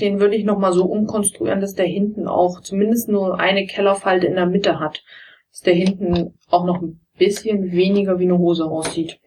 den 0.00 0.20
würde 0.20 0.36
ich 0.36 0.44
nochmal 0.44 0.72
so 0.72 0.84
umkonstruieren, 0.84 1.60
dass 1.60 1.74
der 1.74 1.86
hinten 1.86 2.28
auch 2.28 2.60
zumindest 2.60 3.08
nur 3.08 3.38
eine 3.38 3.66
Kellerfalte 3.66 4.26
in 4.26 4.36
der 4.36 4.46
Mitte 4.46 4.78
hat. 4.78 5.02
Dass 5.50 5.60
der 5.60 5.74
hinten 5.74 6.38
auch 6.48 6.64
noch 6.64 6.80
ein 6.80 7.00
bisschen 7.18 7.72
weniger 7.72 8.18
wie 8.18 8.24
eine 8.24 8.38
Hose 8.38 8.64
aussieht. 8.64 9.20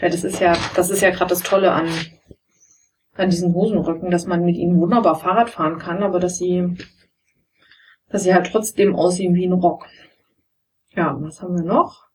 Ja, 0.00 0.08
das 0.08 0.24
ist 0.24 0.40
ja, 0.40 0.56
das 0.76 0.90
ist 0.90 1.02
ja 1.02 1.10
gerade 1.10 1.30
das 1.30 1.42
Tolle 1.42 1.72
an, 1.72 1.88
an 3.14 3.30
diesen 3.30 3.52
Hosenrücken, 3.54 4.10
dass 4.10 4.26
man 4.26 4.44
mit 4.44 4.56
ihnen 4.56 4.80
wunderbar 4.80 5.16
Fahrrad 5.16 5.50
fahren 5.50 5.78
kann, 5.78 6.02
aber 6.02 6.20
dass 6.20 6.38
sie, 6.38 6.76
dass 8.10 8.24
sie 8.24 8.34
halt 8.34 8.50
trotzdem 8.50 8.94
aussehen 8.94 9.34
wie 9.34 9.46
ein 9.46 9.52
Rock. 9.52 9.86
Ja, 10.94 11.16
was 11.20 11.40
haben 11.40 11.56
wir 11.56 11.64
noch? 11.64 12.08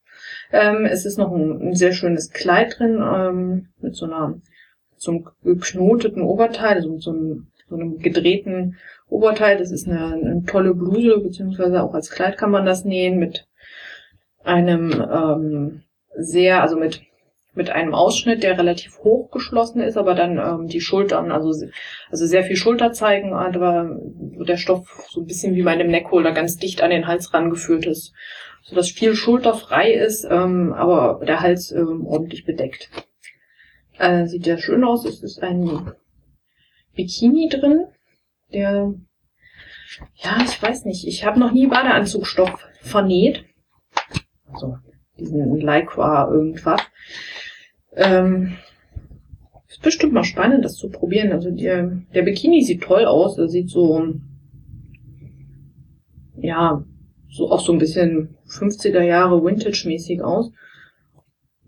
Ähm, 0.51 0.85
es 0.85 1.05
ist 1.05 1.17
noch 1.17 1.31
ein, 1.31 1.69
ein, 1.69 1.75
sehr 1.75 1.93
schönes 1.93 2.31
Kleid 2.31 2.79
drin, 2.79 3.01
ähm, 3.01 3.67
mit 3.79 3.95
so 3.95 4.05
einer, 4.05 4.39
so 4.97 5.23
geknoteten 5.43 6.21
Oberteil, 6.21 6.75
also 6.75 6.91
mit 6.91 7.01
so 7.01 7.11
einem, 7.11 7.47
so 7.69 7.75
einem 7.75 7.99
gedrehten 7.99 8.77
Oberteil. 9.09 9.57
Das 9.57 9.71
ist 9.71 9.87
eine, 9.87 10.13
eine 10.13 10.43
tolle 10.45 10.73
Bluse, 10.73 11.19
beziehungsweise 11.19 11.81
auch 11.83 11.93
als 11.93 12.11
Kleid 12.11 12.37
kann 12.37 12.51
man 12.51 12.65
das 12.65 12.85
nähen, 12.85 13.17
mit 13.17 13.47
einem 14.43 14.91
ähm, 14.91 15.81
sehr, 16.17 16.61
also 16.61 16.77
mit 16.77 17.01
mit 17.55 17.69
einem 17.69 17.93
Ausschnitt, 17.93 18.43
der 18.43 18.57
relativ 18.57 18.99
hoch 18.99 19.31
geschlossen 19.31 19.81
ist, 19.81 19.97
aber 19.97 20.13
dann 20.13 20.37
ähm, 20.37 20.67
die 20.67 20.81
Schultern, 20.81 21.31
also, 21.31 21.67
also 22.11 22.25
sehr 22.25 22.43
viel 22.43 22.57
Schulter 22.57 22.91
zeigen, 22.91 23.33
aber 23.33 23.97
der 24.45 24.57
Stoff 24.57 24.87
so 25.09 25.21
ein 25.21 25.25
bisschen 25.25 25.55
wie 25.55 25.63
bei 25.63 25.71
einem 25.71 25.89
Neckholder 25.89 26.33
ganz 26.33 26.57
dicht 26.57 26.81
an 26.81 26.89
den 26.89 27.07
Hals 27.07 27.33
rangeführt 27.33 27.85
ist, 27.85 28.13
so 28.63 28.75
dass 28.75 28.91
viel 28.91 29.15
Schulter 29.15 29.53
frei 29.53 29.93
ist, 29.93 30.27
ähm, 30.29 30.73
aber 30.73 31.25
der 31.25 31.39
Hals 31.39 31.71
ähm, 31.71 32.05
ordentlich 32.05 32.45
bedeckt. 32.45 32.89
Äh, 33.97 34.27
sieht 34.27 34.43
sehr 34.43 34.57
schön 34.57 34.83
aus. 34.83 35.05
Es 35.05 35.23
ist 35.23 35.41
ein 35.41 35.93
Bikini 36.95 37.47
drin, 37.49 37.85
der, 38.51 38.93
ja, 40.15 40.37
ich 40.43 40.61
weiß 40.61 40.85
nicht, 40.85 41.07
ich 41.07 41.25
habe 41.25 41.39
noch 41.39 41.51
nie 41.51 41.67
Badeanzugstoff 41.67 42.67
vernäht. 42.81 43.45
Also 44.51 44.77
diesen 45.17 45.59
Lycra 45.59 46.29
irgendwas. 46.29 46.81
Ähm, 47.95 48.57
ist 49.67 49.81
bestimmt 49.81 50.13
mal 50.13 50.23
spannend, 50.23 50.63
das 50.63 50.75
zu 50.75 50.89
probieren. 50.89 51.31
Also 51.31 51.51
der, 51.51 52.01
der 52.13 52.21
Bikini 52.21 52.63
sieht 52.63 52.83
toll 52.83 53.05
aus. 53.05 53.37
Er 53.37 53.49
sieht 53.49 53.69
so, 53.69 54.13
ja, 56.37 56.83
so 57.29 57.51
auch 57.51 57.59
so 57.59 57.73
ein 57.73 57.79
bisschen 57.79 58.37
50er 58.47 59.01
Jahre 59.01 59.43
Vintage-mäßig 59.43 60.21
aus. 60.21 60.51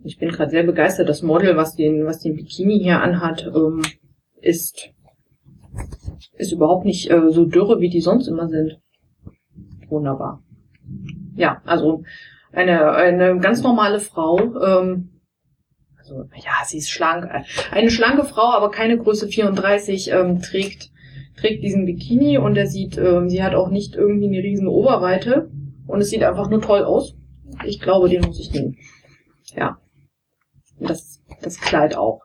Ich 0.03 0.17
bin 0.17 0.29
gerade 0.29 0.51
sehr 0.51 0.63
begeistert. 0.63 1.09
Das 1.09 1.21
Model, 1.21 1.57
was 1.57 1.75
den, 1.75 2.05
was 2.05 2.21
den 2.21 2.35
Bikini 2.35 2.79
hier 2.79 3.01
anhat, 3.01 3.45
ähm, 3.53 3.81
ist, 4.39 4.91
ist 6.37 6.51
überhaupt 6.51 6.85
nicht 6.85 7.09
äh, 7.11 7.29
so 7.31 7.45
dürre, 7.45 7.81
wie 7.81 7.89
die 7.89 8.01
sonst 8.01 8.27
immer 8.27 8.47
sind. 8.47 8.79
Wunderbar. 9.89 10.43
Ja, 11.35 11.61
also 11.65 12.03
eine, 12.51 12.91
eine 12.91 13.39
ganz 13.39 13.61
normale 13.63 13.99
Frau, 13.99 14.39
ähm, 14.61 15.09
also 16.09 16.29
ja, 16.35 16.63
sie 16.65 16.77
ist 16.77 16.89
schlank. 16.89 17.29
Eine 17.71 17.91
schlanke 17.91 18.23
Frau, 18.23 18.53
aber 18.53 18.71
keine 18.71 18.97
Größe 18.97 19.27
34, 19.27 20.11
ähm, 20.11 20.41
trägt, 20.41 20.91
trägt 21.35 21.63
diesen 21.63 21.85
Bikini 21.85 22.37
und 22.37 22.55
er 22.55 22.67
sieht, 22.67 22.97
ähm, 22.97 23.29
sie 23.29 23.43
hat 23.43 23.55
auch 23.55 23.69
nicht 23.69 23.95
irgendwie 23.95 24.27
eine 24.27 24.43
riesen 24.43 24.67
Oberweite 24.67 25.49
und 25.85 26.01
es 26.01 26.09
sieht 26.09 26.23
einfach 26.23 26.49
nur 26.49 26.61
toll 26.61 26.83
aus. 26.83 27.15
Ich 27.65 27.79
glaube, 27.79 28.09
den 28.09 28.21
muss 28.21 28.39
ich 28.39 28.51
nehmen. 28.51 28.77
Ja. 29.55 29.79
Das, 30.79 31.21
das 31.41 31.59
Kleid 31.59 31.97
auch. 31.97 32.21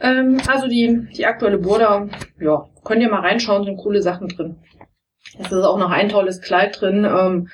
Ähm, 0.00 0.40
also 0.46 0.68
die, 0.68 1.08
die 1.16 1.26
aktuelle 1.26 1.58
Burda, 1.58 2.08
ja, 2.38 2.68
könnt 2.84 3.02
ihr 3.02 3.10
mal 3.10 3.20
reinschauen, 3.20 3.64
sind 3.64 3.78
coole 3.78 4.02
Sachen 4.02 4.28
drin. 4.28 4.56
Es 5.38 5.50
ist 5.50 5.64
auch 5.64 5.78
noch 5.78 5.90
ein 5.90 6.08
tolles 6.08 6.40
Kleid 6.40 6.80
drin, 6.80 7.04
ähm, 7.04 7.48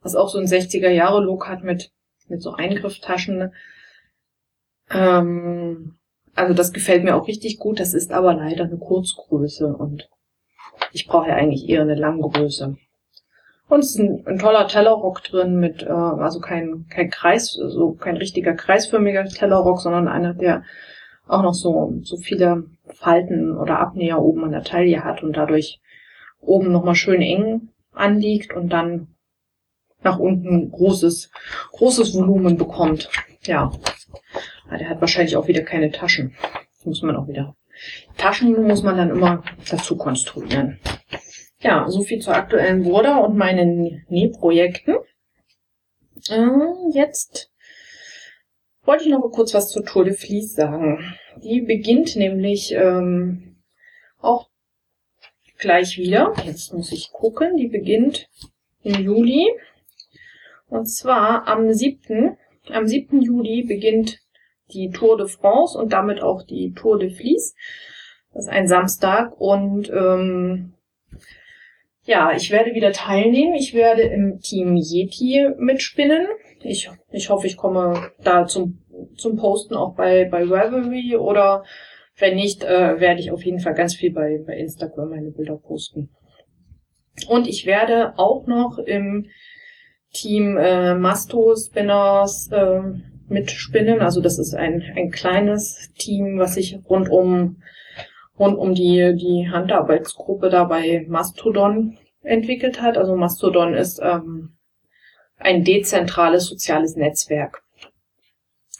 was 0.00 0.16
auch 0.16 0.28
so 0.28 0.38
einen 0.38 0.46
60er 0.46 0.88
Jahre 0.88 1.20
Look 1.20 1.48
hat 1.48 1.62
mit, 1.62 1.90
mit 2.28 2.40
so 2.42 2.54
Eingrifftaschen. 2.54 3.52
Ähm, 4.90 5.98
also 6.34 6.54
das 6.54 6.72
gefällt 6.72 7.04
mir 7.04 7.16
auch 7.16 7.28
richtig 7.28 7.58
gut. 7.58 7.80
Das 7.80 7.94
ist 7.94 8.12
aber 8.12 8.34
leider 8.34 8.64
eine 8.64 8.78
Kurzgröße 8.78 9.66
und 9.66 10.08
ich 10.92 11.06
brauche 11.06 11.28
ja 11.28 11.34
eigentlich 11.34 11.68
eher 11.68 11.82
eine 11.82 11.94
Langgröße. 11.94 12.76
Und 13.68 13.80
es 13.80 13.90
ist 13.90 13.98
ein, 13.98 14.26
ein 14.26 14.38
toller 14.38 14.66
Tellerrock 14.66 15.22
drin 15.24 15.60
mit, 15.60 15.82
äh, 15.82 15.90
also 15.90 16.40
kein, 16.40 16.86
kein 16.88 17.10
Kreis, 17.10 17.52
so 17.52 17.92
kein 17.92 18.16
richtiger 18.16 18.54
kreisförmiger 18.54 19.24
Tellerrock, 19.24 19.80
sondern 19.80 20.08
einer, 20.08 20.32
der 20.32 20.64
auch 21.26 21.42
noch 21.42 21.54
so, 21.54 22.00
so 22.02 22.16
viele 22.16 22.64
Falten 22.86 23.56
oder 23.56 23.80
Abnäher 23.80 24.20
oben 24.22 24.44
an 24.44 24.52
der 24.52 24.64
Taille 24.64 25.04
hat 25.04 25.22
und 25.22 25.36
dadurch 25.36 25.80
oben 26.40 26.72
nochmal 26.72 26.94
schön 26.94 27.20
eng 27.20 27.68
anliegt 27.92 28.54
und 28.54 28.70
dann 28.70 29.08
nach 30.02 30.18
unten 30.18 30.70
großes, 30.70 31.30
großes 31.72 32.14
Volumen 32.14 32.56
bekommt. 32.56 33.10
Ja. 33.42 33.72
Ah, 34.68 34.76
der 34.76 34.88
hat 34.88 35.00
wahrscheinlich 35.00 35.36
auch 35.36 35.48
wieder 35.48 35.62
keine 35.62 35.90
Taschen. 35.90 36.34
muss 36.84 37.02
man 37.02 37.16
auch 37.16 37.28
wieder. 37.28 37.56
Taschen 38.16 38.66
muss 38.66 38.82
man 38.82 38.96
dann 38.96 39.10
immer 39.10 39.42
dazu 39.70 39.96
konstruieren. 39.96 40.78
Ja, 41.60 41.88
so 41.88 42.02
viel 42.02 42.20
zur 42.20 42.34
aktuellen 42.34 42.84
Border 42.84 43.24
und 43.24 43.36
meinen 43.36 44.04
Nähprojekten. 44.08 44.96
Äh, 46.28 46.48
jetzt 46.92 47.50
wollte 48.82 49.04
ich 49.04 49.10
noch 49.10 49.20
kurz 49.30 49.54
was 49.54 49.70
zur 49.70 49.84
Tour 49.84 50.04
de 50.04 50.14
Vlies 50.14 50.54
sagen. 50.54 51.14
Die 51.42 51.60
beginnt 51.60 52.16
nämlich 52.16 52.72
ähm, 52.72 53.56
auch 54.18 54.48
gleich 55.58 55.98
wieder. 55.98 56.32
Jetzt 56.44 56.72
muss 56.72 56.92
ich 56.92 57.10
gucken. 57.12 57.56
Die 57.56 57.68
beginnt 57.68 58.28
im 58.82 59.02
Juli. 59.02 59.48
Und 60.68 60.86
zwar 60.86 61.46
am 61.46 61.72
7. 61.72 62.36
Am 62.70 62.86
7. 62.86 63.22
Juli 63.22 63.62
beginnt 63.62 64.20
die 64.72 64.90
Tour 64.90 65.16
de 65.16 65.28
France 65.28 65.78
und 65.78 65.92
damit 65.92 66.22
auch 66.22 66.42
die 66.42 66.72
Tour 66.74 66.98
de 66.98 67.10
Vlies. 67.10 67.54
Das 68.32 68.44
ist 68.44 68.50
ein 68.50 68.68
Samstag 68.68 69.32
und 69.40 69.90
ähm, 69.90 70.74
ja, 72.04 72.32
ich 72.32 72.50
werde 72.50 72.74
wieder 72.74 72.92
teilnehmen. 72.92 73.54
Ich 73.54 73.74
werde 73.74 74.02
im 74.02 74.40
Team 74.40 74.76
Yeti 74.76 75.46
mitspinnen. 75.58 76.26
Ich, 76.62 76.90
ich 77.10 77.28
hoffe, 77.28 77.46
ich 77.46 77.56
komme 77.56 78.12
da 78.22 78.46
zum, 78.46 78.78
zum 79.16 79.36
Posten 79.36 79.74
auch 79.74 79.94
bei, 79.94 80.24
bei 80.24 80.42
Ravelry 80.42 81.16
oder 81.16 81.64
wenn 82.16 82.34
nicht, 82.34 82.64
äh, 82.64 82.98
werde 82.98 83.20
ich 83.20 83.30
auf 83.30 83.44
jeden 83.44 83.60
Fall 83.60 83.74
ganz 83.74 83.94
viel 83.94 84.12
bei, 84.12 84.42
bei 84.46 84.56
Instagram 84.56 85.10
meine 85.10 85.30
Bilder 85.30 85.56
posten. 85.56 86.10
Und 87.28 87.46
ich 87.46 87.66
werde 87.66 88.14
auch 88.16 88.46
noch 88.46 88.78
im 88.78 89.26
Team 90.12 90.56
äh, 90.56 90.94
Masto 90.94 91.54
Spinners 91.54 92.48
äh, 92.50 92.80
mitspinnen. 93.28 94.00
Also 94.00 94.20
das 94.20 94.38
ist 94.38 94.54
ein, 94.54 94.82
ein 94.96 95.10
kleines 95.10 95.92
Team, 95.98 96.38
was 96.38 96.54
sich 96.54 96.78
rund 96.88 97.08
um 97.08 97.62
rund 98.38 98.56
um 98.56 98.74
die, 98.74 99.14
die 99.16 99.48
Handarbeitsgruppe 99.50 100.48
da 100.48 100.64
bei 100.64 101.04
Mastodon 101.08 101.98
entwickelt 102.22 102.80
hat. 102.80 102.96
Also 102.96 103.16
Mastodon 103.16 103.74
ist 103.74 104.00
ähm, 104.02 104.56
ein 105.38 105.64
dezentrales 105.64 106.46
soziales 106.46 106.96
Netzwerk. 106.96 107.62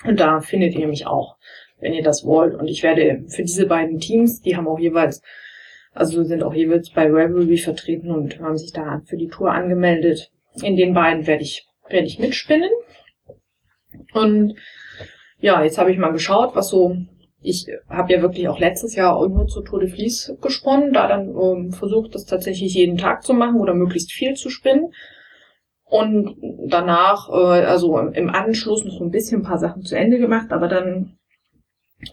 Und 0.05 0.21
da 0.21 0.41
findet 0.41 0.75
ihr 0.75 0.87
mich 0.87 1.07
auch, 1.07 1.37
wenn 1.81 1.93
ihr 1.93 2.03
das 2.03 2.25
wollt. 2.25 2.55
Und 2.55 2.69
ich 2.69 2.83
werde 2.83 3.25
für 3.29 3.43
diese 3.43 3.67
beiden 3.67 3.99
Teams, 3.99 4.41
die 4.41 4.57
haben 4.57 4.69
auch 4.69 4.79
jeweils, 4.79 5.23
also 5.93 6.23
sind 6.23 6.43
auch 6.43 6.55
jeweils 6.55 6.91
bei 6.91 7.07
Ravelry 7.07 7.59
vertreten 7.59 8.13
und 8.13 8.39
haben 8.41 8.57
sich 8.57 8.73
da 8.73 9.03
für 9.07 9.17
die 9.17 9.29
Tour 9.29 9.51
angemeldet. 9.51 10.31
In 10.63 10.77
den 10.77 10.95
beiden 10.95 11.27
werde 11.27 11.43
ich, 11.43 11.67
werde 11.89 12.07
ich 12.07 12.19
mitspinnen. 12.19 12.71
Und 14.13 14.55
ja, 15.39 15.63
jetzt 15.63 15.79
habe 15.79 15.93
ich 15.93 15.99
mal 15.99 16.13
geschaut, 16.13 16.55
was 16.55 16.69
so. 16.69 16.97
Ich 17.41 17.69
habe 17.89 18.13
ja 18.13 18.21
wirklich 18.21 18.49
auch 18.49 18.59
letztes 18.59 18.97
Jahr 18.97 19.15
auch 19.15 19.29
nur 19.29 19.47
zu 19.47 19.63
Tour 19.63 19.87
Vlies 19.87 20.35
gesponnen, 20.41 20.93
da 20.93 21.07
dann 21.07 21.29
ähm, 21.29 21.73
versucht, 21.73 22.15
das 22.15 22.25
tatsächlich 22.25 22.75
jeden 22.75 22.99
Tag 22.99 23.23
zu 23.23 23.33
machen 23.33 23.61
oder 23.61 23.75
möglichst 23.75 24.13
viel 24.13 24.35
zu 24.35 24.51
spinnen. 24.51 24.93
Und 25.85 26.37
danach, 26.67 27.29
äh, 27.29 27.65
also 27.65 27.97
im 27.99 28.29
Anschluss 28.29 28.85
noch 28.85 28.99
so 28.99 29.05
ein 29.05 29.13
bisschen 29.13 29.41
ein 29.41 29.45
paar 29.45 29.59
Sachen 29.59 29.83
zu 29.83 29.97
Ende 29.97 30.19
gemacht, 30.19 30.51
aber 30.51 30.67
dann 30.67 31.17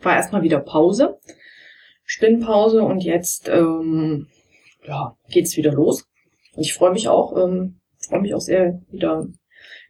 war 0.04 0.16
erstmal 0.16 0.44
wieder 0.44 0.60
Pause, 0.60 1.18
Spinnpause 2.06 2.84
und 2.84 3.04
jetzt 3.04 3.50
ähm, 3.50 4.28
ja, 4.88 5.18
geht's 5.30 5.58
wieder 5.58 5.72
los. 5.72 6.08
Und 6.56 6.62
ich 6.62 6.74
freue 6.74 6.92
mich 6.92 7.08
auch, 7.08 7.36
ähm, 7.36 7.80
freue 8.08 8.22
mich 8.22 8.34
auch 8.34 8.42
sehr, 8.42 8.80
wieder 8.92 9.28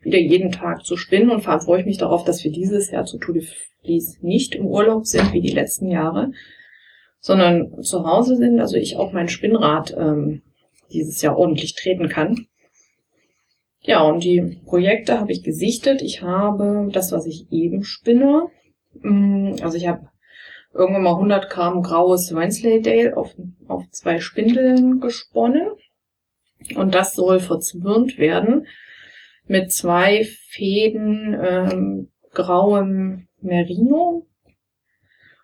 wieder 0.05 0.19
jeden 0.19 0.51
Tag 0.51 0.85
zu 0.85 0.95
spinnen 0.95 1.31
und 1.31 1.41
vor 1.41 1.53
allem 1.53 1.61
freue 1.61 1.79
ich 1.81 1.85
mich 1.85 1.97
darauf, 1.97 2.23
dass 2.23 2.43
wir 2.43 2.51
dieses 2.51 2.91
Jahr 2.91 3.05
zu 3.05 3.17
Tour 3.17 3.33
de 3.33 3.45
Vlies 3.81 4.19
nicht 4.21 4.55
im 4.55 4.67
Urlaub 4.67 5.05
sind 5.05 5.33
wie 5.33 5.41
die 5.41 5.51
letzten 5.51 5.89
Jahre, 5.89 6.31
sondern 7.19 7.81
zu 7.81 8.05
Hause 8.05 8.37
sind, 8.37 8.59
also 8.59 8.77
ich 8.77 8.97
auch 8.97 9.11
mein 9.11 9.27
Spinnrad 9.27 9.95
ähm, 9.97 10.43
dieses 10.91 11.21
Jahr 11.21 11.37
ordentlich 11.37 11.73
treten 11.73 12.07
kann. 12.07 12.45
Ja, 13.81 14.01
und 14.03 14.23
die 14.23 14.59
Projekte 14.65 15.19
habe 15.19 15.31
ich 15.31 15.43
gesichtet. 15.43 16.01
Ich 16.01 16.21
habe 16.21 16.89
das, 16.91 17.11
was 17.11 17.25
ich 17.25 17.51
eben 17.51 17.83
spinne. 17.83 18.47
Mm, 19.01 19.55
also 19.61 19.77
ich 19.77 19.87
habe 19.87 20.09
irgendwann 20.73 21.03
mal 21.03 21.13
100 21.13 21.49
Gramm 21.49 21.83
graues 21.83 22.33
Wensleydale 22.33 23.15
auf, 23.15 23.35
auf 23.67 23.83
zwei 23.91 24.19
Spindeln 24.19 24.99
gesponnen. 24.99 25.67
Und 26.75 26.95
das 26.95 27.13
soll 27.15 27.39
verzwirnt 27.39 28.17
werden 28.17 28.65
mit 29.47 29.71
zwei 29.71 30.25
Fäden 30.49 31.37
ähm, 31.41 32.09
grauem 32.33 33.27
Merino. 33.41 34.27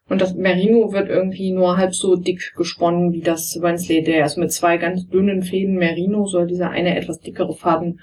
Und 0.07 0.19
das 0.19 0.33
Merino 0.33 0.91
wird 0.91 1.07
irgendwie 1.07 1.51
nur 1.51 1.77
halb 1.77 1.95
so 1.95 2.15
dick 2.15 2.53
gesponnen 2.55 3.13
wie 3.13 3.21
das 3.21 3.61
Wensley 3.61 4.03
Day. 4.03 4.21
Also 4.21 4.41
mit 4.41 4.51
zwei 4.51 4.77
ganz 4.77 5.07
dünnen 5.07 5.43
Fäden 5.43 5.75
Merino 5.75 6.25
soll 6.25 6.47
dieser 6.47 6.69
eine 6.69 6.97
etwas 6.97 7.19
dickere 7.19 7.53
Faden 7.53 8.01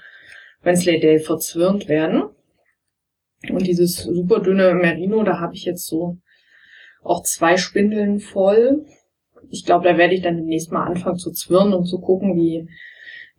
Wensleydale 0.61 1.19
verzwirnt 1.19 1.87
werden. 1.87 2.23
Und 3.49 3.67
dieses 3.67 3.97
super 3.97 4.41
dünne 4.41 4.73
Merino, 4.73 5.23
da 5.23 5.39
habe 5.39 5.55
ich 5.55 5.63
jetzt 5.63 5.85
so 5.85 6.17
auch 7.01 7.23
zwei 7.23 7.55
Spindeln 7.57 8.19
voll. 8.19 8.85
Ich 9.49 9.65
glaube, 9.65 9.87
da 9.87 9.97
werde 9.97 10.13
ich 10.13 10.21
dann 10.21 10.35
demnächst 10.35 10.71
mal 10.71 10.85
anfangen 10.85 11.17
zu 11.17 11.31
zwirnen 11.31 11.73
und 11.73 11.85
zu 11.85 11.99
gucken, 11.99 12.35
wie, 12.35 12.67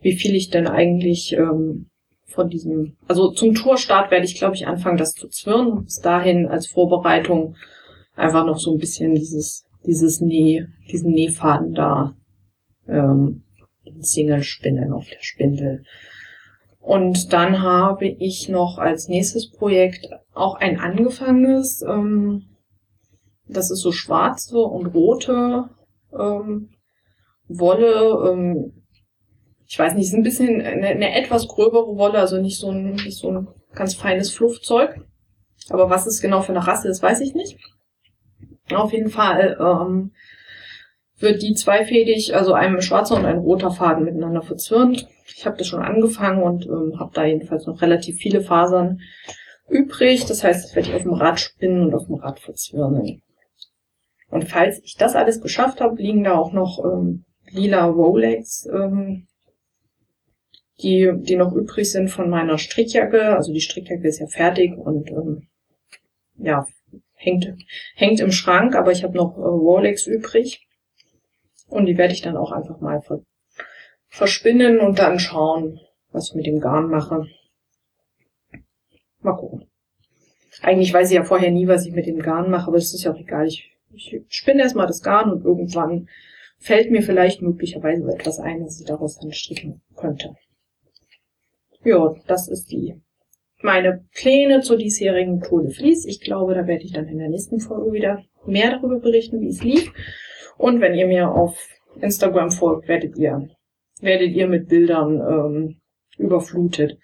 wie 0.01 0.13
viel 0.13 0.35
ich 0.35 0.49
denn 0.49 0.67
eigentlich 0.67 1.35
ähm, 1.35 1.90
von 2.31 2.49
diesem, 2.49 2.97
also 3.09 3.31
zum 3.31 3.55
Tourstart 3.55 4.11
werde 4.11 4.25
ich, 4.25 4.37
glaube 4.37 4.55
ich, 4.55 4.67
anfangen, 4.67 4.97
das 4.97 5.15
zu 5.15 5.29
zwirnen 5.29 5.85
bis 5.85 6.01
dahin 6.01 6.47
als 6.47 6.69
Vorbereitung 6.69 7.57
einfach 8.15 8.47
noch 8.47 8.59
so 8.59 8.73
ein 8.73 8.79
bisschen 8.79 9.15
dieses, 9.15 9.65
dieses 9.87 10.21
Näh, 10.21 10.67
diesen 10.91 11.13
Nähfaden 11.13 11.75
da 11.75 12.15
ähm, 12.87 13.43
Single 14.01 14.43
spinnen 14.43 14.93
auf 14.93 15.07
der 15.09 15.21
Spindel. 15.23 15.85
Und 16.79 17.33
dann 17.33 17.61
habe 17.63 18.07
ich 18.07 18.49
noch 18.49 18.79
als 18.79 19.09
nächstes 19.09 19.51
Projekt 19.51 20.09
auch 20.33 20.55
ein 20.55 20.79
angefangenes, 20.79 21.83
ähm, 21.83 22.47
das 23.47 23.71
ist 23.71 23.81
so 23.81 23.93
schwarze 23.93 24.59
und 24.59 24.87
rote 24.87 25.69
ähm, 26.13 26.71
Wolle. 27.49 28.31
Ähm, 28.33 28.80
ich 29.71 29.79
weiß 29.79 29.95
nicht, 29.95 30.09
ist 30.09 30.15
ein 30.15 30.25
bisschen 30.25 30.61
eine, 30.61 30.89
eine, 30.89 31.15
etwas 31.15 31.47
gröbere 31.47 31.97
Wolle, 31.97 32.19
also 32.19 32.41
nicht 32.41 32.59
so 32.59 32.73
ein, 32.73 32.95
nicht 32.95 33.17
so 33.17 33.31
ein 33.31 33.47
ganz 33.73 33.95
feines 33.95 34.33
Fluffzeug. 34.33 35.07
Aber 35.69 35.89
was 35.89 36.09
es 36.09 36.21
genau 36.21 36.43
für 36.43 36.51
eine 36.51 36.67
Rasse 36.67 36.89
ist, 36.89 37.01
weiß 37.05 37.21
ich 37.21 37.35
nicht. 37.35 37.57
Auf 38.73 38.93
jeden 38.93 39.11
Fall 39.11 39.57
ähm, 39.61 40.11
wird 41.19 41.43
die 41.43 41.55
zweifädig, 41.55 42.35
also 42.35 42.53
ein 42.53 42.83
schwarzer 42.83 43.15
und 43.15 43.25
ein 43.25 43.39
roter 43.39 43.71
Faden 43.71 44.05
miteinander 44.05 44.43
verzwirnt. 44.43 45.07
Ich 45.37 45.47
habe 45.47 45.57
das 45.57 45.69
schon 45.69 45.83
angefangen 45.83 46.43
und 46.43 46.67
ähm, 46.67 46.99
habe 46.99 47.13
da 47.15 47.25
jedenfalls 47.25 47.67
noch 47.67 47.81
relativ 47.81 48.17
viele 48.17 48.41
Fasern 48.41 48.99
übrig. 49.69 50.27
Das 50.27 50.43
heißt, 50.43 50.65
das 50.65 50.75
werde 50.75 50.89
ich 50.89 50.95
auf 50.97 51.03
dem 51.03 51.15
Rad 51.15 51.39
spinnen 51.39 51.85
und 51.85 51.95
auf 51.95 52.07
dem 52.07 52.17
Rad 52.17 52.41
verzwirnen. 52.41 53.23
Und 54.31 54.49
falls 54.49 54.81
ich 54.83 54.97
das 54.97 55.15
alles 55.15 55.41
geschafft 55.41 55.81
habe, 55.81 56.03
liegen 56.03 56.25
da 56.25 56.37
auch 56.37 56.53
noch 56.53 56.85
ähm, 56.85 57.25
lila 57.53 57.85
Rolex, 57.85 58.67
ähm, 58.67 59.29
die, 60.83 61.11
die 61.15 61.37
noch 61.37 61.53
übrig 61.53 61.91
sind 61.91 62.09
von 62.09 62.31
meiner 62.31 62.59
Strickjacke. 62.59 63.37
Also 63.37 63.53
die 63.53 63.61
Strickjacke 63.61 64.07
ist 64.07 64.21
ja 64.21 64.27
fertig 64.27 64.77
und 64.77 65.11
ähm, 65.11 65.49
ja, 66.37 66.67
hängt, 67.15 67.55
hängt 67.95 68.21
im 68.21 68.33
Schrank, 68.33 68.75
aber 68.75 68.93
ich 68.93 69.05
habe 69.05 69.17
noch 69.17 69.37
äh, 69.37 69.41
Rolex 69.41 70.07
übrig. 70.07 70.67
Und 71.69 71.87
die 71.87 71.99
werde 71.99 72.15
ich 72.15 72.23
dann 72.23 72.37
auch 72.37 72.53
einfach 72.53 72.81
mal 72.81 73.01
ver 73.01 73.21
verspinnen 74.13 74.81
und 74.81 74.99
dann 74.99 75.21
schauen, 75.21 75.79
was 76.11 76.31
ich 76.31 76.35
mit 76.35 76.47
dem 76.47 76.59
Garn 76.59 76.91
mache. 76.91 77.29
Mal 79.21 79.35
gucken. 79.35 79.71
Eigentlich 80.63 80.93
weiß 80.93 81.11
ich 81.11 81.15
ja 81.15 81.23
vorher 81.23 81.53
nie, 81.53 81.69
was 81.69 81.87
ich 81.87 81.93
mit 81.93 82.07
dem 82.07 82.19
Garn 82.19 82.51
mache, 82.51 82.67
aber 82.67 82.77
es 82.77 82.93
ist 82.93 83.05
ja 83.05 83.13
auch 83.13 83.19
egal. 83.19 83.47
Ich, 83.47 83.73
ich 83.93 84.25
spinne 84.29 84.63
erstmal 84.63 84.89
das 84.89 85.03
Garn 85.03 85.31
und 85.31 85.45
irgendwann 85.45 86.09
fällt 86.59 86.91
mir 86.91 87.03
vielleicht 87.03 87.41
möglicherweise 87.41 88.03
etwas 88.13 88.41
ein, 88.41 88.65
was 88.65 88.81
ich 88.81 88.87
daraus 88.87 89.19
dann 89.19 89.33
stricken 89.33 89.81
könnte. 89.95 90.35
Ja, 91.85 92.15
das 92.27 92.49
ist 92.49 92.71
die 92.71 93.01
meine 93.63 94.05
Pläne 94.15 94.61
zur 94.61 94.77
diesjährigen 94.77 95.41
Tour 95.41 95.63
de 95.63 95.73
Vlies. 95.73 96.05
Ich 96.07 96.21
glaube, 96.21 96.55
da 96.55 96.67
werde 96.67 96.85
ich 96.85 96.93
dann 96.93 97.09
in 97.09 97.19
der 97.19 97.29
nächsten 97.29 97.61
Folge 97.61 97.93
wieder 97.93 98.23
mehr 98.47 98.71
darüber 98.71 98.99
berichten, 98.99 99.41
wie 99.41 99.49
es 99.49 99.63
lief. 99.63 99.93
Und 100.57 100.81
wenn 100.81 100.95
ihr 100.95 101.07
mir 101.07 101.31
auf 101.31 101.59
Instagram 102.01 102.51
folgt, 102.51 102.89
werdet 102.89 103.17
ihr, 103.17 103.49
werdet 104.01 104.33
ihr 104.33 104.47
mit 104.47 104.69
Bildern 104.69 105.21
ähm, 105.21 105.81
überflutet. 106.19 106.99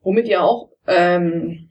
Womit 0.00 0.26
ihr 0.26 0.42
auch 0.42 0.70
ähm, 0.86 1.70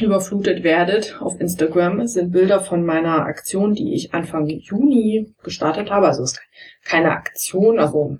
überflutet 0.00 0.62
werdet 0.62 1.16
auf 1.20 1.40
Instagram, 1.40 2.06
sind 2.06 2.32
Bilder 2.32 2.60
von 2.60 2.84
meiner 2.84 3.26
Aktion, 3.26 3.74
die 3.74 3.94
ich 3.94 4.14
Anfang 4.14 4.46
Juni 4.46 5.34
gestartet 5.42 5.90
habe. 5.90 6.06
Also 6.06 6.24
es 6.24 6.32
ist 6.32 6.40
keine 6.84 7.12
Aktion, 7.12 7.78
also 7.78 8.18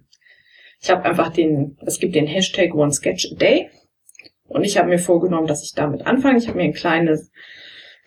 ich 0.81 0.91
habe 0.91 1.05
einfach 1.05 1.31
den, 1.31 1.77
es 1.85 1.99
gibt 1.99 2.15
den 2.15 2.27
Hashtag 2.27 2.75
One 2.75 2.93
Sketch 2.93 3.33
a 3.33 3.35
Day 3.35 3.71
und 4.47 4.65
ich 4.65 4.79
habe 4.79 4.89
mir 4.89 4.99
vorgenommen, 4.99 5.47
dass 5.47 5.63
ich 5.63 5.75
damit 5.75 6.07
anfange. 6.07 6.39
Ich 6.39 6.49
habe 6.49 6.59
mir 6.59 6.65
ein 6.65 6.73
kleines 6.73 7.31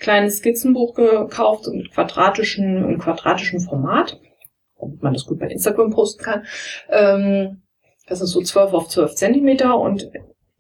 kleines 0.02 0.38
Skizzenbuch 0.38 0.96
gekauft, 0.96 1.68
mit 1.68 1.92
quadratischen, 1.92 2.84
im 2.84 3.00
quadratischen 3.00 3.62
Format, 3.62 4.20
damit 4.80 5.02
man 5.02 5.14
das 5.14 5.26
gut 5.26 5.40
bei 5.40 5.48
Instagram 5.48 5.92
posten 5.92 6.24
kann. 6.24 6.46
Ähm, 6.90 7.62
das 8.08 8.20
ist 8.20 8.32
so 8.32 8.42
12 8.42 8.74
auf 8.74 8.90
12 8.90 9.16
Zentimeter 9.16 9.80
und 9.80 10.12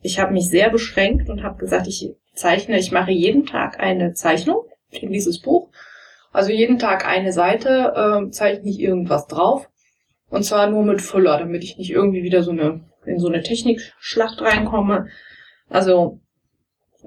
ich 0.01 0.19
habe 0.19 0.31
mich 0.31 0.47
sehr 0.47 0.69
beschränkt 0.69 1.29
und 1.29 1.43
habe 1.43 1.57
gesagt, 1.57 1.87
ich 1.87 2.13
zeichne, 2.33 2.79
ich 2.79 2.91
mache 2.91 3.11
jeden 3.11 3.45
Tag 3.45 3.79
eine 3.79 4.13
Zeichnung 4.13 4.63
in 4.91 5.11
dieses 5.11 5.39
Buch. 5.39 5.69
Also 6.31 6.51
jeden 6.51 6.79
Tag 6.79 7.05
eine 7.05 7.33
Seite 7.33 7.93
äh, 8.27 8.31
zeichne 8.31 8.69
ich 8.69 8.79
irgendwas 8.79 9.27
drauf. 9.27 9.69
Und 10.31 10.43
zwar 10.43 10.69
nur 10.69 10.83
mit 10.83 11.01
Füller, 11.01 11.37
damit 11.37 11.63
ich 11.63 11.77
nicht 11.77 11.91
irgendwie 11.91 12.23
wieder 12.23 12.41
so 12.41 12.51
eine, 12.51 12.81
in 13.05 13.19
so 13.19 13.27
eine 13.27 13.43
Technikschlacht 13.43 14.41
reinkomme. 14.41 15.07
Also 15.69 16.21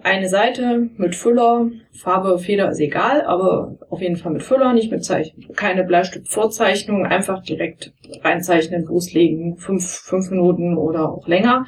eine 0.02 0.28
Seite 0.28 0.90
mit 0.96 1.14
Füller, 1.14 1.70
Farbe, 1.92 2.38
Feder 2.38 2.70
ist 2.70 2.80
egal, 2.80 3.22
aber 3.22 3.78
auf 3.88 4.02
jeden 4.02 4.16
Fall 4.16 4.32
mit 4.32 4.42
Füller, 4.42 4.74
nicht 4.74 4.90
mit 4.90 5.04
Zeichen, 5.04 5.54
keine 5.54 5.84
Bleistiftvorzeichnung, 5.84 7.06
einfach 7.06 7.42
direkt 7.42 7.94
reinzeichnen, 8.22 8.84
loslegen, 8.84 9.56
fünf, 9.56 9.84
fünf 9.84 10.30
Minuten 10.30 10.76
oder 10.76 11.10
auch 11.10 11.26
länger, 11.26 11.64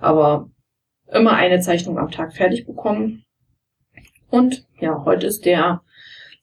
aber 0.00 0.48
immer 1.12 1.32
eine 1.34 1.60
Zeichnung 1.60 1.98
am 1.98 2.10
Tag 2.10 2.32
fertig 2.32 2.66
bekommen. 2.66 3.24
Und 4.30 4.64
ja, 4.80 5.04
heute 5.04 5.26
ist 5.26 5.44
der 5.44 5.82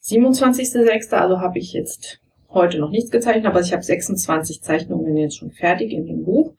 27.06., 0.04 1.14
also 1.14 1.40
habe 1.40 1.58
ich 1.58 1.74
jetzt 1.74 2.23
heute 2.54 2.80
noch 2.80 2.90
nichts 2.90 3.12
gezeichnet, 3.12 3.46
aber 3.46 3.60
ich 3.60 3.74
habe 3.74 3.84
26 3.84 4.62
Zeichnungen 4.62 5.18
jetzt 5.18 5.38
schon 5.38 5.52
fertig 5.52 5.92
in 5.92 6.06
dem 6.06 6.24
Buch 6.24 6.54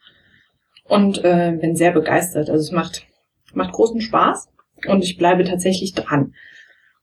und 0.85 1.25
äh, 1.25 1.57
bin 1.61 1.77
sehr 1.77 1.93
begeistert. 1.93 2.51
Also 2.51 2.63
es 2.63 2.73
macht 2.73 3.07
macht 3.55 3.73
großen 3.73 4.01
Spaß 4.01 4.49
und 4.89 5.05
ich 5.05 5.17
bleibe 5.17 5.45
tatsächlich 5.45 5.95
dran. 5.95 6.35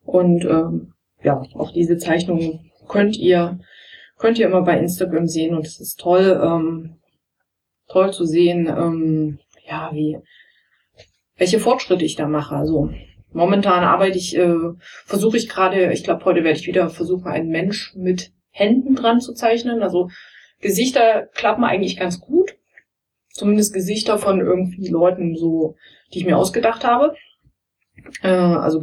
Und 0.04 0.46
ähm, 0.46 0.94
ja, 1.24 1.42
auch 1.54 1.72
diese 1.72 1.98
Zeichnungen 1.98 2.72
könnt 2.88 3.18
ihr 3.18 3.60
könnt 4.18 4.38
ihr 4.38 4.48
immer 4.48 4.62
bei 4.62 4.78
Instagram 4.78 5.28
sehen 5.28 5.56
und 5.56 5.66
es 5.66 5.80
ist 5.80 6.00
toll 6.00 6.40
ähm, 6.44 6.98
toll 7.88 8.14
zu 8.14 8.26
sehen, 8.26 8.68
ähm, 8.68 9.40
ja 9.68 9.92
wie 9.94 10.18
welche 11.38 11.60
Fortschritte 11.60 12.06
ich 12.06 12.16
da 12.16 12.28
mache. 12.28 12.56
Also 12.56 12.92
momentan 13.32 13.84
arbeite 13.84 14.18
ich, 14.18 14.38
äh, 14.38 14.56
versuche 15.06 15.38
ich 15.38 15.50
gerade, 15.50 15.92
ich 15.92 16.04
glaube 16.04 16.26
heute 16.26 16.44
werde 16.44 16.60
ich 16.60 16.68
wieder 16.68 16.90
versuchen, 16.90 17.28
einen 17.28 17.50
Mensch 17.50 17.94
mit 17.96 18.32
Händen 18.52 18.96
dran 18.96 19.22
zu 19.22 19.34
zeichnen. 19.34 19.82
Also 19.82 20.10
Gesichter 20.60 21.28
klappen 21.34 21.64
eigentlich 21.64 21.98
ganz 21.98 22.20
gut. 22.20 22.56
Zumindest 23.30 23.74
Gesichter 23.74 24.18
von 24.18 24.40
irgendwie 24.40 24.88
Leuten 24.88 25.36
so, 25.36 25.76
die 26.14 26.20
ich 26.20 26.26
mir 26.26 26.38
ausgedacht 26.38 26.84
habe 26.84 27.16
äh, 28.22 28.28
also 28.28 28.82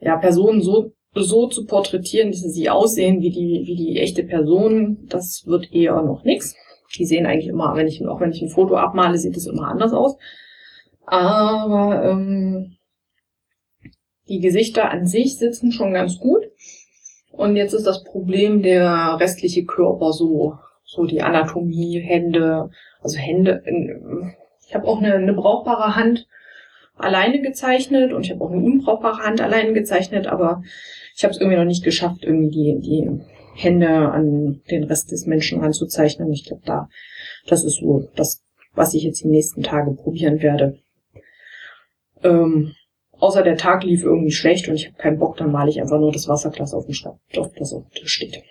ja, 0.00 0.16
Personen 0.16 0.60
so 0.62 0.92
so 1.18 1.46
zu 1.48 1.64
porträtieren, 1.64 2.30
dass 2.30 2.40
sie 2.40 2.68
aussehen 2.68 3.22
wie 3.22 3.30
die 3.30 3.62
wie 3.66 3.76
die 3.76 3.98
echte 3.98 4.22
Person, 4.22 5.06
das 5.08 5.44
wird 5.46 5.72
eher 5.72 6.02
noch 6.02 6.24
nix. 6.24 6.54
Die 6.98 7.06
sehen 7.06 7.26
eigentlich 7.26 7.48
immer, 7.48 7.74
wenn 7.74 7.88
ich 7.88 8.06
auch 8.06 8.20
wenn 8.20 8.32
ich 8.32 8.42
ein 8.42 8.50
Foto 8.50 8.76
abmale, 8.76 9.18
sieht 9.18 9.36
es 9.36 9.46
immer 9.46 9.68
anders 9.68 9.92
aus. 9.92 10.16
Aber 11.06 12.04
ähm, 12.04 12.76
die 14.28 14.40
Gesichter 14.40 14.90
an 14.90 15.06
sich 15.06 15.38
sitzen 15.38 15.72
schon 15.72 15.94
ganz 15.94 16.18
gut. 16.18 16.44
Und 17.36 17.56
jetzt 17.56 17.74
ist 17.74 17.86
das 17.86 18.02
Problem 18.04 18.62
der 18.62 19.18
restliche 19.20 19.64
Körper 19.64 20.12
so, 20.12 20.58
so 20.84 21.04
die 21.04 21.22
Anatomie, 21.22 22.00
Hände, 22.00 22.70
also 23.02 23.18
Hände. 23.18 23.62
Ich 24.66 24.74
habe 24.74 24.86
auch 24.86 24.98
eine, 24.98 25.14
eine 25.14 25.34
brauchbare 25.34 25.96
Hand, 25.96 26.26
alleine 26.96 27.42
gezeichnet 27.42 28.12
und 28.12 28.24
ich 28.24 28.32
habe 28.32 28.42
auch 28.42 28.50
eine 28.50 28.62
unbrauchbare 28.62 29.18
Hand 29.18 29.40
alleine 29.40 29.74
gezeichnet, 29.74 30.26
aber 30.26 30.62
ich 31.14 31.24
habe 31.24 31.32
es 31.32 31.40
irgendwie 31.40 31.58
noch 31.58 31.64
nicht 31.64 31.84
geschafft, 31.84 32.24
irgendwie 32.24 32.50
die, 32.50 32.80
die 32.80 33.10
Hände 33.54 33.88
an 33.88 34.62
den 34.70 34.84
Rest 34.84 35.12
des 35.12 35.26
Menschen 35.26 35.60
ranzuzeichnen. 35.60 36.32
Ich 36.32 36.44
glaube, 36.46 36.62
da, 36.64 36.88
das 37.46 37.64
ist 37.64 37.80
so 37.80 38.08
das, 38.16 38.42
was 38.74 38.94
ich 38.94 39.02
jetzt 39.02 39.22
die 39.22 39.28
nächsten 39.28 39.62
Tage 39.62 39.92
probieren 39.92 40.42
werde. 40.42 40.78
Ähm, 42.22 42.74
außer 43.18 43.42
der 43.42 43.56
Tag 43.56 43.84
lief 43.84 44.02
irgendwie 44.04 44.32
schlecht 44.32 44.68
und 44.68 44.74
ich 44.74 44.86
habe 44.86 44.96
keinen 44.96 45.18
Bock, 45.18 45.36
dann 45.36 45.52
male 45.52 45.70
ich 45.70 45.80
einfach 45.80 45.98
nur 45.98 46.12
das 46.12 46.28
Wasserglas 46.28 46.74
auf 46.74 46.86
dem 46.86 46.94
Stoff, 46.94 47.18
das 47.58 47.72
auf 47.72 47.84
dem 47.84 47.92
Tisch 47.92 48.12
steht. 48.12 48.42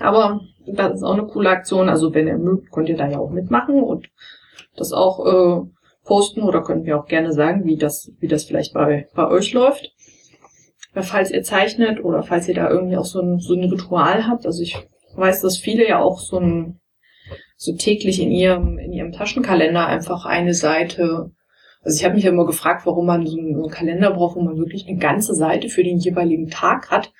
Aber 0.00 0.40
das 0.66 0.94
ist 0.96 1.02
auch 1.02 1.14
eine 1.14 1.26
coole 1.26 1.50
Aktion. 1.50 1.88
Also 1.88 2.14
wenn 2.14 2.26
ihr 2.26 2.38
mögt, 2.38 2.70
könnt 2.72 2.88
ihr 2.88 2.96
da 2.96 3.08
ja 3.08 3.18
auch 3.18 3.30
mitmachen 3.30 3.82
und 3.82 4.08
das 4.76 4.92
auch 4.92 5.26
äh, 5.26 5.66
posten 6.04 6.42
oder 6.42 6.62
könnt 6.62 6.84
mir 6.84 6.98
auch 6.98 7.06
gerne 7.06 7.32
sagen, 7.32 7.64
wie 7.64 7.76
das, 7.76 8.12
wie 8.20 8.28
das 8.28 8.44
vielleicht 8.44 8.74
bei, 8.74 9.08
bei 9.14 9.28
euch 9.28 9.52
läuft. 9.52 9.92
Falls 10.94 11.30
ihr 11.30 11.42
zeichnet 11.42 12.02
oder 12.02 12.22
falls 12.22 12.48
ihr 12.48 12.54
da 12.54 12.70
irgendwie 12.70 12.96
auch 12.96 13.04
so 13.04 13.20
ein, 13.20 13.38
so 13.38 13.54
ein 13.54 13.64
Ritual 13.64 14.26
habt. 14.26 14.46
Also 14.46 14.62
ich 14.62 14.78
weiß, 15.14 15.42
dass 15.42 15.58
viele 15.58 15.86
ja 15.86 16.00
auch 16.00 16.20
so 16.20 16.38
ein, 16.38 16.80
so 17.56 17.74
täglich 17.74 18.20
in 18.20 18.30
ihrem, 18.30 18.78
in 18.78 18.92
ihrem 18.92 19.12
Taschenkalender 19.12 19.86
einfach 19.86 20.24
eine 20.24 20.54
Seite. 20.54 21.32
Also 21.86 21.98
ich 21.98 22.04
habe 22.04 22.16
mich 22.16 22.24
ja 22.24 22.32
immer 22.32 22.46
gefragt, 22.46 22.84
warum 22.84 23.06
man 23.06 23.24
so 23.28 23.38
einen, 23.38 23.68
Kalender 23.68 24.10
braucht, 24.10 24.34
wo 24.34 24.40
man 24.40 24.58
wirklich 24.58 24.88
eine 24.88 24.98
ganze 24.98 25.36
Seite 25.36 25.68
für 25.68 25.84
den 25.84 25.98
jeweiligen 25.98 26.50
Tag 26.50 26.90
hat. 26.90 27.12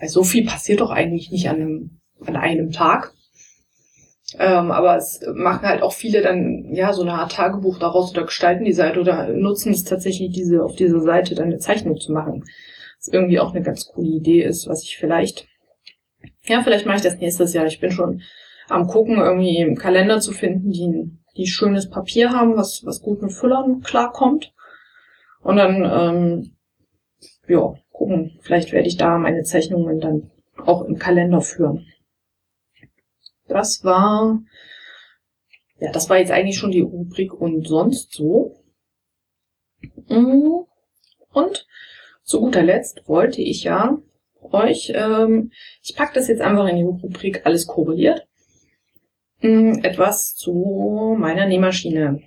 Weil 0.00 0.08
so 0.08 0.24
viel 0.24 0.46
passiert 0.46 0.80
doch 0.80 0.90
eigentlich 0.90 1.30
nicht 1.30 1.50
an 1.50 1.56
einem, 1.56 2.00
an 2.24 2.36
einem 2.36 2.72
Tag. 2.72 3.12
Ähm, 4.38 4.70
aber 4.70 4.96
es 4.96 5.20
machen 5.34 5.68
halt 5.68 5.82
auch 5.82 5.92
viele 5.92 6.22
dann 6.22 6.70
ja 6.72 6.94
so 6.94 7.02
eine 7.02 7.12
Art 7.12 7.32
Tagebuch 7.32 7.78
daraus 7.78 8.12
oder 8.12 8.24
gestalten 8.24 8.64
die 8.64 8.72
Seite 8.72 8.98
oder 8.98 9.28
nutzen 9.28 9.72
es 9.72 9.84
tatsächlich 9.84 10.32
diese 10.32 10.64
auf 10.64 10.74
dieser 10.74 11.00
Seite 11.00 11.34
dann 11.34 11.48
eine 11.48 11.58
Zeichnung 11.58 11.98
zu 11.98 12.10
machen. 12.10 12.44
Was 12.98 13.08
irgendwie 13.08 13.40
auch 13.40 13.54
eine 13.54 13.62
ganz 13.62 13.84
coole 13.84 14.08
Idee 14.08 14.42
ist, 14.42 14.66
was 14.66 14.84
ich 14.84 14.96
vielleicht 14.96 15.46
ja 16.46 16.62
vielleicht 16.62 16.86
mache 16.86 16.96
ich 16.96 17.02
das 17.02 17.18
nächstes 17.18 17.52
Jahr. 17.52 17.66
Ich 17.66 17.78
bin 17.78 17.90
schon 17.90 18.22
am 18.70 18.86
gucken 18.86 19.18
irgendwie 19.18 19.58
im 19.58 19.76
Kalender 19.76 20.18
zu 20.20 20.32
finden, 20.32 20.70
die 20.70 21.10
die 21.36 21.46
schönes 21.46 21.90
Papier 21.90 22.30
haben, 22.30 22.56
was 22.56 22.84
was 22.84 23.00
gut 23.00 23.22
mit 23.22 23.32
Füllern 23.32 23.80
klarkommt. 23.80 24.52
Und 25.40 25.56
dann 25.56 25.84
ähm, 25.84 26.56
ja 27.48 27.74
gucken, 27.94 28.38
vielleicht 28.42 28.72
werde 28.72 28.88
ich 28.88 28.96
da 28.96 29.18
meine 29.18 29.42
Zeichnungen 29.42 30.00
dann 30.00 30.30
auch 30.64 30.82
im 30.82 30.98
Kalender 30.98 31.40
führen. 31.40 31.86
Das 33.46 33.84
war, 33.84 34.42
ja, 35.78 35.92
das 35.92 36.08
war 36.08 36.18
jetzt 36.18 36.32
eigentlich 36.32 36.58
schon 36.58 36.70
die 36.70 36.80
Rubrik 36.80 37.32
und 37.32 37.66
sonst 37.66 38.12
so. 38.12 38.56
Mm. 40.08 40.64
Und 41.32 41.66
zu 42.22 42.40
guter 42.40 42.62
Letzt 42.62 43.08
wollte 43.08 43.42
ich 43.42 43.64
ja 43.64 43.98
euch, 44.40 44.92
ähm, 44.94 45.50
ich 45.82 45.94
packe 45.96 46.14
das 46.14 46.28
jetzt 46.28 46.40
einfach 46.40 46.66
in 46.68 46.76
die 46.76 46.82
Rubrik 46.82 47.44
alles 47.44 47.66
korreliert, 47.66 48.26
etwas 49.40 50.34
zu 50.34 51.16
meiner 51.18 51.46
Nähmaschine 51.46 52.20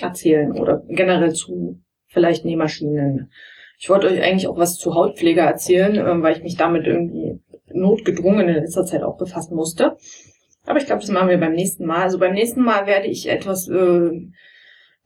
erzählen 0.00 0.52
oder 0.52 0.82
generell 0.88 1.32
zu 1.32 1.80
vielleicht 2.06 2.44
Nähmaschinen. 2.44 3.30
Ich 3.78 3.88
wollte 3.88 4.08
euch 4.08 4.22
eigentlich 4.22 4.46
auch 4.46 4.58
was 4.58 4.76
zu 4.76 4.94
Hautpflege 4.94 5.40
erzählen, 5.40 5.96
äh, 5.96 6.22
weil 6.22 6.36
ich 6.36 6.42
mich 6.42 6.56
damit 6.56 6.86
irgendwie 6.86 7.40
notgedrungen 7.72 8.48
in 8.48 8.54
letzter 8.54 8.84
Zeit 8.84 9.02
auch 9.02 9.16
befassen 9.16 9.54
musste. 9.54 9.96
Aber 10.66 10.78
ich 10.78 10.86
glaube, 10.86 11.00
das 11.00 11.10
machen 11.10 11.30
wir 11.30 11.38
beim 11.38 11.54
nächsten 11.54 11.86
Mal. 11.86 12.02
Also 12.02 12.18
beim 12.18 12.34
nächsten 12.34 12.62
Mal 12.62 12.86
werde 12.86 13.06
ich 13.06 13.28
etwas 13.28 13.68
äh, 13.68 14.10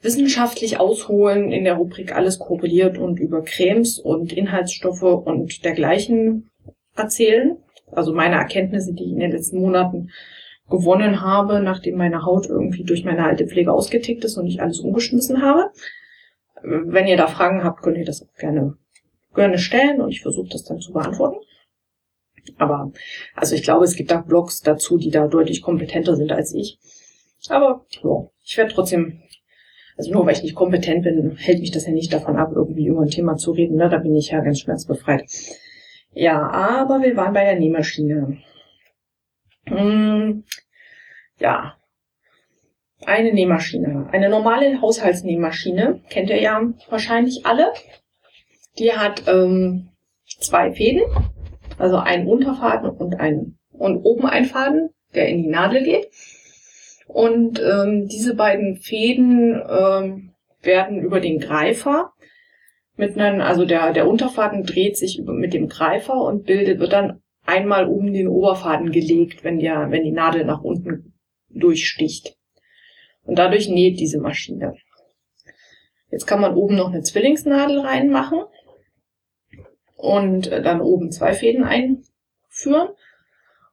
wissenschaftlich 0.00 0.80
ausholen 0.80 1.52
in 1.52 1.64
der 1.64 1.74
Rubrik 1.74 2.14
Alles 2.14 2.38
korreliert 2.38 2.98
und 2.98 3.20
über 3.20 3.42
Cremes 3.42 3.98
und 3.98 4.32
Inhaltsstoffe 4.32 5.02
und 5.02 5.64
dergleichen 5.64 6.50
erzählen. 6.96 7.56
Also 7.92 8.12
meine 8.12 8.36
Erkenntnisse, 8.36 8.92
die 8.92 9.04
ich 9.04 9.12
in 9.12 9.20
den 9.20 9.30
letzten 9.30 9.60
Monaten 9.60 10.10
gewonnen 10.78 11.20
habe, 11.20 11.60
nachdem 11.60 11.96
meine 11.96 12.24
Haut 12.24 12.46
irgendwie 12.46 12.84
durch 12.84 13.04
meine 13.04 13.24
alte 13.24 13.46
Pflege 13.46 13.72
ausgetickt 13.72 14.24
ist 14.24 14.36
und 14.36 14.46
ich 14.46 14.60
alles 14.60 14.80
umgeschmissen 14.80 15.42
habe. 15.42 15.70
Wenn 16.62 17.06
ihr 17.06 17.16
da 17.16 17.26
Fragen 17.26 17.62
habt, 17.62 17.82
könnt 17.82 17.98
ihr 17.98 18.04
das 18.04 18.22
auch 18.22 18.34
gerne, 18.38 18.76
gerne 19.34 19.58
stellen 19.58 20.00
und 20.00 20.10
ich 20.10 20.22
versuche 20.22 20.48
das 20.50 20.64
dann 20.64 20.80
zu 20.80 20.92
beantworten. 20.92 21.36
Aber, 22.58 22.92
also 23.34 23.54
ich 23.54 23.62
glaube, 23.62 23.84
es 23.84 23.96
gibt 23.96 24.10
da 24.10 24.18
Blogs 24.20 24.60
dazu, 24.60 24.98
die 24.98 25.10
da 25.10 25.28
deutlich 25.28 25.62
kompetenter 25.62 26.16
sind 26.16 26.32
als 26.32 26.54
ich. 26.54 26.78
Aber, 27.48 27.86
ja, 27.90 28.28
ich 28.44 28.56
werde 28.56 28.72
trotzdem, 28.72 29.22
also 29.96 30.12
nur 30.12 30.26
weil 30.26 30.34
ich 30.34 30.42
nicht 30.42 30.54
kompetent 30.54 31.04
bin, 31.04 31.36
hält 31.36 31.60
mich 31.60 31.70
das 31.70 31.86
ja 31.86 31.92
nicht 31.92 32.12
davon 32.12 32.36
ab, 32.36 32.52
irgendwie 32.54 32.86
über 32.86 33.02
ein 33.02 33.10
Thema 33.10 33.36
zu 33.36 33.52
reden, 33.52 33.76
ne? 33.76 33.88
Da 33.88 33.98
bin 33.98 34.14
ich 34.14 34.30
ja 34.30 34.40
ganz 34.40 34.60
schmerzbefreit. 34.60 35.24
Ja, 36.12 36.48
aber 36.50 37.02
wir 37.02 37.16
waren 37.16 37.34
bei 37.34 37.44
der 37.44 37.58
Nähmaschine. 37.58 38.38
Hm, 39.66 40.44
ja, 41.38 41.76
eine 43.04 43.32
Nähmaschine. 43.32 44.08
Eine 44.12 44.28
normale 44.28 44.80
Haushaltsnähmaschine, 44.80 46.00
kennt 46.08 46.30
ihr 46.30 46.40
ja 46.40 46.62
wahrscheinlich 46.88 47.44
alle. 47.44 47.72
Die 48.78 48.92
hat 48.92 49.24
ähm, 49.28 49.90
zwei 50.40 50.72
Fäden 50.72 51.02
also 51.78 51.96
ein 51.96 52.26
Unterfaden 52.26 52.90
und 52.90 53.20
ein 53.20 53.58
und 53.72 53.98
oben 54.04 54.26
ein 54.26 54.44
Faden, 54.44 54.90
der 55.14 55.28
in 55.28 55.42
die 55.42 55.48
Nadel 55.48 55.82
geht. 55.82 56.08
Und 57.06 57.60
ähm, 57.60 58.08
diese 58.08 58.34
beiden 58.34 58.76
Fäden 58.76 59.60
ähm, 59.68 60.30
werden 60.62 61.00
über 61.00 61.20
den 61.20 61.38
Greifer 61.38 62.12
mit 62.96 63.18
einem, 63.18 63.40
also 63.40 63.64
der, 63.64 63.92
der 63.92 64.08
Unterfaden 64.08 64.62
dreht 64.62 64.96
sich 64.96 65.18
über, 65.18 65.32
mit 65.32 65.52
dem 65.52 65.68
Greifer 65.68 66.14
und 66.14 66.44
bildet, 66.44 66.78
wird 66.78 66.92
dann 66.92 67.20
einmal 67.44 67.86
um 67.86 68.12
den 68.12 68.28
Oberfaden 68.28 68.92
gelegt, 68.92 69.44
wenn 69.44 69.58
der, 69.58 69.90
wenn 69.90 70.04
die 70.04 70.12
Nadel 70.12 70.44
nach 70.44 70.62
unten 70.62 71.13
durchsticht. 71.54 72.36
Und 73.24 73.38
dadurch 73.38 73.68
näht 73.68 73.98
diese 73.98 74.20
Maschine. 74.20 74.74
Jetzt 76.10 76.26
kann 76.26 76.40
man 76.40 76.54
oben 76.54 76.76
noch 76.76 76.92
eine 76.92 77.02
Zwillingsnadel 77.02 77.80
reinmachen 77.80 78.42
und 79.96 80.46
äh, 80.52 80.62
dann 80.62 80.80
oben 80.80 81.10
zwei 81.10 81.32
Fäden 81.32 81.64
einführen. 81.64 82.88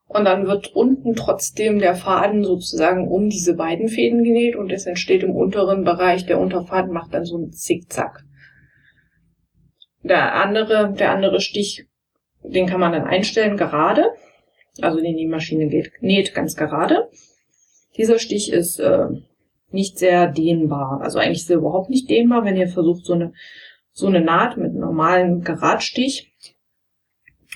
Und 0.08 0.26
dann 0.26 0.48
wird 0.48 0.76
unten 0.76 1.16
trotzdem 1.16 1.80
der 1.80 1.96
Faden 1.96 2.44
sozusagen 2.44 3.08
um 3.08 3.30
diese 3.30 3.56
beiden 3.56 3.88
Fäden 3.88 4.24
genäht 4.24 4.56
und 4.56 4.72
es 4.72 4.86
entsteht 4.86 5.24
im 5.24 5.36
unteren 5.36 5.86
Bereich, 5.86 6.26
der 6.26 6.40
Unterfaden 6.40 6.92
macht 6.92 7.14
dann 7.14 7.24
so 7.24 7.38
ein 7.38 7.54
Zickzack. 7.54 8.26
Der 10.04 10.36
andere, 10.36 10.92
der 10.92 11.12
andere 11.12 11.40
Stich, 11.40 11.86
den 12.44 12.66
kann 12.66 12.80
man 12.80 12.92
dann 12.92 13.06
einstellen 13.06 13.56
gerade. 13.56 14.10
Also 14.82 15.00
die 15.00 15.14
Nähmaschine 15.14 15.68
geht, 15.68 15.92
näht 16.02 16.34
ganz 16.34 16.56
gerade. 16.56 17.10
Dieser 18.02 18.18
Stich 18.18 18.52
ist 18.52 18.80
äh, 18.80 19.10
nicht 19.70 20.00
sehr 20.00 20.26
dehnbar. 20.26 21.02
Also 21.04 21.20
eigentlich 21.20 21.42
ist 21.42 21.52
er 21.52 21.58
überhaupt 21.58 21.92
nicht 21.92 22.10
dehnbar, 22.10 22.44
wenn 22.44 22.58
ihr 22.58 22.68
versucht, 22.68 23.06
so 23.06 23.14
eine 23.14 23.32
so 23.94 24.08
eine 24.08 24.22
Naht 24.22 24.58
mit 24.58 24.72
einem 24.72 24.80
normalen 24.80 25.42
Geradstich 25.44 26.34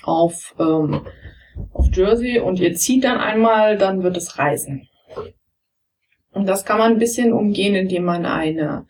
auf, 0.04 0.54
ähm, 0.60 1.04
auf 1.72 1.88
Jersey 1.92 2.38
und 2.38 2.60
ihr 2.60 2.74
zieht 2.74 3.02
dann 3.02 3.18
einmal, 3.18 3.76
dann 3.76 4.04
wird 4.04 4.16
es 4.16 4.38
reißen. 4.38 4.88
Und 6.30 6.46
das 6.46 6.64
kann 6.64 6.78
man 6.78 6.92
ein 6.92 6.98
bisschen 6.98 7.32
umgehen, 7.32 7.74
indem 7.74 8.04
man 8.04 8.24
eine 8.24 8.86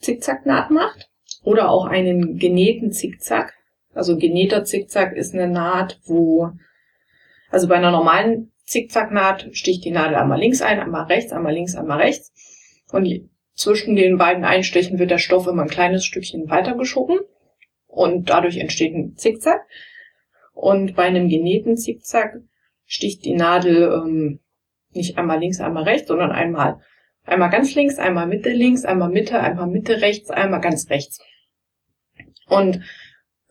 Zickzacknaht 0.00 0.70
macht 0.70 1.08
oder 1.44 1.70
auch 1.70 1.86
einen 1.86 2.38
genähten 2.38 2.92
Zickzack. 2.92 3.54
Also 3.94 4.18
genähter 4.18 4.64
Zickzack 4.64 5.16
ist 5.16 5.32
eine 5.32 5.48
Naht, 5.48 5.98
wo, 6.04 6.50
also 7.48 7.68
bei 7.68 7.76
einer 7.76 7.92
normalen 7.92 8.52
Zickzacknaht 8.68 9.48
sticht 9.52 9.84
die 9.84 9.90
Nadel 9.90 10.16
einmal 10.16 10.38
links 10.38 10.60
ein, 10.60 10.78
einmal 10.78 11.04
rechts, 11.04 11.32
einmal 11.32 11.54
links, 11.54 11.74
einmal 11.74 11.98
rechts. 11.98 12.32
Und 12.92 13.30
zwischen 13.54 13.96
den 13.96 14.18
beiden 14.18 14.44
Einstichen 14.44 14.98
wird 14.98 15.10
der 15.10 15.18
Stoff 15.18 15.46
immer 15.46 15.62
ein 15.62 15.68
kleines 15.68 16.04
Stückchen 16.04 16.50
weitergeschoben 16.50 17.18
und 17.86 18.28
dadurch 18.28 18.58
entsteht 18.58 18.94
ein 18.94 19.16
Zickzack. 19.16 19.62
Und 20.52 20.94
bei 20.96 21.04
einem 21.04 21.28
genähten 21.28 21.76
Zickzack 21.76 22.36
sticht 22.84 23.24
die 23.24 23.34
Nadel 23.34 23.90
ähm, 23.92 24.40
nicht 24.92 25.16
einmal 25.16 25.38
links, 25.38 25.60
einmal 25.60 25.84
rechts, 25.84 26.08
sondern 26.08 26.30
einmal 26.30 26.80
einmal 27.24 27.50
ganz 27.50 27.74
links, 27.74 27.98
einmal 27.98 28.26
Mitte 28.26 28.50
links, 28.50 28.84
einmal 28.84 29.08
Mitte, 29.08 29.40
einmal 29.40 29.66
Mitte 29.66 30.00
rechts, 30.00 30.30
einmal 30.30 30.60
ganz 30.60 30.90
rechts. 30.90 31.20
Und 32.46 32.82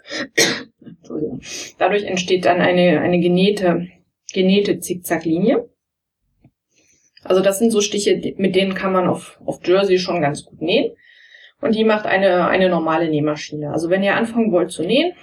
dadurch 1.78 2.04
entsteht 2.04 2.46
dann 2.46 2.62
eine, 2.62 3.02
eine 3.02 3.20
genähte, 3.20 3.88
genähte 4.34 4.80
Zickzacklinie. 4.80 5.70
Also 7.24 7.42
das 7.42 7.60
sind 7.60 7.72
so 7.72 7.82
Stiche, 7.82 8.22
mit 8.38 8.56
denen 8.56 8.74
kann 8.74 8.94
man 8.94 9.08
auf, 9.08 9.40
auf 9.46 9.60
Jersey 9.66 9.98
schon 10.00 10.22
ganz 10.22 10.46
gut 10.46 10.62
nähen. 10.62 10.96
Und 11.60 11.76
die 11.76 11.84
macht 11.84 12.06
eine, 12.06 12.48
eine 12.48 12.70
normale 12.70 13.10
Nähmaschine. 13.10 13.72
Also 13.72 13.90
wenn 13.90 14.04
ihr 14.04 14.16
anfangen 14.16 14.52
wollt 14.52 14.72
zu 14.72 14.84
nähen 14.84 15.14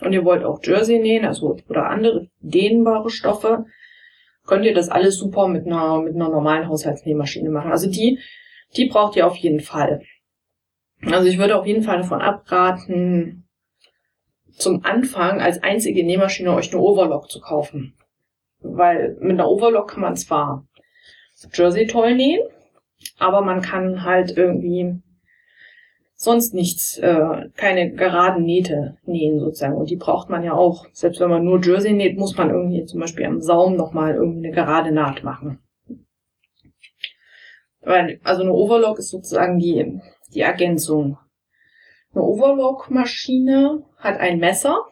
und 0.00 0.12
ihr 0.12 0.24
wollt 0.24 0.44
auch 0.44 0.60
Jersey 0.62 0.98
nähen, 0.98 1.24
also 1.24 1.56
oder 1.68 1.86
andere 1.86 2.28
dehnbare 2.40 3.10
Stoffe, 3.10 3.66
könnt 4.46 4.64
ihr 4.64 4.74
das 4.74 4.88
alles 4.88 5.16
super 5.16 5.46
mit 5.46 5.66
einer, 5.66 6.00
mit 6.00 6.14
einer 6.14 6.28
normalen 6.28 6.68
Haushaltsnähmaschine 6.68 7.50
machen. 7.50 7.70
Also 7.70 7.88
die, 7.88 8.18
die 8.76 8.86
braucht 8.86 9.16
ihr 9.16 9.26
auf 9.26 9.36
jeden 9.36 9.60
Fall. 9.60 10.02
Also 11.02 11.28
ich 11.28 11.38
würde 11.38 11.56
auf 11.56 11.66
jeden 11.66 11.82
Fall 11.82 11.98
davon 11.98 12.20
abraten, 12.20 13.46
zum 14.50 14.84
Anfang 14.84 15.40
als 15.40 15.62
einzige 15.62 16.04
Nähmaschine 16.04 16.52
euch 16.52 16.72
eine 16.72 16.82
Overlock 16.82 17.30
zu 17.30 17.40
kaufen. 17.40 17.94
Weil 18.62 19.16
mit 19.20 19.32
einer 19.32 19.48
Overlock 19.48 19.92
kann 19.92 20.02
man 20.02 20.16
zwar 20.16 20.66
Jersey 21.52 21.86
toll 21.86 22.14
nähen, 22.14 22.42
aber 23.18 23.40
man 23.40 23.62
kann 23.62 24.04
halt 24.04 24.36
irgendwie 24.36 25.00
sonst 26.14 26.52
nichts, 26.52 26.98
äh, 26.98 27.48
keine 27.56 27.92
geraden 27.92 28.44
Nähte 28.44 28.98
nähen 29.04 29.40
sozusagen. 29.40 29.74
Und 29.74 29.88
die 29.88 29.96
braucht 29.96 30.28
man 30.28 30.44
ja 30.44 30.52
auch. 30.52 30.86
Selbst 30.92 31.18
wenn 31.20 31.30
man 31.30 31.44
nur 31.44 31.62
Jersey 31.62 31.94
näht, 31.94 32.18
muss 32.18 32.36
man 32.36 32.50
irgendwie 32.50 32.84
zum 32.84 33.00
Beispiel 33.00 33.24
am 33.24 33.40
Saum 33.40 33.76
nochmal 33.76 34.14
irgendwie 34.14 34.48
eine 34.48 34.54
gerade 34.54 34.92
Naht 34.92 35.24
machen. 35.24 35.60
Weil, 37.80 38.20
also 38.22 38.42
eine 38.42 38.52
Overlock 38.52 38.98
ist 38.98 39.08
sozusagen 39.08 39.58
die, 39.58 39.98
die 40.34 40.40
Ergänzung. 40.40 41.16
Eine 42.12 42.24
Overlock-Maschine 42.24 43.86
hat 43.96 44.18
ein 44.18 44.38
Messer, 44.38 44.84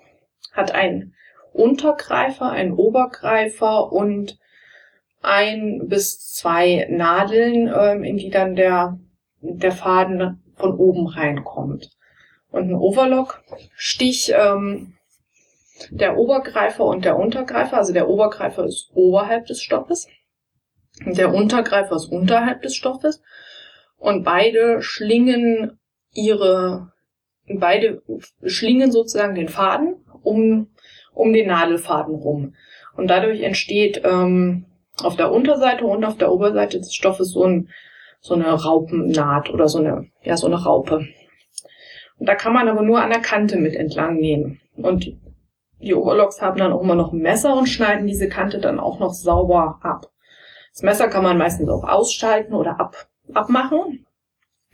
hat 0.52 0.72
einen 0.72 1.14
Untergreifer, 1.58 2.50
einen 2.50 2.72
Obergreifer 2.72 3.92
und 3.92 4.38
ein 5.20 5.88
bis 5.88 6.20
zwei 6.32 6.86
Nadeln, 6.90 7.72
ähm, 7.76 8.04
in 8.04 8.16
die 8.16 8.30
dann 8.30 8.54
der, 8.54 8.98
der 9.40 9.72
Faden 9.72 10.42
von 10.56 10.76
oben 10.76 11.06
reinkommt. 11.06 11.90
Und 12.50 12.70
ein 12.70 12.74
Overlock-Stich, 12.74 14.32
ähm, 14.34 14.94
der 15.90 16.16
Obergreifer 16.16 16.84
und 16.84 17.04
der 17.04 17.18
Untergreifer, 17.18 17.76
also 17.76 17.92
der 17.92 18.08
Obergreifer 18.08 18.64
ist 18.64 18.90
oberhalb 18.94 19.46
des 19.46 19.62
Stoffes, 19.62 20.08
der 21.06 21.32
Untergreifer 21.32 21.94
ist 21.94 22.06
unterhalb 22.06 22.62
des 22.62 22.74
Stoffes 22.74 23.22
und 23.96 24.24
beide 24.24 24.82
schlingen 24.82 25.78
ihre, 26.12 26.92
beide 27.48 28.02
schlingen 28.44 28.90
sozusagen 28.90 29.34
den 29.34 29.48
Faden 29.48 30.04
um, 30.22 30.70
um 31.18 31.32
den 31.32 31.48
Nadelfaden 31.48 32.14
rum. 32.14 32.54
Und 32.96 33.08
dadurch 33.08 33.42
entsteht 33.42 34.02
ähm, 34.04 34.64
auf 35.02 35.16
der 35.16 35.32
Unterseite 35.32 35.84
und 35.84 36.04
auf 36.04 36.16
der 36.16 36.32
Oberseite 36.32 36.78
des 36.78 36.94
Stoffes 36.94 37.32
so, 37.32 37.44
ein, 37.44 37.68
so 38.20 38.34
eine 38.34 38.50
Raupennaht 38.50 39.50
oder 39.50 39.68
so 39.68 39.78
eine, 39.78 40.06
ja, 40.22 40.36
so 40.36 40.46
eine 40.46 40.62
Raupe. 40.62 41.06
Und 42.18 42.28
da 42.28 42.34
kann 42.34 42.52
man 42.52 42.68
aber 42.68 42.82
nur 42.82 43.02
an 43.02 43.10
der 43.10 43.20
Kante 43.20 43.56
mit 43.56 43.74
entlang 43.74 44.16
nehmen. 44.16 44.60
Und 44.76 45.12
die 45.80 45.94
Overlocks 45.94 46.40
haben 46.40 46.58
dann 46.58 46.72
auch 46.72 46.82
immer 46.82 46.96
noch 46.96 47.12
ein 47.12 47.20
Messer 47.20 47.56
und 47.56 47.66
schneiden 47.68 48.06
diese 48.06 48.28
Kante 48.28 48.58
dann 48.58 48.80
auch 48.80 48.98
noch 48.98 49.12
sauber 49.12 49.78
ab. 49.82 50.06
Das 50.72 50.82
Messer 50.82 51.08
kann 51.08 51.24
man 51.24 51.38
meistens 51.38 51.68
auch 51.68 51.84
ausschalten 51.84 52.54
oder 52.54 52.80
ab, 52.80 53.08
abmachen. 53.32 54.06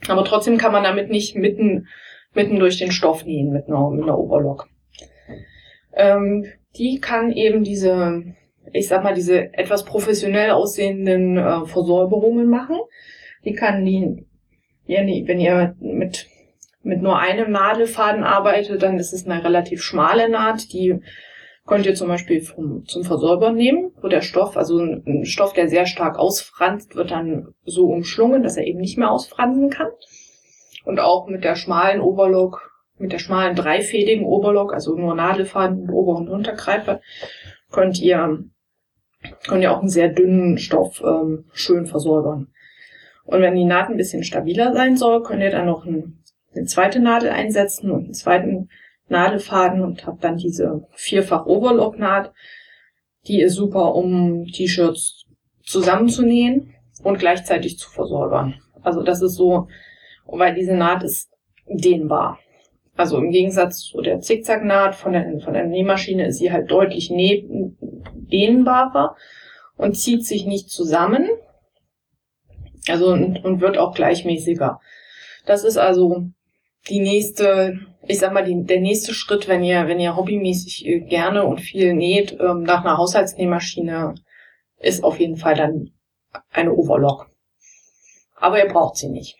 Aber 0.07 0.23
trotzdem 0.23 0.57
kann 0.57 0.71
man 0.71 0.83
damit 0.83 1.09
nicht 1.09 1.35
mitten, 1.35 1.87
mitten 2.33 2.59
durch 2.59 2.77
den 2.77 2.91
Stoff 2.91 3.25
nähen 3.25 3.51
mit 3.51 3.67
einer, 3.67 3.89
mit 3.89 4.03
einer 4.03 4.17
Overlock. 4.17 4.67
Ähm, 5.95 6.45
die 6.77 6.99
kann 6.99 7.31
eben 7.31 7.63
diese, 7.63 8.23
ich 8.73 8.87
sag 8.87 9.03
mal, 9.03 9.13
diese 9.13 9.53
etwas 9.53 9.85
professionell 9.85 10.51
aussehenden 10.51 11.37
äh, 11.37 11.65
Versäuberungen 11.65 12.49
machen. 12.49 12.77
Die 13.43 13.53
kann 13.53 13.85
die, 13.85 14.25
wenn 14.87 15.39
ihr 15.39 15.75
mit 15.79 16.27
mit 16.85 17.01
nur 17.01 17.17
einem 17.17 17.51
Nadelfaden 17.51 18.23
arbeitet, 18.23 18.83
dann 18.83 18.99
ist 18.99 19.11
es 19.11 19.25
eine 19.25 19.43
relativ 19.43 19.81
schmale 19.81 20.29
Naht, 20.29 20.71
die 20.71 20.99
könnt 21.65 21.87
ihr 21.87 21.95
zum 21.95 22.07
Beispiel 22.07 22.41
vom, 22.41 22.85
zum 22.85 23.03
Versäubern 23.03 23.55
nehmen, 23.55 23.91
wo 24.01 24.07
der 24.07 24.21
Stoff, 24.21 24.55
also 24.55 24.79
ein 24.79 25.25
Stoff, 25.25 25.53
der 25.53 25.67
sehr 25.67 25.87
stark 25.87 26.19
ausfranst, 26.19 26.95
wird 26.95 27.09
dann 27.09 27.55
so 27.65 27.87
umschlungen, 27.87 28.43
dass 28.43 28.55
er 28.55 28.67
eben 28.67 28.79
nicht 28.79 28.99
mehr 28.99 29.09
ausfransen 29.09 29.71
kann. 29.71 29.87
Und 30.85 30.99
auch 30.99 31.27
mit 31.27 31.43
der 31.43 31.55
schmalen 31.55 32.01
Overlock, 32.01 32.71
mit 32.97 33.11
der 33.11 33.19
schmalen 33.19 33.55
dreifädigen 33.55 34.25
Overlock, 34.25 34.73
also 34.73 34.95
nur 34.95 35.15
Nadelfaden, 35.15 35.89
Ober- 35.89 36.17
und 36.17 36.29
Untergreifer, 36.29 37.01
könnt 37.71 37.99
ihr, 37.99 38.43
könnt 39.47 39.63
ihr 39.63 39.71
auch 39.71 39.79
einen 39.79 39.89
sehr 39.89 40.09
dünnen 40.09 40.57
Stoff 40.57 41.01
ähm, 41.05 41.45
schön 41.51 41.85
versäubern. 41.85 42.47
Und 43.25 43.41
wenn 43.41 43.55
die 43.55 43.65
Naht 43.65 43.89
ein 43.89 43.97
bisschen 43.97 44.23
stabiler 44.23 44.73
sein 44.73 44.97
soll, 44.97 45.23
könnt 45.23 45.41
ihr 45.41 45.51
dann 45.51 45.65
noch 45.65 45.85
einen 45.85 46.23
eine 46.55 46.65
zweite 46.65 46.99
Nadel 46.99 47.29
einsetzen 47.29 47.91
und 47.91 48.05
einen 48.05 48.13
zweiten 48.13 48.69
Nadelfaden 49.07 49.81
und 49.81 50.05
habe 50.05 50.17
dann 50.21 50.37
diese 50.37 50.87
vierfach 50.91 51.45
Overlock 51.45 51.99
Naht. 51.99 52.33
Die 53.27 53.41
ist 53.41 53.55
super, 53.55 53.95
um 53.95 54.45
T-Shirts 54.45 55.25
zusammenzunähen 55.63 56.73
und 57.03 57.19
gleichzeitig 57.19 57.77
zu 57.77 57.89
versäubern. 57.89 58.55
Also 58.81 59.03
das 59.03 59.21
ist 59.21 59.35
so, 59.35 59.67
weil 60.25 60.53
diese 60.53 60.75
Naht 60.75 61.03
ist 61.03 61.31
dehnbar. 61.67 62.39
Also 62.95 63.17
im 63.17 63.31
Gegensatz 63.31 63.79
zu 63.79 64.01
der 64.01 64.21
Zickzacknaht 64.21 64.95
von 64.95 65.13
der, 65.13 65.39
von 65.43 65.53
der 65.53 65.65
Nähmaschine 65.65 66.27
ist 66.27 66.37
sie 66.37 66.51
halt 66.51 66.71
deutlich 66.71 67.09
dehnbarer 67.09 69.15
und 69.75 69.97
zieht 69.97 70.25
sich 70.25 70.45
nicht 70.45 70.69
zusammen. 70.69 71.27
Also 72.87 73.11
und, 73.11 73.43
und 73.43 73.61
wird 73.61 73.77
auch 73.77 73.93
gleichmäßiger. 73.93 74.79
Das 75.45 75.63
ist 75.63 75.77
also 75.77 76.27
die 76.87 76.99
nächste, 76.99 77.79
ich 78.07 78.19
sag 78.19 78.33
mal, 78.33 78.43
die, 78.43 78.63
der 78.63 78.79
nächste 78.79 79.13
Schritt, 79.13 79.47
wenn 79.47 79.63
ihr, 79.63 79.87
wenn 79.87 79.99
ihr 79.99 80.15
hobbymäßig 80.15 80.85
äh, 80.85 80.99
gerne 81.01 81.45
und 81.45 81.61
viel 81.61 81.93
näht, 81.93 82.37
ähm, 82.39 82.63
nach 82.63 82.83
einer 82.83 82.97
Haushaltsnähmaschine, 82.97 84.15
ist 84.77 85.03
auf 85.03 85.19
jeden 85.19 85.37
Fall 85.37 85.55
dann 85.55 85.91
eine 86.51 86.73
Overlock. 86.73 87.29
Aber 88.35 88.63
ihr 88.63 88.71
braucht 88.71 88.97
sie 88.97 89.09
nicht. 89.09 89.37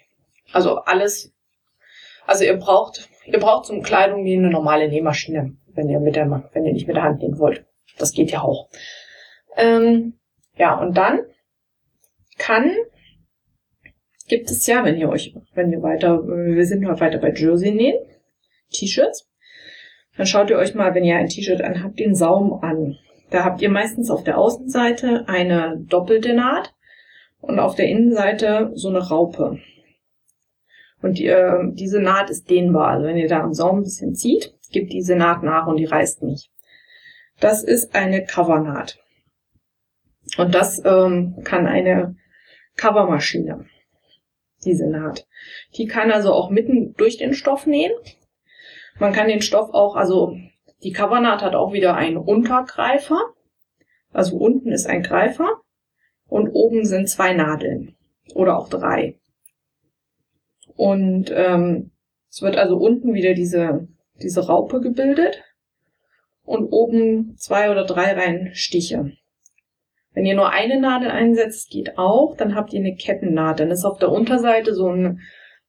Also 0.52 0.78
alles, 0.78 1.34
also 2.26 2.44
ihr 2.44 2.58
braucht, 2.58 3.10
ihr 3.26 3.40
braucht 3.40 3.66
zum 3.66 3.82
Kleidung 3.82 4.26
wie 4.26 4.36
eine 4.36 4.50
normale 4.50 4.88
Nähmaschine, 4.88 5.56
wenn 5.74 5.90
ihr 5.90 6.00
mit 6.00 6.16
der, 6.16 6.50
wenn 6.54 6.66
ihr 6.66 6.74
nicht 6.74 6.88
mit 6.88 6.96
der 6.96 7.04
Hand 7.04 7.22
nähen 7.22 7.40
wollt. 7.40 7.66
Das 7.98 8.12
geht 8.12 8.32
ja 8.32 8.42
auch. 8.42 8.70
Ähm, 9.58 10.20
ja, 10.58 10.80
und 10.80 10.98
dann 10.98 11.22
kann 12.38 12.72
gibt 14.28 14.50
es 14.50 14.66
ja, 14.68 14.84
wenn 14.84 14.98
ihr 14.98 15.10
euch, 15.10 15.36
wenn 15.54 15.72
ihr 15.72 15.82
weiter, 15.82 16.24
wir 16.26 16.66
sind 16.66 16.82
noch 16.82 17.00
weiter 17.00 17.20
bei 17.20 17.32
Jersey 17.32 17.72
nähen, 17.72 17.98
T-Shirts, 18.72 19.30
dann 20.18 20.26
schaut 20.26 20.50
ihr 20.50 20.58
euch 20.58 20.74
mal, 20.74 20.96
wenn 20.96 21.04
ihr 21.04 21.16
ein 21.16 21.28
T-Shirt 21.28 21.62
anhabt, 21.62 22.00
den 22.00 22.16
Saum 22.16 22.64
an. 22.64 22.98
Da 23.30 23.44
habt 23.44 23.62
ihr 23.62 23.70
meistens 23.70 24.10
auf 24.10 24.24
der 24.24 24.38
Außenseite 24.38 25.26
eine 25.28 25.78
doppelte 25.78 26.34
Naht 26.34 26.74
und 27.42 27.60
auf 27.60 27.76
der 27.76 27.88
Innenseite 27.88 28.72
so 28.76 28.90
eine 28.90 29.00
Raupe. 29.00 29.60
Und 31.06 31.20
ihr, 31.20 31.72
diese 31.74 32.02
Naht 32.02 32.32
ist 32.32 32.50
dehnbar. 32.50 32.88
Also 32.88 33.06
wenn 33.06 33.16
ihr 33.16 33.28
da 33.28 33.42
am 33.42 33.54
Saum 33.54 33.78
ein 33.78 33.84
bisschen 33.84 34.16
zieht, 34.16 34.56
gibt 34.72 34.92
diese 34.92 35.16
Naht 35.16 35.44
nach 35.44 35.68
und 35.68 35.78
die 35.78 35.86
reißt 35.86 36.24
nicht. 36.24 36.50
Das 37.40 37.64
ist 37.64 37.94
eine 37.94 38.26
Covernaht. 38.26 38.98
Und 40.40 40.56
das 40.56 40.84
ähm, 40.84 41.36
kann 41.44 41.68
eine 41.68 42.16
Covermaschine 42.76 43.68
diese 44.66 44.88
Naht. 44.90 45.28
Die 45.78 45.86
kann 45.86 46.10
also 46.10 46.34
auch 46.34 46.50
mitten 46.50 46.96
durch 46.96 47.18
den 47.18 47.36
Stoff 47.36 47.68
nähen. 47.68 47.94
Man 48.98 49.14
kann 49.14 49.28
den 49.28 49.44
Stoff 49.44 49.76
auch, 49.76 49.96
also 49.96 50.36
die 50.82 50.92
Covernaht 50.92 51.44
hat 51.44 51.54
auch 51.54 51.72
wieder 51.72 51.94
einen 51.96 52.18
Untergreifer. 52.18 53.20
Also 54.12 54.38
unten 54.38 54.72
ist 54.72 54.88
ein 54.88 55.04
Greifer 55.04 55.62
und 56.28 56.50
oben 56.50 56.84
sind 56.84 57.10
zwei 57.10 57.34
Nadeln 57.34 57.96
oder 58.34 58.58
auch 58.58 58.70
drei. 58.70 59.20
Und 60.76 61.32
ähm, 61.34 61.92
es 62.30 62.42
wird 62.42 62.58
also 62.58 62.78
unten 62.78 63.14
wieder 63.14 63.34
diese, 63.34 63.88
diese 64.22 64.46
Raupe 64.46 64.82
gebildet 64.82 65.42
und 66.44 66.68
oben 66.72 67.36
zwei 67.38 67.72
oder 67.72 67.86
drei 67.86 68.14
Reihen 68.14 68.54
Stiche. 68.54 69.14
Wenn 70.14 70.26
ihr 70.26 70.36
nur 70.36 70.50
eine 70.50 70.80
Nadel 70.80 71.12
einsetzt, 71.12 71.70
geht 71.70 71.98
auch, 71.98 72.38
dann 72.38 72.56
habt 72.56 72.72
ihr 72.72 72.80
eine 72.80 72.96
Kettennaht. 72.96 73.60
Dann 73.60 73.72
ist 73.72 73.84
auf 73.84 74.00
der 74.00 74.12
Unterseite 74.12 74.74
so, 74.74 74.90
ein, 74.90 75.20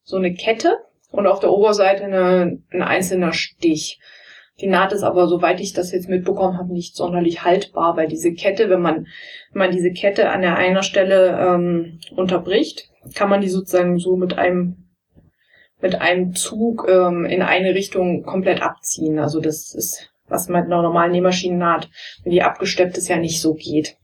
so 0.02 0.16
eine 0.16 0.34
Kette 0.34 0.78
und 1.10 1.26
auf 1.26 1.40
der 1.40 1.50
Oberseite 1.50 2.04
eine, 2.04 2.60
ein 2.70 2.82
einzelner 2.82 3.32
Stich. 3.32 3.98
Die 4.60 4.68
Naht 4.68 4.92
ist 4.92 5.02
aber, 5.02 5.28
soweit 5.28 5.60
ich 5.60 5.72
das 5.72 5.92
jetzt 5.92 6.08
mitbekommen 6.08 6.58
habe, 6.58 6.72
nicht 6.72 6.96
sonderlich 6.96 7.44
haltbar, 7.44 7.96
weil 7.96 8.08
diese 8.08 8.32
Kette, 8.32 8.70
wenn 8.70 8.80
man, 8.80 9.06
wenn 9.52 9.58
man 9.58 9.70
diese 9.70 9.92
Kette 9.92 10.30
an 10.30 10.42
der 10.42 10.56
einer 10.56 10.82
Stelle 10.82 11.38
ähm, 11.38 11.98
unterbricht, 12.14 12.88
kann 13.14 13.28
man 13.28 13.40
die 13.40 13.48
sozusagen 13.48 13.98
so 13.98 14.16
mit 14.16 14.38
einem 14.38 14.85
mit 15.80 16.00
einem 16.00 16.34
Zug 16.34 16.86
ähm, 16.88 17.24
in 17.24 17.42
eine 17.42 17.74
Richtung 17.74 18.22
komplett 18.22 18.62
abziehen. 18.62 19.18
Also 19.18 19.40
das 19.40 19.74
ist, 19.74 20.10
was 20.28 20.48
mit 20.48 20.64
einer 20.64 20.82
normalen 20.82 21.12
Nähmaschinennaht, 21.12 21.88
wenn 22.22 22.32
die 22.32 22.42
abgesteppt 22.42 22.96
ist, 22.96 23.08
ja 23.08 23.16
nicht 23.18 23.40
so 23.40 23.54
geht. 23.54 23.96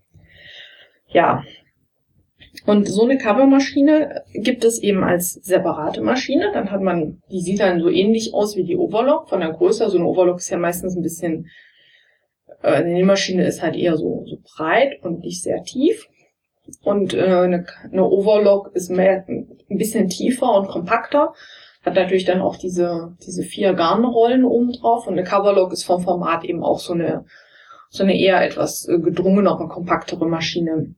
Ja. 1.09 1.45
Und 2.67 2.89
so 2.89 3.05
eine 3.05 3.19
Covermaschine 3.19 4.23
gibt 4.35 4.65
es 4.65 4.79
eben 4.79 5.03
als 5.03 5.33
separate 5.33 6.01
Maschine. 6.01 6.51
Dann 6.53 6.71
hat 6.71 6.81
man, 6.81 7.21
die 7.31 7.41
sieht 7.41 7.61
dann 7.61 7.81
so 7.81 7.89
ähnlich 7.89 8.35
aus 8.35 8.57
wie 8.57 8.65
die 8.65 8.77
Overlock 8.77 9.29
von 9.29 9.41
der 9.41 9.53
Größe. 9.53 9.89
So 9.89 9.99
eine 9.99 10.07
Overlock 10.07 10.39
ist 10.39 10.51
ja 10.51 10.59
meistens 10.59 10.95
ein 10.95 11.03
bisschen, 11.03 11.49
äh, 12.63 12.75
eine 12.75 12.93
Nähmaschine 12.93 13.47
ist 13.47 13.63
halt 13.63 13.75
eher 13.75 13.97
so, 13.97 14.25
so 14.27 14.37
breit 14.45 15.03
und 15.03 15.21
nicht 15.21 15.43
sehr 15.43 15.63
tief. 15.65 16.07
Und 16.83 17.15
äh, 17.15 17.23
eine, 17.23 17.67
eine 17.91 18.05
Overlock 18.05 18.71
ist 18.75 18.91
mehr, 18.91 19.25
ein 19.27 19.79
bisschen 19.79 20.09
tiefer 20.09 20.55
und 20.55 20.69
kompakter. 20.69 21.33
Hat 21.83 21.95
natürlich 21.95 22.25
dann 22.25 22.41
auch 22.41 22.57
diese, 22.57 23.17
diese 23.27 23.43
vier 23.43 23.75
Garnrollen 23.75 24.45
oben 24.45 24.73
drauf. 24.73 25.07
Und 25.07 25.15
eine 25.15 25.25
Coverlock 25.25 25.73
ist 25.73 25.85
vom 25.85 26.03
Format 26.03 26.45
eben 26.45 26.63
auch 26.63 26.79
so 26.79 26.93
eine, 26.93 27.25
so 27.91 28.05
eine 28.05 28.19
eher 28.19 28.41
etwas 28.45 28.87
äh, 28.89 28.99
gedrungenere, 28.99 29.69
kompaktere 29.69 30.27
Maschine. 30.27 30.95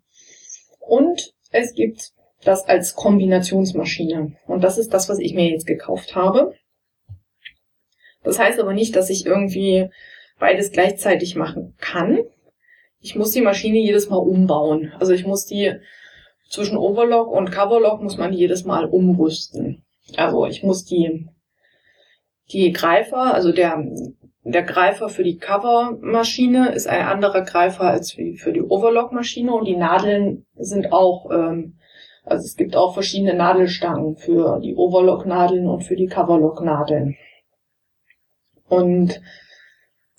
Und 0.81 1.33
es 1.51 1.75
gibt 1.75 2.13
das 2.45 2.67
als 2.69 2.95
Kombinationsmaschine. 2.95 4.37
Und 4.47 4.63
das 4.63 4.77
ist 4.77 4.93
das, 4.93 5.09
was 5.09 5.19
ich 5.19 5.35
mir 5.35 5.49
jetzt 5.49 5.67
gekauft 5.67 6.15
habe. 6.15 6.55
Das 8.23 8.39
heißt 8.39 8.61
aber 8.61 8.73
nicht, 8.73 8.97
dass 8.97 9.11
ich 9.11 9.25
irgendwie 9.25 9.89
beides 10.39 10.73
gleichzeitig 10.73 11.37
machen 11.37 11.75
kann. 11.79 12.21
Ich 13.01 13.15
muss 13.15 13.33
die 13.33 13.43
Maschine 13.43 13.79
jedes 13.79 14.09
Mal 14.09 14.17
umbauen. 14.17 14.93
Also 14.99 15.13
ich 15.13 15.27
muss 15.27 15.47
die 15.47 15.75
zwischen 16.49 16.77
Overlock 16.77 17.31
und 17.31 17.51
Coverlock 17.51 18.03
muss 18.03 18.17
man 18.17 18.33
jedes 18.33 18.65
Mal 18.65 18.87
umrüsten. 18.87 19.84
Also 20.17 20.47
ich 20.47 20.63
muss 20.63 20.85
die, 20.85 21.29
die 22.53 22.73
Greifer, 22.73 23.35
also 23.35 23.53
der, 23.53 23.83
der 24.43 24.63
Greifer 24.63 25.09
für 25.09 25.25
die 25.25 25.39
Covermaschine 25.39 26.73
ist 26.73 26.87
ein 26.87 27.05
anderer 27.05 27.43
Greifer 27.43 27.85
als 27.85 28.13
für 28.13 28.53
die 28.53 28.63
Overlock-Maschine 28.63 29.53
und 29.53 29.67
die 29.67 29.77
Nadeln 29.77 30.47
sind 30.55 30.93
auch, 30.93 31.31
ähm, 31.31 31.79
also 32.25 32.45
es 32.45 32.57
gibt 32.57 32.77
auch 32.77 32.95
verschiedene 32.95 33.35
Nadelstangen 33.35 34.17
für 34.17 34.61
die 34.61 34.75
Overlock-Nadeln 34.75 35.67
und 35.67 35.83
für 35.83 35.97
die 35.97 36.07
Coverlock-Nadeln. 36.07 37.17
Und 38.69 39.21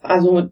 also 0.02 0.50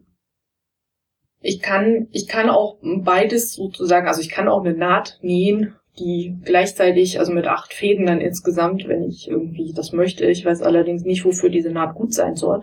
ich 1.40 1.60
kann, 1.60 2.08
ich 2.10 2.26
kann 2.26 2.48
auch 2.48 2.78
beides 2.82 3.54
sozusagen, 3.54 4.08
also 4.08 4.20
ich 4.20 4.30
kann 4.30 4.48
auch 4.48 4.64
eine 4.64 4.74
Naht 4.74 5.18
nähen, 5.20 5.76
die 5.98 6.36
gleichzeitig, 6.44 7.18
also 7.18 7.32
mit 7.32 7.46
acht 7.46 7.72
Fäden 7.72 8.06
dann 8.06 8.20
insgesamt, 8.20 8.88
wenn 8.88 9.04
ich 9.04 9.28
irgendwie 9.28 9.72
das 9.72 9.92
möchte. 9.92 10.26
Ich 10.26 10.44
weiß 10.44 10.62
allerdings 10.62 11.04
nicht, 11.04 11.24
wofür 11.24 11.50
diese 11.50 11.70
Naht 11.70 11.94
gut 11.94 12.12
sein 12.12 12.34
soll. 12.34 12.62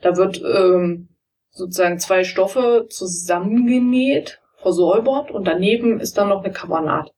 Da 0.00 0.16
wird 0.16 0.42
ähm, 0.42 1.08
sozusagen 1.50 1.98
zwei 1.98 2.24
Stoffe 2.24 2.86
zusammengenäht, 2.90 4.40
versäubert 4.56 5.30
und 5.30 5.46
daneben 5.46 6.00
ist 6.00 6.18
dann 6.18 6.28
noch 6.28 6.44
eine 6.44 6.52
Covernaht. 6.52 7.12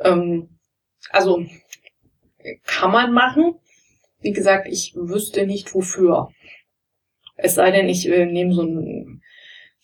Ähm, 0.00 0.58
also 1.10 1.44
kann 2.64 2.90
man 2.90 3.12
machen. 3.12 3.54
Wie 4.20 4.32
gesagt, 4.32 4.68
ich 4.68 4.94
wüsste 4.94 5.46
nicht 5.46 5.74
wofür. 5.74 6.28
Es 7.36 7.54
sei 7.54 7.70
denn, 7.70 7.88
ich 7.88 8.08
äh, 8.08 8.26
nehme 8.26 8.52
so 8.52 8.62
ein, 8.62 9.21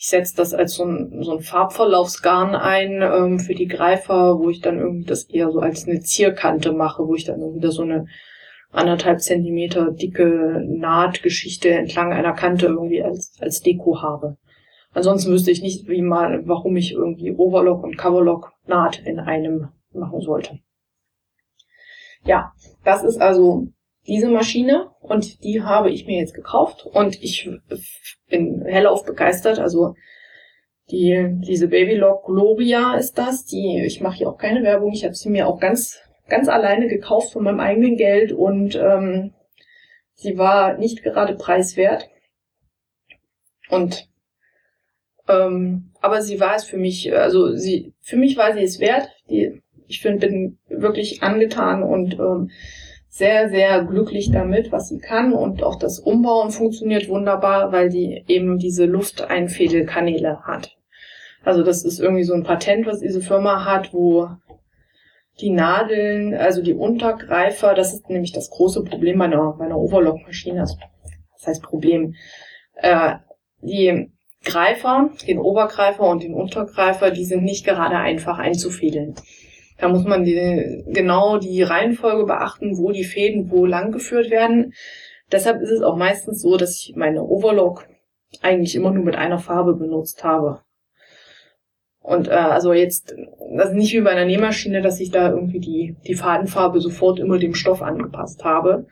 ich 0.01 0.07
setze 0.07 0.37
das 0.37 0.55
als 0.55 0.75
so 0.75 0.85
ein, 0.85 1.25
so 1.25 1.33
ein 1.33 1.41
Farbverlaufsgarn 1.41 2.55
ein 2.55 3.03
ähm, 3.03 3.41
für 3.41 3.57
die 3.57 3.67
Greifer, 3.67 4.39
wo 4.39 4.49
ich 4.49 4.61
dann 4.61 4.79
irgendwie 4.79 5.05
das 5.05 5.25
eher 5.25 5.51
so 5.51 5.59
als 5.59 5.89
eine 5.89 6.01
Zierkante 6.01 6.73
mache, 6.73 7.07
wo 7.07 7.17
ich 7.17 7.25
dann 7.25 7.41
wieder 7.53 7.73
so 7.73 7.83
eine 7.83 8.07
anderthalb 8.71 9.21
Zentimeter 9.21 9.91
dicke 9.91 10.65
Nahtgeschichte 10.69 11.71
entlang 11.71 12.13
einer 12.13 12.33
Kante 12.33 12.67
irgendwie 12.67 13.03
als, 13.03 13.37
als 13.41 13.61
Deko 13.61 14.01
habe. 14.01 14.37
Ansonsten 14.93 15.33
wüsste 15.33 15.51
ich 15.51 15.63
nicht, 15.63 15.89
wie 15.89 16.03
mal, 16.03 16.47
warum 16.47 16.77
ich 16.77 16.93
irgendwie 16.93 17.33
Overlock 17.33 17.83
und 17.83 17.99
Coverlock 17.99 18.53
Naht 18.67 19.01
in 19.05 19.19
einem 19.19 19.69
machen 19.93 20.21
sollte. 20.21 20.61
Ja, 22.25 22.53
das 22.85 23.03
ist 23.03 23.21
also 23.21 23.69
diese 24.09 24.29
Maschine 24.29 24.91
und 25.01 25.45
die 25.45 25.63
habe 25.63 25.91
ich 25.91 26.07
mir 26.07 26.19
jetzt 26.19 26.35
gekauft 26.35 26.87
und 26.87 27.23
ich 27.23 27.49
bin 28.29 28.65
hellauf 28.65 29.05
begeistert. 29.05 29.59
Also 29.59 29.95
die, 30.91 31.29
diese 31.47 31.69
Babylock 31.69 32.25
Gloria 32.25 32.95
ist 32.95 33.19
das. 33.19 33.45
Die, 33.45 33.83
ich 33.85 34.01
mache 34.01 34.17
hier 34.17 34.31
auch 34.31 34.39
keine 34.39 34.63
Werbung. 34.63 34.93
Ich 34.93 35.05
habe 35.05 35.15
sie 35.15 35.29
mir 35.29 35.47
auch 35.47 35.61
ganz 35.61 36.01
ganz 36.29 36.49
alleine 36.49 36.89
gekauft 36.89 37.33
von 37.33 37.45
meinem 37.45 37.61
eigenen 37.61 37.97
Geld 37.97 38.33
und 38.33 38.77
ähm, 38.77 39.33
sie 40.15 40.39
war 40.39 40.77
nicht 40.77 41.03
gerade 41.03 41.35
preiswert. 41.35 42.09
Und 43.71 44.09
ähm, 45.29 45.93
aber 46.01 46.23
sie 46.23 46.41
war 46.41 46.55
es 46.57 46.65
für 46.65 46.79
mich, 46.79 47.15
also 47.15 47.55
sie 47.55 47.95
für 48.01 48.17
mich 48.17 48.37
war 48.37 48.55
sie 48.55 48.63
es 48.63 48.81
wert. 48.81 49.09
Die, 49.29 49.63
ich 49.87 50.01
find, 50.01 50.21
bin 50.21 50.59
wirklich 50.69 51.23
angetan 51.23 51.83
und 51.83 52.15
ähm, 52.15 52.51
sehr, 53.19 53.49
sehr 53.49 53.85
glücklich 53.85 54.31
damit, 54.31 54.71
was 54.73 54.89
sie 54.89 54.99
kann. 54.99 55.33
Und 55.33 55.63
auch 55.63 55.77
das 55.77 55.99
Umbauen 55.99 56.51
funktioniert 56.51 57.09
wunderbar, 57.09 57.73
weil 57.73 57.89
die 57.89 58.25
eben 58.29 58.59
diese 58.59 58.87
Lufteinfädelkanäle 58.87 60.45
hat. 60.45 60.77
Also 61.45 61.63
das 61.63 61.85
ist 61.85 61.99
irgendwie 61.99 62.25
so 62.25 62.35
ein 62.35 62.45
Patent, 62.45 62.87
was 62.87 63.01
diese 63.01 63.21
Firma 63.21 63.65
hat, 63.65 63.93
wo 63.93 64.29
die 65.41 65.51
Nadeln, 65.51 66.35
also 66.35 66.63
die 66.63 66.75
Untergreifer, 66.75 67.75
das 67.75 67.93
ist 67.93 68.09
nämlich 68.09 68.33
das 68.33 68.51
große 68.51 68.85
Problem 68.85 69.19
meiner, 69.19 69.55
meiner 69.57 69.79
Overlock-Maschine. 69.79 70.61
Also, 70.61 70.77
das 71.37 71.47
heißt 71.47 71.63
Problem. 71.63 72.15
Äh, 72.75 73.17
die 73.61 74.13
Greifer, 74.45 75.11
den 75.27 75.39
Obergreifer 75.39 76.05
und 76.05 76.23
den 76.23 76.35
Untergreifer, 76.35 77.11
die 77.11 77.25
sind 77.25 77.43
nicht 77.43 77.65
gerade 77.65 77.97
einfach 77.97 78.39
einzufädeln. 78.39 79.17
Da 79.79 79.89
muss 79.89 80.05
man 80.05 80.25
die, 80.25 80.85
genau 80.89 81.39
die 81.39 81.63
Reihenfolge 81.63 82.27
beachten, 82.27 82.77
wo 82.77 82.91
die 82.91 83.05
Fäden 83.05 83.51
wo 83.51 83.65
langgeführt 83.65 84.31
werden. 84.31 84.75
Deshalb 85.31 85.63
ist 85.63 85.71
es 85.71 85.83
auch 85.83 85.97
meistens 85.97 86.43
so, 86.43 86.57
dass 86.57 86.75
ich 86.75 86.95
meine 86.97 87.23
Overlock 87.23 87.87
eigentlich 88.43 88.75
immer 88.75 88.91
nur 88.91 89.05
mit 89.05 89.15
einer 89.15 89.39
Farbe 89.39 89.75
benutzt 89.75 90.25
habe. 90.25 90.63
Und 92.01 92.29
äh, 92.29 92.33
also 92.33 92.73
jetzt, 92.73 93.15
das 93.57 93.71
ist 93.71 93.77
nicht 93.77 93.93
wie 93.93 94.01
bei 94.01 94.11
einer 94.11 94.25
Nähmaschine, 94.25 94.83
dass 94.83 94.99
ich 94.99 95.11
da 95.11 95.31
irgendwie 95.31 95.61
die, 95.61 95.97
die 96.07 96.15
Fadenfarbe 96.15 96.81
sofort 96.81 97.21
immer 97.21 97.39
dem 97.39 97.55
Stoff 97.55 97.83
angepasst 97.83 98.45
habe, 98.45 98.87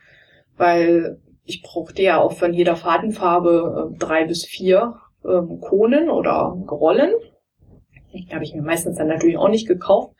weil 0.55 1.19
ich 1.43 1.63
brauchte 1.63 2.01
ja 2.01 2.21
auch 2.21 2.33
von 2.33 2.53
jeder 2.53 2.75
Fadenfarbe 2.75 3.91
äh, 3.93 3.97
drei 3.97 4.25
bis 4.25 4.45
vier 4.45 4.95
äh, 5.23 5.41
Konen 5.61 6.09
oder 6.09 6.55
Rollen. 6.69 7.11
Die 8.13 8.27
habe 8.33 8.43
ich 8.43 8.53
mir 8.53 8.61
meistens 8.61 8.97
dann 8.97 9.07
natürlich 9.07 9.37
auch 9.37 9.49
nicht 9.49 9.67
gekauft 9.67 10.15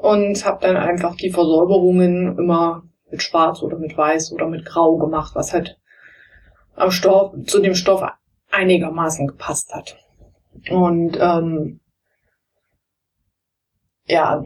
und 0.00 0.46
habe 0.46 0.62
dann 0.62 0.78
einfach 0.78 1.14
die 1.14 1.30
Versäuberungen 1.30 2.38
immer 2.38 2.84
mit 3.10 3.22
Schwarz 3.22 3.62
oder 3.62 3.76
mit 3.76 3.96
Weiß 3.98 4.32
oder 4.32 4.46
mit 4.46 4.64
Grau 4.64 4.96
gemacht, 4.96 5.34
was 5.34 5.52
halt 5.52 5.78
am 6.74 6.90
Stoff 6.90 7.34
zu 7.44 7.60
dem 7.60 7.74
Stoff 7.74 8.02
einigermaßen 8.50 9.26
gepasst 9.26 9.74
hat. 9.74 9.98
Und 10.70 11.18
ähm, 11.20 11.80
ja, 14.06 14.42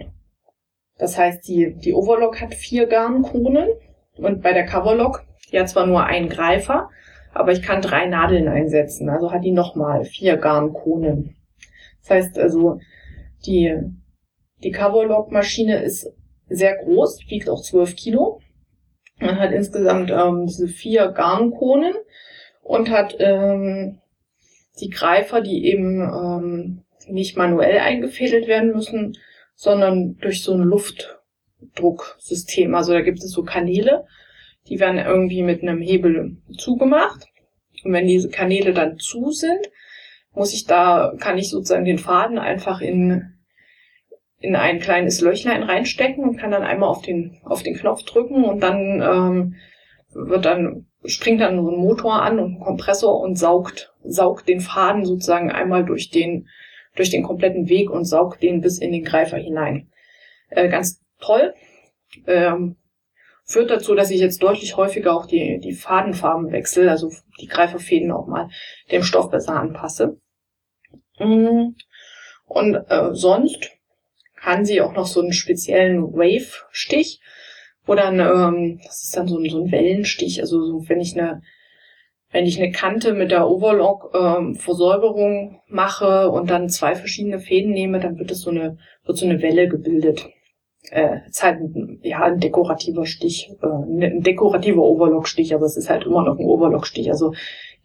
das 0.99 1.17
heißt, 1.17 1.47
die, 1.47 1.77
die 1.77 1.95
Overlock 1.95 2.41
hat 2.41 2.55
vier 2.55 2.87
Garnkronen 2.87 3.69
und 4.17 4.43
bei 4.43 4.53
der 4.53 4.67
Coverlock, 4.67 5.25
die 5.53 5.61
hat 5.61 5.69
zwar 5.69 5.87
nur 5.87 6.05
einen 6.05 6.29
Greifer, 6.29 6.91
aber 7.33 7.53
ich 7.53 7.63
kann 7.63 7.81
drei 7.81 8.07
Nadeln 8.07 8.49
einsetzen, 8.49 9.09
also 9.09 9.31
hat 9.31 9.45
die 9.45 9.53
nochmal 9.53 10.05
vier 10.05 10.37
Garnkronen. 10.37 11.37
Das 12.01 12.11
heißt 12.11 12.39
also, 12.41 12.81
die, 13.47 13.73
die 14.63 14.71
Coverlock-Maschine 14.71 15.83
ist 15.83 16.13
sehr 16.49 16.77
groß, 16.77 17.21
wiegt 17.29 17.49
auch 17.49 17.63
zwölf 17.63 17.97
Kilo. 17.97 18.41
Man 19.19 19.39
hat 19.39 19.53
insgesamt 19.53 20.11
ähm, 20.11 20.47
diese 20.47 20.69
vier 20.69 21.09
Garnkronen 21.09 21.95
und 22.63 22.91
hat 22.91 23.17
ähm, 23.19 24.01
die 24.81 24.91
Greifer, 24.91 25.41
die 25.41 25.65
eben 25.67 26.03
ähm, 26.03 26.83
nicht 27.07 27.37
manuell 27.37 27.79
eingefädelt 27.79 28.49
werden 28.49 28.73
müssen, 28.73 29.17
sondern 29.55 30.17
durch 30.17 30.43
so 30.43 30.55
ein 30.55 30.63
Luftdrucksystem. 30.63 32.75
Also 32.75 32.93
da 32.93 33.03
gibt 33.03 33.19
es 33.19 33.31
so 33.31 33.45
Kanäle, 33.45 34.07
die 34.69 34.81
werden 34.81 34.99
irgendwie 34.99 35.43
mit 35.43 35.63
einem 35.63 35.81
Hebel 35.81 36.39
zugemacht. 36.57 37.27
Und 37.85 37.93
wenn 37.93 38.07
diese 38.07 38.31
Kanäle 38.31 38.73
dann 38.73 38.99
zu 38.99 39.31
sind, 39.31 39.71
muss 40.33 40.55
ich 40.55 40.67
da, 40.67 41.15
kann 41.21 41.39
ich 41.39 41.51
sozusagen 41.51 41.85
den 41.85 41.99
Faden 41.99 42.39
einfach 42.39 42.81
in, 42.81 43.34
in 44.45 44.57
ein 44.57 44.79
kleines 44.79 45.23
Löchlein 45.23 45.63
reinstecken 45.63 46.23
und 46.23 46.37
kann 46.37 46.51
dann 46.51 46.63
einmal 46.63 46.91
auf 46.91 47.01
den, 47.01 47.39
auf 47.45 47.63
den 47.63 47.75
Knopf 47.75 48.03
drücken 48.03 48.45
und 48.45 48.61
dann 48.61 49.01
ähm, 49.01 49.55
wird 50.13 50.45
dann, 50.45 50.87
springt 51.07 51.41
dann 51.41 51.57
so 51.57 51.71
ein 51.71 51.79
Motor 51.79 52.23
an 52.23 52.39
und 52.39 52.57
ein 52.57 52.61
Kompressor 52.61 53.21
und 53.21 53.37
saugt, 53.37 53.95
saugt 54.05 54.47
den 54.47 54.61
Faden 54.61 55.07
sozusagen 55.07 55.51
einmal 55.51 55.85
durch 55.85 56.11
den, 56.11 56.47
durch 56.95 57.09
den 57.09 57.23
kompletten 57.23 57.71
Weg 57.71 57.91
und 57.91 58.05
saugt 58.05 58.43
den 58.43 58.61
bis 58.61 58.79
in 58.79 58.93
den 58.93 59.03
Greifer 59.03 59.39
hinein. 59.39 59.89
Äh, 60.51 60.69
ganz 60.69 61.03
toll. 61.21 61.55
Ähm, 62.27 62.77
führt 63.47 63.71
dazu, 63.71 63.95
dass 63.95 64.11
ich 64.11 64.21
jetzt 64.21 64.43
deutlich 64.43 64.77
häufiger 64.77 65.15
auch 65.15 65.25
die, 65.25 65.59
die 65.59 65.73
Fadenfarben 65.73 66.53
wechsle, 66.53 66.91
also 66.91 67.11
die 67.41 67.47
Greiferfäden 67.47 68.13
auch 68.13 68.27
mal 68.27 68.51
dem 68.93 69.03
Stoff 69.03 69.31
besser 69.31 69.59
anpasse. 69.59 70.19
Mm. 71.19 71.75
Und 72.47 72.75
äh, 72.75 73.15
sonst 73.15 73.74
kann 74.45 74.65
sie 74.65 74.81
auch 74.81 74.93
noch 74.93 75.07
so 75.07 75.21
einen 75.21 75.33
speziellen 75.33 76.03
Wave-Stich, 76.03 77.21
wo 77.87 77.95
dann, 77.95 78.21
ähm, 78.21 78.81
das 78.85 79.05
ist 79.05 79.17
dann 79.17 79.27
so 79.27 79.39
ein, 79.39 79.49
so 79.49 79.65
ein 79.65 79.73
Wellenstich, 79.73 80.41
also 80.41 80.63
so, 80.63 80.89
wenn 80.89 81.01
ich 81.01 81.19
eine 81.19 81.41
wenn 82.35 82.47
ich 82.47 82.61
eine 82.61 82.73
Kante 82.73 83.15
mit 83.15 83.31
der 83.31 83.49
Overlock 83.49 84.11
ähm, 84.13 84.57
Versäuberung 84.57 85.61
mache 85.69 86.29
und 86.31 86.51
dann 86.51 86.69
zwei 86.69 86.97
verschiedene 86.97 87.39
Fäden 87.39 87.71
nehme, 87.71 88.01
dann 88.01 88.19
wird 88.19 88.33
es 88.33 88.41
so 88.41 88.51
eine, 88.51 88.77
wird 89.05 89.17
so 89.17 89.25
eine 89.25 89.41
Welle 89.41 89.69
gebildet. 89.69 90.27
Äh, 90.91 91.19
ist 91.29 91.45
halt 91.45 91.61
ein, 91.61 92.01
ja, 92.03 92.25
ein 92.25 92.41
dekorativer 92.41 93.07
Stich, 93.07 93.53
äh, 93.63 93.67
ein 93.67 94.21
dekorativer 94.23 94.83
Overlock-Stich, 94.83 95.55
aber 95.55 95.67
es 95.67 95.77
ist 95.77 95.89
halt 95.89 96.07
immer 96.07 96.25
noch 96.25 96.37
ein 96.37 96.45
Overlock-Stich. 96.45 97.09
Also 97.09 97.35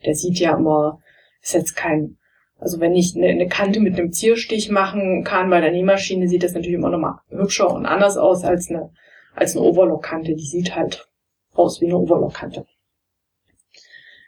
der 0.03 0.15
sieht 0.15 0.39
ja 0.39 0.57
immer, 0.57 0.99
ist 1.43 1.53
jetzt 1.53 1.75
kein, 1.75 2.17
also 2.59 2.79
wenn 2.79 2.93
ich 2.93 3.15
eine, 3.15 3.47
Kante 3.47 3.79
mit 3.79 3.97
einem 3.97 4.11
Zierstich 4.11 4.69
machen 4.69 5.23
kann 5.23 5.49
bei 5.49 5.61
der 5.61 5.71
Nähmaschine, 5.71 6.27
sieht 6.27 6.43
das 6.43 6.53
natürlich 6.53 6.75
immer 6.75 6.89
noch 6.89 6.99
mal 6.99 7.21
hübscher 7.29 7.71
und 7.73 7.85
anders 7.85 8.17
aus 8.17 8.43
als 8.43 8.69
eine, 8.69 8.91
als 9.33 9.55
eine 9.55 9.65
Overlock-Kante. 9.65 10.35
Die 10.35 10.45
sieht 10.45 10.75
halt 10.75 11.07
aus 11.53 11.79
wie 11.79 11.85
eine 11.85 11.97
Overlock-Kante. 11.97 12.65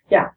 Ja, 0.10 0.32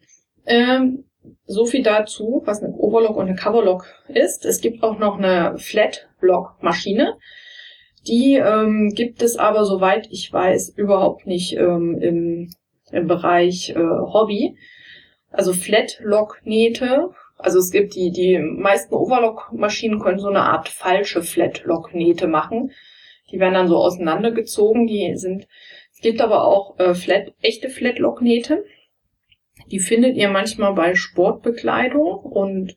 ähm, 0.46 1.04
so 1.46 1.66
viel 1.66 1.82
dazu, 1.82 2.42
was 2.44 2.62
eine 2.62 2.74
Overlock 2.74 3.16
und 3.16 3.26
eine 3.26 3.36
Coverlock 3.36 3.86
ist. 4.08 4.44
Es 4.44 4.60
gibt 4.60 4.82
auch 4.82 4.98
noch 4.98 5.18
eine 5.18 5.56
Flatlock-Maschine. 5.58 7.16
Die 8.06 8.34
ähm, 8.34 8.92
gibt 8.94 9.22
es 9.22 9.36
aber, 9.36 9.64
soweit 9.64 10.08
ich 10.10 10.30
weiß, 10.30 10.70
überhaupt 10.76 11.26
nicht 11.26 11.56
ähm, 11.56 11.98
im, 12.00 12.50
im 12.90 13.06
Bereich 13.06 13.70
äh, 13.70 13.76
Hobby. 13.78 14.56
also 15.30 15.52
Flatlock-Nähte. 15.52 17.10
Also 17.36 17.58
es 17.58 17.70
gibt 17.70 17.94
die, 17.94 18.10
die 18.10 18.38
meisten 18.38 18.94
Overlock-Maschinen 18.94 20.00
können 20.00 20.18
so 20.18 20.28
eine 20.28 20.42
Art 20.42 20.68
falsche 20.68 21.22
Flatlock-Nähte 21.22 22.26
machen. 22.26 22.72
Die 23.30 23.40
werden 23.40 23.54
dann 23.54 23.68
so 23.68 23.76
auseinandergezogen. 23.76 24.86
Die 24.86 25.16
sind, 25.16 25.48
es 25.92 26.00
gibt 26.00 26.20
aber 26.20 26.44
auch 26.44 26.78
äh, 26.78 26.94
Flat, 26.94 27.32
echte 27.40 27.68
Flatlock-Nähte. 27.68 28.64
Die 29.70 29.80
findet 29.80 30.16
ihr 30.16 30.28
manchmal 30.28 30.74
bei 30.74 30.94
Sportbekleidung 30.94 32.20
und 32.20 32.76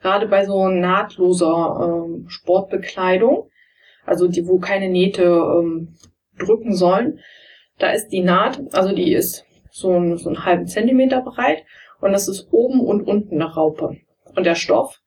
gerade 0.00 0.26
bei 0.28 0.44
so 0.44 0.68
nahtloser 0.68 2.04
ähm, 2.06 2.26
Sportbekleidung, 2.28 3.48
also 4.04 4.28
die, 4.28 4.46
wo 4.46 4.58
keine 4.58 4.88
Nähte 4.88 5.22
ähm, 5.22 5.96
drücken 6.38 6.74
sollen, 6.74 7.20
da 7.78 7.90
ist 7.90 8.08
die 8.08 8.22
Naht, 8.22 8.60
also 8.72 8.94
die 8.94 9.12
ist 9.12 9.46
so, 9.70 9.92
ein, 9.92 10.16
so 10.18 10.28
einen 10.28 10.44
halben 10.44 10.66
Zentimeter 10.66 11.22
breit 11.22 11.64
und 12.00 12.12
das 12.12 12.28
ist 12.28 12.48
oben 12.50 12.80
und 12.80 13.02
unten 13.02 13.40
eine 13.40 13.52
Raupe. 13.52 13.96
Und 14.34 14.44
der 14.44 14.54
Stoff 14.54 15.00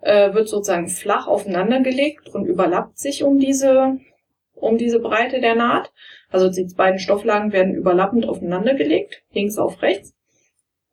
äh, 0.00 0.32
wird 0.32 0.48
sozusagen 0.48 0.88
flach 0.88 1.26
aufeinander 1.26 1.80
gelegt 1.80 2.28
und 2.28 2.46
überlappt 2.46 2.98
sich 2.98 3.22
um 3.22 3.38
diese, 3.38 3.98
um 4.54 4.78
diese 4.78 5.00
Breite 5.00 5.40
der 5.40 5.54
Naht. 5.54 5.92
Also 6.30 6.48
die 6.48 6.72
beiden 6.74 6.98
Stofflagen 6.98 7.52
werden 7.52 7.74
überlappend 7.74 8.26
aufeinander 8.26 8.74
gelegt, 8.74 9.22
links 9.32 9.58
auf 9.58 9.82
rechts. 9.82 10.14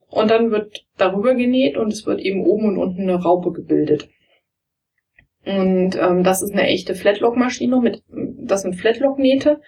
Und 0.10 0.32
dann 0.32 0.52
wird 0.52 0.86
darüber 0.98 1.36
genäht 1.36 1.78
und 1.78 1.92
es 1.92 2.06
wird 2.06 2.22
eben 2.22 2.46
oben 2.46 2.66
und 2.66 2.78
unten 2.78 3.02
eine 3.04 3.22
Raupe 3.22 3.52
gebildet. 3.52 4.10
Und 5.46 5.96
ähm, 5.96 6.24
das 6.24 6.42
ist 6.42 6.54
eine 6.54 6.68
echte 6.68 6.96
Flatlock-Maschine 6.96 8.02
das 8.48 8.62
sind 8.62 8.76
Flatlock-Nähte, 8.76 9.62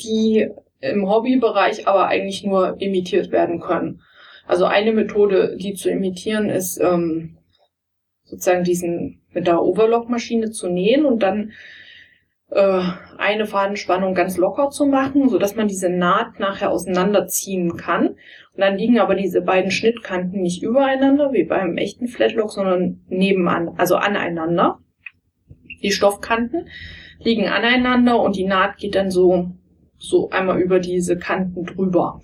die 0.00 0.48
im 0.80 1.08
Hobbybereich 1.08 1.86
aber 1.86 2.08
eigentlich 2.08 2.44
nur 2.44 2.80
imitiert 2.80 3.30
werden 3.30 3.60
können. 3.60 4.02
Also 4.46 4.64
eine 4.64 4.92
Methode, 4.92 5.56
die 5.58 5.74
zu 5.74 5.90
imitieren, 5.90 6.50
ist 6.50 6.78
ähm, 6.78 7.38
sozusagen 8.24 8.64
diesen 8.64 9.22
mit 9.32 9.46
der 9.46 9.62
Overlock-Maschine 9.62 10.50
zu 10.50 10.68
nähen 10.68 11.04
und 11.04 11.22
dann 11.22 11.52
äh, 12.50 12.82
eine 13.16 13.46
Fadenspannung 13.46 14.14
ganz 14.14 14.36
locker 14.36 14.70
zu 14.70 14.86
machen, 14.86 15.28
so 15.28 15.38
dass 15.38 15.56
man 15.56 15.68
diese 15.68 15.88
Naht 15.88 16.38
nachher 16.38 16.70
auseinanderziehen 16.70 17.76
kann. 17.76 18.08
Und 18.08 18.58
dann 18.58 18.76
liegen 18.76 18.98
aber 18.98 19.14
diese 19.14 19.40
beiden 19.40 19.70
Schnittkanten 19.70 20.42
nicht 20.42 20.62
übereinander, 20.62 21.32
wie 21.32 21.44
beim 21.44 21.78
echten 21.78 22.08
Flatlock, 22.08 22.52
sondern 22.52 23.00
nebenan, 23.08 23.70
also 23.78 23.96
aneinander. 23.96 24.80
Die 25.82 25.92
Stoffkanten 25.92 26.68
liegen 27.20 27.48
aneinander 27.48 28.20
und 28.20 28.36
die 28.36 28.44
Naht 28.44 28.76
geht 28.76 28.94
dann 28.94 29.10
so, 29.10 29.52
so 29.98 30.28
einmal 30.30 30.60
über 30.60 30.78
diese 30.78 31.16
Kanten 31.16 31.64
drüber. 31.64 32.20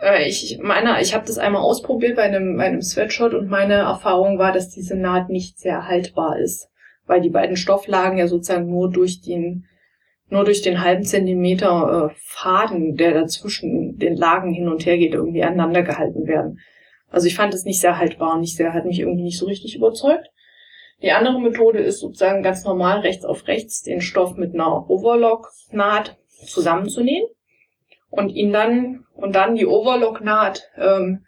Äh, 0.00 0.28
ich 0.28 0.58
meine, 0.62 1.00
ich 1.00 1.14
habe 1.14 1.26
das 1.26 1.38
einmal 1.38 1.62
ausprobiert 1.62 2.16
bei 2.16 2.22
einem, 2.22 2.56
bei 2.56 2.64
einem 2.64 2.82
Sweatshirt 2.82 3.34
und 3.34 3.48
meine 3.48 3.74
Erfahrung 3.74 4.38
war, 4.38 4.52
dass 4.52 4.70
diese 4.70 4.96
Naht 4.96 5.28
nicht 5.28 5.58
sehr 5.58 5.86
haltbar 5.86 6.38
ist 6.38 6.68
weil 7.06 7.20
die 7.20 7.30
beiden 7.30 7.56
Stofflagen 7.56 8.18
ja 8.18 8.26
sozusagen 8.26 8.68
nur 8.68 8.90
durch 8.90 9.20
den 9.20 9.66
nur 10.28 10.44
durch 10.44 10.60
den 10.60 10.82
halben 10.82 11.04
Zentimeter 11.04 12.10
äh, 12.10 12.14
Faden, 12.20 12.96
der 12.96 13.14
dazwischen 13.14 13.96
den 13.96 14.16
Lagen 14.16 14.52
hin 14.52 14.68
und 14.68 14.84
her 14.84 14.98
geht, 14.98 15.14
irgendwie 15.14 15.44
aneinander 15.44 15.84
gehalten 15.84 16.26
werden. 16.26 16.58
Also 17.10 17.28
ich 17.28 17.36
fand 17.36 17.54
es 17.54 17.64
nicht 17.64 17.80
sehr 17.80 17.96
haltbar, 17.96 18.36
nicht 18.36 18.56
sehr, 18.56 18.74
hat 18.74 18.86
mich 18.86 18.98
irgendwie 18.98 19.22
nicht 19.22 19.38
so 19.38 19.46
richtig 19.46 19.76
überzeugt. 19.76 20.28
Die 21.00 21.12
andere 21.12 21.40
Methode 21.40 21.78
ist 21.78 22.00
sozusagen 22.00 22.42
ganz 22.42 22.64
normal 22.64 23.00
rechts 23.00 23.24
auf 23.24 23.46
rechts 23.46 23.82
den 23.82 24.00
Stoff 24.00 24.36
mit 24.36 24.52
einer 24.52 24.90
Overlock-Naht 24.90 26.16
zusammenzunähen 26.44 27.26
und 28.10 28.30
ihn 28.30 28.52
dann 28.52 29.04
und 29.14 29.34
dann 29.34 29.54
die 29.54 29.66
Overlock-Naht 29.66 30.70
ähm, 30.76 31.24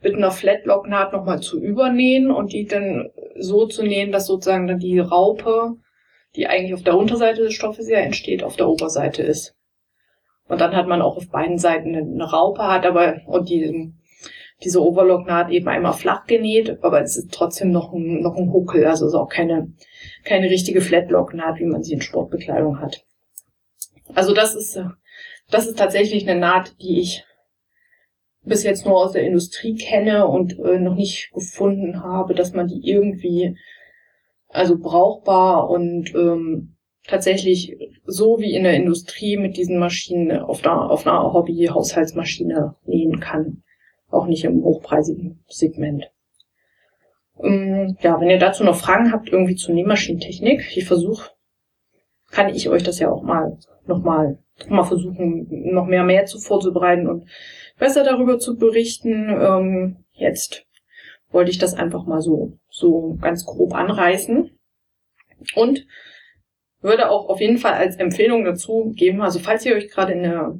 mit 0.00 0.14
einer 0.14 0.30
Flatlock-Naht 0.30 1.12
nochmal 1.12 1.40
zu 1.40 1.60
übernähen 1.60 2.30
und 2.30 2.52
die 2.52 2.66
dann 2.66 3.10
so 3.38 3.66
zu 3.66 3.82
nähen, 3.82 4.12
dass 4.12 4.26
sozusagen 4.26 4.66
dann 4.66 4.78
die 4.78 4.98
Raupe, 4.98 5.76
die 6.34 6.46
eigentlich 6.46 6.74
auf 6.74 6.82
der 6.82 6.96
Unterseite 6.96 7.42
des 7.42 7.54
Stoffes 7.54 7.88
ja 7.88 7.98
entsteht, 7.98 8.42
auf 8.42 8.56
der 8.56 8.68
Oberseite 8.68 9.22
ist. 9.22 9.54
Und 10.48 10.60
dann 10.60 10.74
hat 10.74 10.86
man 10.86 11.02
auch 11.02 11.16
auf 11.16 11.30
beiden 11.30 11.58
Seiten 11.58 11.94
eine 11.94 12.30
Raupe, 12.30 12.62
hat 12.62 12.84
aber 12.84 13.20
und 13.26 13.48
die, 13.48 13.92
diese 14.62 14.82
Overlock-Naht 14.82 15.50
eben 15.50 15.68
einmal 15.68 15.92
flach 15.92 16.26
genäht, 16.26 16.78
aber 16.82 17.00
es 17.00 17.16
ist 17.16 17.32
trotzdem 17.32 17.70
noch 17.70 17.92
ein, 17.92 18.20
noch 18.22 18.36
ein 18.36 18.52
Huckel, 18.52 18.84
also 18.86 19.06
ist 19.06 19.14
auch 19.14 19.28
keine, 19.28 19.72
keine 20.24 20.50
richtige 20.50 20.80
Flatlock-Naht, 20.80 21.58
wie 21.58 21.66
man 21.66 21.82
sie 21.82 21.94
in 21.94 22.02
Sportbekleidung 22.02 22.80
hat. 22.80 23.04
Also 24.14 24.34
das 24.34 24.54
ist, 24.54 24.78
das 25.52 25.66
ist 25.66 25.78
tatsächlich 25.78 26.28
eine 26.28 26.40
Naht, 26.40 26.80
die 26.80 27.00
ich 27.00 27.24
bis 28.44 28.64
jetzt 28.64 28.84
nur 28.86 28.96
aus 28.96 29.12
der 29.12 29.22
Industrie 29.22 29.76
kenne 29.76 30.26
und 30.26 30.58
äh, 30.58 30.78
noch 30.80 30.96
nicht 30.96 31.30
gefunden 31.32 32.02
habe, 32.02 32.34
dass 32.34 32.52
man 32.52 32.66
die 32.66 32.80
irgendwie 32.82 33.56
also 34.48 34.78
brauchbar 34.78 35.70
und 35.70 36.14
ähm, 36.14 36.76
tatsächlich 37.06 37.76
so 38.04 38.38
wie 38.40 38.54
in 38.54 38.64
der 38.64 38.74
Industrie 38.74 39.36
mit 39.36 39.56
diesen 39.56 39.78
Maschinen 39.78 40.38
auf 40.38 40.64
einer, 40.64 40.90
auf 40.90 41.06
einer 41.06 41.32
Hobby-Haushaltsmaschine 41.32 42.76
nähen 42.84 43.20
kann. 43.20 43.62
Auch 44.10 44.26
nicht 44.26 44.44
im 44.44 44.62
hochpreisigen 44.62 45.42
Segment. 45.48 46.10
Ähm, 47.42 47.96
ja, 48.00 48.20
wenn 48.20 48.30
ihr 48.30 48.38
dazu 48.38 48.64
noch 48.64 48.76
Fragen 48.76 49.12
habt, 49.12 49.30
irgendwie 49.30 49.54
zur 49.54 49.74
Nähmaschinentechnik, 49.74 50.76
ich 50.76 50.84
versuche, 50.84 51.30
kann 52.30 52.54
ich 52.54 52.68
euch 52.68 52.82
das 52.82 52.98
ja 52.98 53.10
auch 53.10 53.22
mal 53.22 53.58
nochmal 53.86 54.38
mal 54.68 54.84
versuchen, 54.84 55.46
noch 55.72 55.86
mehr 55.86 56.04
mehr 56.04 56.26
zu 56.26 56.38
vorzubereiten 56.38 57.08
und 57.08 57.28
besser 57.78 58.04
darüber 58.04 58.38
zu 58.38 58.56
berichten. 58.56 59.28
Ähm, 59.30 59.96
jetzt 60.12 60.66
wollte 61.30 61.50
ich 61.50 61.58
das 61.58 61.74
einfach 61.74 62.04
mal 62.06 62.20
so, 62.20 62.58
so 62.70 63.18
ganz 63.20 63.44
grob 63.44 63.74
anreißen. 63.74 64.50
Und 65.54 65.86
würde 66.82 67.10
auch 67.10 67.28
auf 67.28 67.40
jeden 67.40 67.58
Fall 67.58 67.74
als 67.74 67.96
Empfehlung 67.96 68.44
dazu 68.44 68.92
geben, 68.94 69.22
also 69.22 69.38
falls 69.38 69.64
ihr 69.64 69.74
euch 69.74 69.88
gerade 69.88 70.12
in 70.12 70.22
der, 70.24 70.58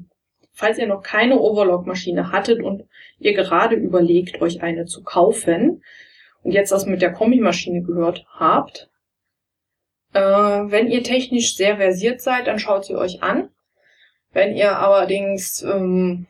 falls 0.52 0.78
ihr 0.78 0.86
noch 0.86 1.02
keine 1.02 1.38
Overlock-Maschine 1.40 2.30
hattet 2.30 2.62
und 2.62 2.84
ihr 3.18 3.34
gerade 3.34 3.74
überlegt, 3.74 4.40
euch 4.40 4.62
eine 4.62 4.86
zu 4.86 5.02
kaufen 5.02 5.82
und 6.42 6.52
jetzt 6.52 6.72
das 6.72 6.86
mit 6.86 7.02
der 7.02 7.12
Kombimaschine 7.12 7.82
gehört 7.82 8.24
habt, 8.32 8.88
äh, 10.12 10.20
wenn 10.20 10.88
ihr 10.88 11.02
technisch 11.02 11.56
sehr 11.56 11.76
versiert 11.76 12.20
seid, 12.20 12.46
dann 12.46 12.58
schaut 12.58 12.84
sie 12.84 12.94
euch 12.94 13.22
an. 13.22 13.48
Wenn 14.32 14.56
ihr 14.56 14.78
allerdings 14.78 15.62
ähm, 15.62 16.26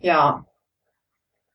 ja, 0.00 0.44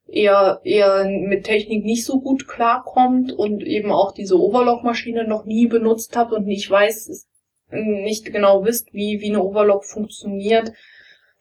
eher, 0.08 0.62
eher 0.64 1.06
mit 1.06 1.46
Technik 1.46 1.84
nicht 1.84 2.06
so 2.06 2.22
gut 2.22 2.48
klarkommt 2.48 3.32
und 3.34 3.64
eben 3.64 3.92
auch 3.92 4.14
diese 4.14 4.40
Overlock-Maschine 4.40 5.28
noch 5.28 5.46
nie 5.46 5.68
benutzt 5.68 6.16
habt 6.16 6.32
und 6.32 6.46
nicht 6.46 6.70
weiß, 6.70 7.28
nicht 7.72 8.32
genau 8.32 8.64
wisst, 8.64 8.94
wie, 8.94 9.20
wie 9.22 9.30
eine 9.30 9.44
Overlock 9.44 9.86
funktioniert, 9.86 10.72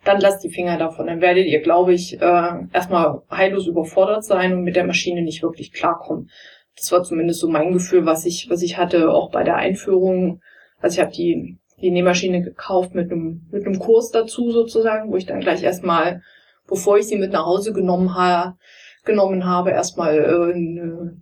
dann 0.05 0.21
lasst 0.21 0.45
die 0.45 0.51
Finger 0.51 0.79
davon. 0.79 1.07
Dann 1.07 1.21
werdet 1.21 1.47
ihr, 1.47 1.61
glaube 1.61 1.95
ich, 1.95 2.21
äh, 2.21 2.53
erstmal 2.73 3.23
heillos 3.31 3.67
überfordert 3.67 4.25
sein 4.25 4.53
und 4.53 4.63
mit 4.63 4.77
der 4.77 4.85
Maschine 4.85 5.23
nicht 5.23 5.43
wirklich 5.43 5.73
klarkommen. 5.73 6.31
Das 6.77 6.91
war 6.93 7.03
zumindest 7.03 7.41
so 7.41 7.49
mein 7.49 7.73
Gefühl, 7.73 8.05
was 8.05 8.27
ich, 8.27 8.51
was 8.51 8.63
ich 8.63 8.77
hatte, 8.77 9.11
auch 9.11 9.31
bei 9.31 9.45
der 9.45 9.57
Einführung. 9.57 10.41
Also 10.81 10.97
ich 10.97 11.01
habe 11.01 11.13
die, 11.13 11.59
die 11.81 11.91
Nähmaschine 11.91 12.43
gekauft 12.43 12.95
mit 12.95 13.11
einem, 13.11 13.47
mit 13.51 13.67
einem 13.67 13.79
Kurs 13.79 14.11
dazu 14.11 14.51
sozusagen, 14.51 15.11
wo 15.11 15.17
ich 15.17 15.27
dann 15.27 15.41
gleich 15.41 15.63
erstmal 15.63 16.23
bevor 16.67 16.99
ich 16.99 17.07
sie 17.07 17.17
mit 17.17 17.33
nach 17.33 17.47
Hause 17.47 17.73
genommen, 17.73 18.15
ha 18.15 18.57
genommen 19.05 19.45
habe, 19.45 19.71
erstmal 19.71 20.19
äh, 20.19 20.55
eine 20.55 21.21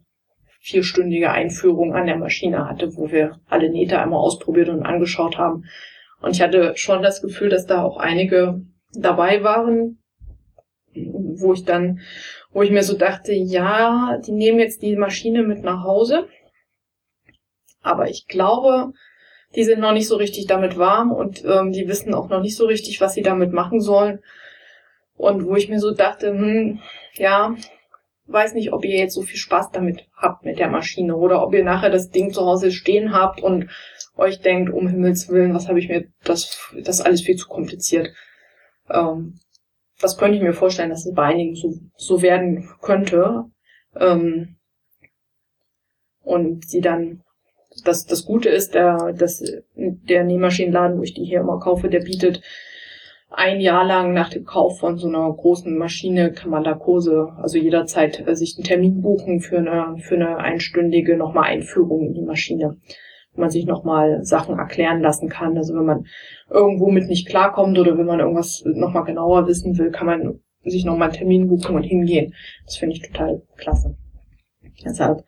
vierstündige 0.61 1.31
Einführung 1.31 1.95
an 1.95 2.07
der 2.07 2.17
Maschine 2.17 2.69
hatte, 2.69 2.97
wo 2.97 3.11
wir 3.11 3.41
alle 3.49 3.69
Nähte 3.69 3.99
einmal 3.99 4.21
ausprobiert 4.21 4.69
und 4.69 4.85
angeschaut 4.85 5.37
haben. 5.37 5.65
Und 6.21 6.37
ich 6.37 6.43
hatte 6.43 6.77
schon 6.77 7.03
das 7.03 7.21
Gefühl, 7.21 7.49
dass 7.49 7.67
da 7.67 7.83
auch 7.83 7.97
einige 7.97 8.63
dabei 8.93 9.43
waren, 9.43 9.99
wo 10.95 11.53
ich 11.53 11.65
dann, 11.65 12.01
wo 12.53 12.63
ich 12.63 12.71
mir 12.71 12.85
so 12.85 12.97
dachte, 12.97 13.33
ja, 13.33 14.19
die 14.25 14.31
nehmen 14.31 14.61
jetzt 14.61 14.83
die 14.83 14.95
Maschine 14.95 15.43
mit 15.43 15.65
nach 15.65 15.83
Hause. 15.83 16.29
Aber 17.83 18.09
ich 18.09 18.29
glaube, 18.29 18.93
die 19.55 19.65
sind 19.65 19.81
noch 19.81 19.93
nicht 19.93 20.09
so 20.09 20.17
richtig 20.17 20.47
damit 20.47 20.79
warm 20.79 21.13
und 21.13 21.45
ähm, 21.45 21.73
die 21.73 21.89
wissen 21.89 22.15
auch 22.15 22.29
noch 22.29 22.41
nicht 22.41 22.57
so 22.57 22.67
richtig, 22.67 23.01
was 23.01 23.15
sie 23.15 23.23
damit 23.23 23.53
machen 23.53 23.81
sollen. 23.81 24.21
Und 25.15 25.47
wo 25.47 25.57
ich 25.57 25.69
mir 25.69 25.79
so 25.79 25.93
dachte, 25.93 26.31
hm, 26.31 26.81
ja, 27.15 27.55
weiß 28.27 28.55
nicht, 28.55 28.73
ob 28.73 28.85
ihr 28.85 28.99
jetzt 28.99 29.15
so 29.15 29.23
viel 29.23 29.37
Spaß 29.37 29.71
damit 29.71 30.07
habt 30.17 30.45
mit 30.45 30.59
der 30.59 30.69
Maschine 30.69 31.17
oder 31.17 31.43
ob 31.43 31.55
ihr 31.55 31.65
nachher 31.65 31.91
das 31.91 32.11
Ding 32.11 32.33
zu 32.33 32.43
Hause 32.43 32.73
stehen 32.73 33.13
habt 33.13 33.43
und 33.43 33.69
euch 34.17 34.41
denkt, 34.41 34.73
um 34.73 34.89
Himmels 34.89 35.29
Willen, 35.29 35.55
was 35.55 35.69
habe 35.69 35.79
ich 35.79 35.89
mir, 35.89 36.07
das, 36.25 36.71
das 36.83 37.01
alles 37.01 37.23
viel 37.23 37.37
zu 37.37 37.49
kompliziert. 37.49 38.09
Ähm, 38.91 39.39
das 40.01 40.19
könnte 40.19 40.37
ich 40.37 40.43
mir 40.43 40.53
vorstellen, 40.53 40.91
dass 40.91 41.07
es 41.07 41.15
bei 41.15 41.25
einigen 41.25 41.55
so, 41.55 41.75
so 41.97 42.23
werden 42.23 42.69
könnte. 42.81 43.45
Ähm, 43.97 44.57
und 46.23 46.69
sie 46.69 46.81
dann, 46.81 47.22
das, 47.85 48.07
das 48.07 48.25
Gute 48.25 48.49
ist, 48.49 48.75
der, 48.75 49.13
dass 49.13 49.43
der 49.75 50.25
Nähmaschinenladen, 50.25 50.99
wo 50.99 51.03
ich 51.03 51.15
die 51.15 51.25
hier 51.25 51.41
immer 51.41 51.59
kaufe, 51.59 51.89
der 51.89 52.01
bietet 52.01 52.43
ein 53.35 53.61
Jahr 53.61 53.85
lang 53.85 54.13
nach 54.13 54.29
dem 54.29 54.45
Kauf 54.45 54.79
von 54.79 54.99
so 54.99 55.09
einer 55.09 55.33
großen 55.33 55.77
Maschine 55.77 56.33
kann 56.33 56.51
man 56.51 56.65
da 56.65 56.75
Kurse, 56.75 57.33
also 57.39 57.59
jederzeit 57.59 58.27
äh, 58.27 58.37
sich 58.37 58.57
einen 58.57 58.65
Termin 58.65 59.01
buchen 59.01 59.41
für 59.41 59.59
eine, 59.59 59.97
für 59.99 60.17
eine 60.17 60.37
einstündige 60.37 61.17
nochmal 61.17 61.45
Einführung 61.45 62.07
in 62.09 62.15
die 62.15 62.23
Maschine. 62.23 62.77
Wo 63.33 63.41
man 63.41 63.51
sich 63.51 63.65
nochmal 63.65 64.23
Sachen 64.25 64.59
erklären 64.59 65.01
lassen 65.01 65.31
kann. 65.31 65.57
Also 65.57 65.75
wenn 65.75 65.87
man 65.87 66.07
irgendwo 66.51 66.91
mit 66.91 67.09
nicht 67.09 67.27
klarkommt 67.27 67.79
oder 67.79 67.97
wenn 67.97 68.05
man 68.05 68.21
irgendwas 68.21 68.63
nochmal 68.67 69.05
genauer 69.05 69.47
wissen 69.47 69.79
will, 69.79 69.91
kann 69.91 70.07
man 70.07 70.41
sich 70.65 70.85
nochmal 70.85 71.09
einen 71.09 71.17
Termin 71.17 71.49
buchen 71.49 71.75
und 71.75 71.83
hingehen. 71.83 72.35
Das 72.67 72.77
finde 72.77 72.97
ich 72.97 73.03
total 73.03 73.41
klasse. 73.57 73.97
Deshalb 74.85 75.25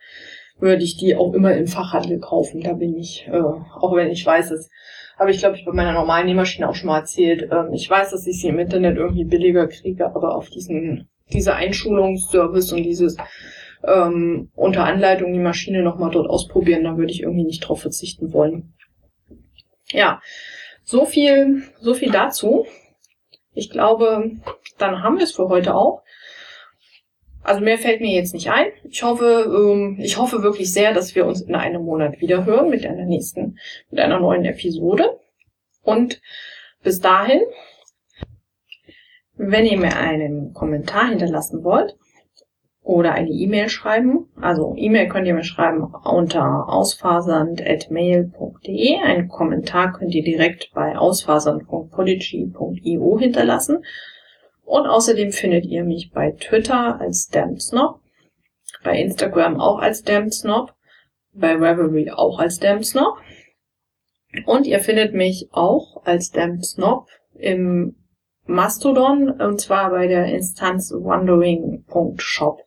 würde 0.59 0.83
ich 0.83 0.97
die 0.97 1.17
auch 1.17 1.33
immer 1.35 1.55
im 1.55 1.67
Fachhandel 1.67 2.21
kaufen. 2.21 2.61
Da 2.61 2.75
bin 2.75 2.97
ich, 2.97 3.27
äh, 3.29 3.41
auch 3.41 3.95
wenn 3.95 4.11
ich 4.11 4.25
weiß, 4.25 4.51
es 4.51 4.71
habe 5.19 5.31
ich, 5.31 5.39
glaube 5.39 5.57
ich, 5.57 5.65
bei 5.65 5.73
meiner 5.73 5.93
normalen 5.93 6.27
Nähmaschine 6.27 6.69
auch 6.69 6.75
schon 6.75 6.89
mal 6.89 6.99
erzählt. 6.99 7.49
Ähm, 7.51 7.73
ich 7.73 7.89
weiß, 7.89 8.11
dass 8.11 8.27
ich 8.27 8.41
sie 8.41 8.49
im 8.49 8.59
Internet 8.59 8.97
irgendwie 8.97 9.25
billiger 9.25 9.69
kriege, 9.69 10.07
aber 10.07 10.35
auf 10.35 10.49
diesen, 10.51 11.09
diese 11.33 11.55
Einschulungsservice 11.55 12.73
und 12.73 12.83
dieses 12.83 13.17
ähm, 13.87 14.51
unter 14.55 14.85
Anleitung 14.85 15.33
die 15.33 15.39
Maschine 15.39 15.83
nochmal 15.83 16.11
dort 16.11 16.29
ausprobieren, 16.29 16.85
da 16.85 16.97
würde 16.97 17.13
ich 17.13 17.23
irgendwie 17.23 17.45
nicht 17.45 17.61
drauf 17.61 17.81
verzichten 17.81 18.33
wollen. 18.33 18.75
Ja, 19.91 20.21
so 20.83 21.05
viel, 21.05 21.63
so 21.81 21.95
viel 21.95 22.11
dazu. 22.11 22.67
Ich 23.53 23.71
glaube, 23.71 24.33
dann 24.79 25.03
haben 25.03 25.17
wir 25.17 25.25
es 25.25 25.33
für 25.33 25.49
heute 25.49 25.75
auch. 25.75 26.03
Also 27.45 27.61
mehr 27.61 27.79
fällt 27.79 28.01
mir 28.01 28.15
jetzt 28.15 28.33
nicht 28.33 28.51
ein. 28.51 28.69
Ich 28.85 29.03
hoffe, 29.03 29.45
ähm, 29.47 29.99
ich 30.01 30.17
hoffe 30.17 30.43
wirklich 30.43 30.73
sehr, 30.73 30.95
dass 30.95 31.15
wir 31.15 31.27
uns 31.27 31.43
in 31.43 31.55
einem 31.55 31.85
Monat 31.85 32.23
wieder 32.23 32.47
hören 32.47 32.71
mit 32.71 32.87
einer 32.87 33.05
nächsten, 33.05 33.59
mit 33.91 34.01
einer 34.01 34.19
neuen 34.19 34.47
Episode. 34.47 35.21
Und 35.83 36.23
bis 36.83 37.01
dahin, 37.01 37.43
wenn 39.37 39.67
ihr 39.67 39.79
mir 39.79 39.95
einen 39.95 40.55
Kommentar 40.55 41.11
hinterlassen 41.11 41.65
wollt 41.65 41.99
oder 42.83 43.13
eine 43.13 43.29
E-Mail 43.29 43.69
schreiben, 43.69 44.31
also 44.41 44.73
E-Mail 44.77 45.09
könnt 45.09 45.27
ihr 45.27 45.35
mir 45.35 45.45
schreiben 45.45 45.85
unter 45.85 46.71
ausfasernd.mail.de. 46.71 48.97
Einen 49.03 49.29
Kommentar 49.29 49.93
könnt 49.93 50.15
ihr 50.15 50.25
direkt 50.25 50.71
bei 50.73 50.97
ausfasernd.podigy.io 50.97 53.19
hinterlassen. 53.19 53.85
Und 54.65 54.87
außerdem 54.87 55.33
findet 55.33 55.67
ihr 55.67 55.85
mich 55.85 56.11
bei 56.13 56.33
Twitter 56.33 57.01
als 57.01 57.29
Dampsnob, 57.29 58.01
bei 58.83 58.99
Instagram 58.99 59.61
auch 59.61 59.79
als 59.79 60.03
Dampsnob, 60.03 60.75
bei 61.33 61.55
Reverie 61.55 62.11
auch 62.11 62.39
als 62.39 62.59
Dampsnob. 62.59 63.19
Und 64.47 64.67
ihr 64.67 64.81
findet 64.81 65.15
mich 65.15 65.49
auch 65.53 66.05
als 66.05 66.31
Dampsnob 66.31 67.09
im 67.35 67.97
Mastodon, 68.47 69.31
und 69.31 69.61
zwar 69.61 69.91
bei 69.91 70.07
der 70.07 70.27
Instanz 70.27 70.93
wondering.shop. 70.93 72.61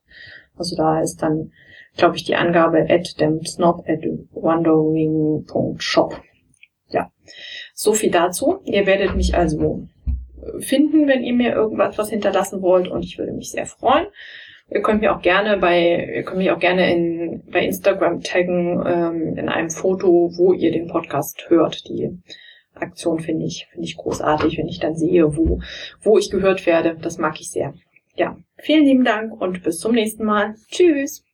Also 0.57 0.75
da 0.75 1.01
ist 1.01 1.21
dann, 1.21 1.51
glaube 1.95 2.15
ich, 2.15 2.23
die 2.23 2.35
Angabe 2.35 2.87
at 2.89 3.19
dampsnob 3.21 3.87
at 3.87 4.03
wondering.shop. 4.31 6.21
Ja, 6.89 7.11
so 7.73 7.93
viel 7.93 8.11
dazu. 8.11 8.59
Ihr 8.63 8.85
werdet 8.85 9.15
mich 9.15 9.35
also 9.35 9.87
finden, 10.59 11.07
wenn 11.07 11.23
ihr 11.23 11.33
mir 11.33 11.53
irgendwas 11.53 11.97
was 11.97 12.09
hinterlassen 12.09 12.61
wollt 12.61 12.87
und 12.87 13.03
ich 13.03 13.17
würde 13.17 13.31
mich 13.31 13.51
sehr 13.51 13.65
freuen. 13.65 14.07
Ihr 14.69 14.81
könnt 14.81 15.01
mir 15.01 15.15
auch 15.15 15.21
gerne 15.21 15.57
bei, 15.57 16.13
ihr 16.15 16.23
könnt 16.23 16.39
mich 16.39 16.51
auch 16.51 16.59
gerne 16.59 16.91
in, 16.93 17.43
bei 17.49 17.63
Instagram 17.63 18.21
taggen, 18.21 18.83
ähm, 18.85 19.37
in 19.37 19.47
einem 19.47 19.69
Foto, 19.69 20.31
wo 20.35 20.51
ihr 20.51 20.71
den 20.71 20.87
Podcast 20.87 21.49
hört. 21.49 21.87
Die 21.87 22.09
Aktion 22.73 23.19
finde 23.19 23.45
ich, 23.45 23.67
finde 23.71 23.85
ich 23.87 23.95
großartig, 23.95 24.57
wenn 24.57 24.67
ich 24.67 24.79
dann 24.79 24.95
sehe, 24.95 25.37
wo, 25.37 25.61
wo 26.01 26.17
ich 26.17 26.29
gehört 26.29 26.65
werde. 26.65 26.97
Das 27.01 27.17
mag 27.17 27.39
ich 27.39 27.49
sehr. 27.49 27.73
Ja, 28.15 28.37
vielen 28.57 28.83
lieben 28.83 29.05
Dank 29.05 29.39
und 29.39 29.63
bis 29.63 29.79
zum 29.79 29.93
nächsten 29.93 30.25
Mal. 30.25 30.55
Tschüss! 30.69 31.26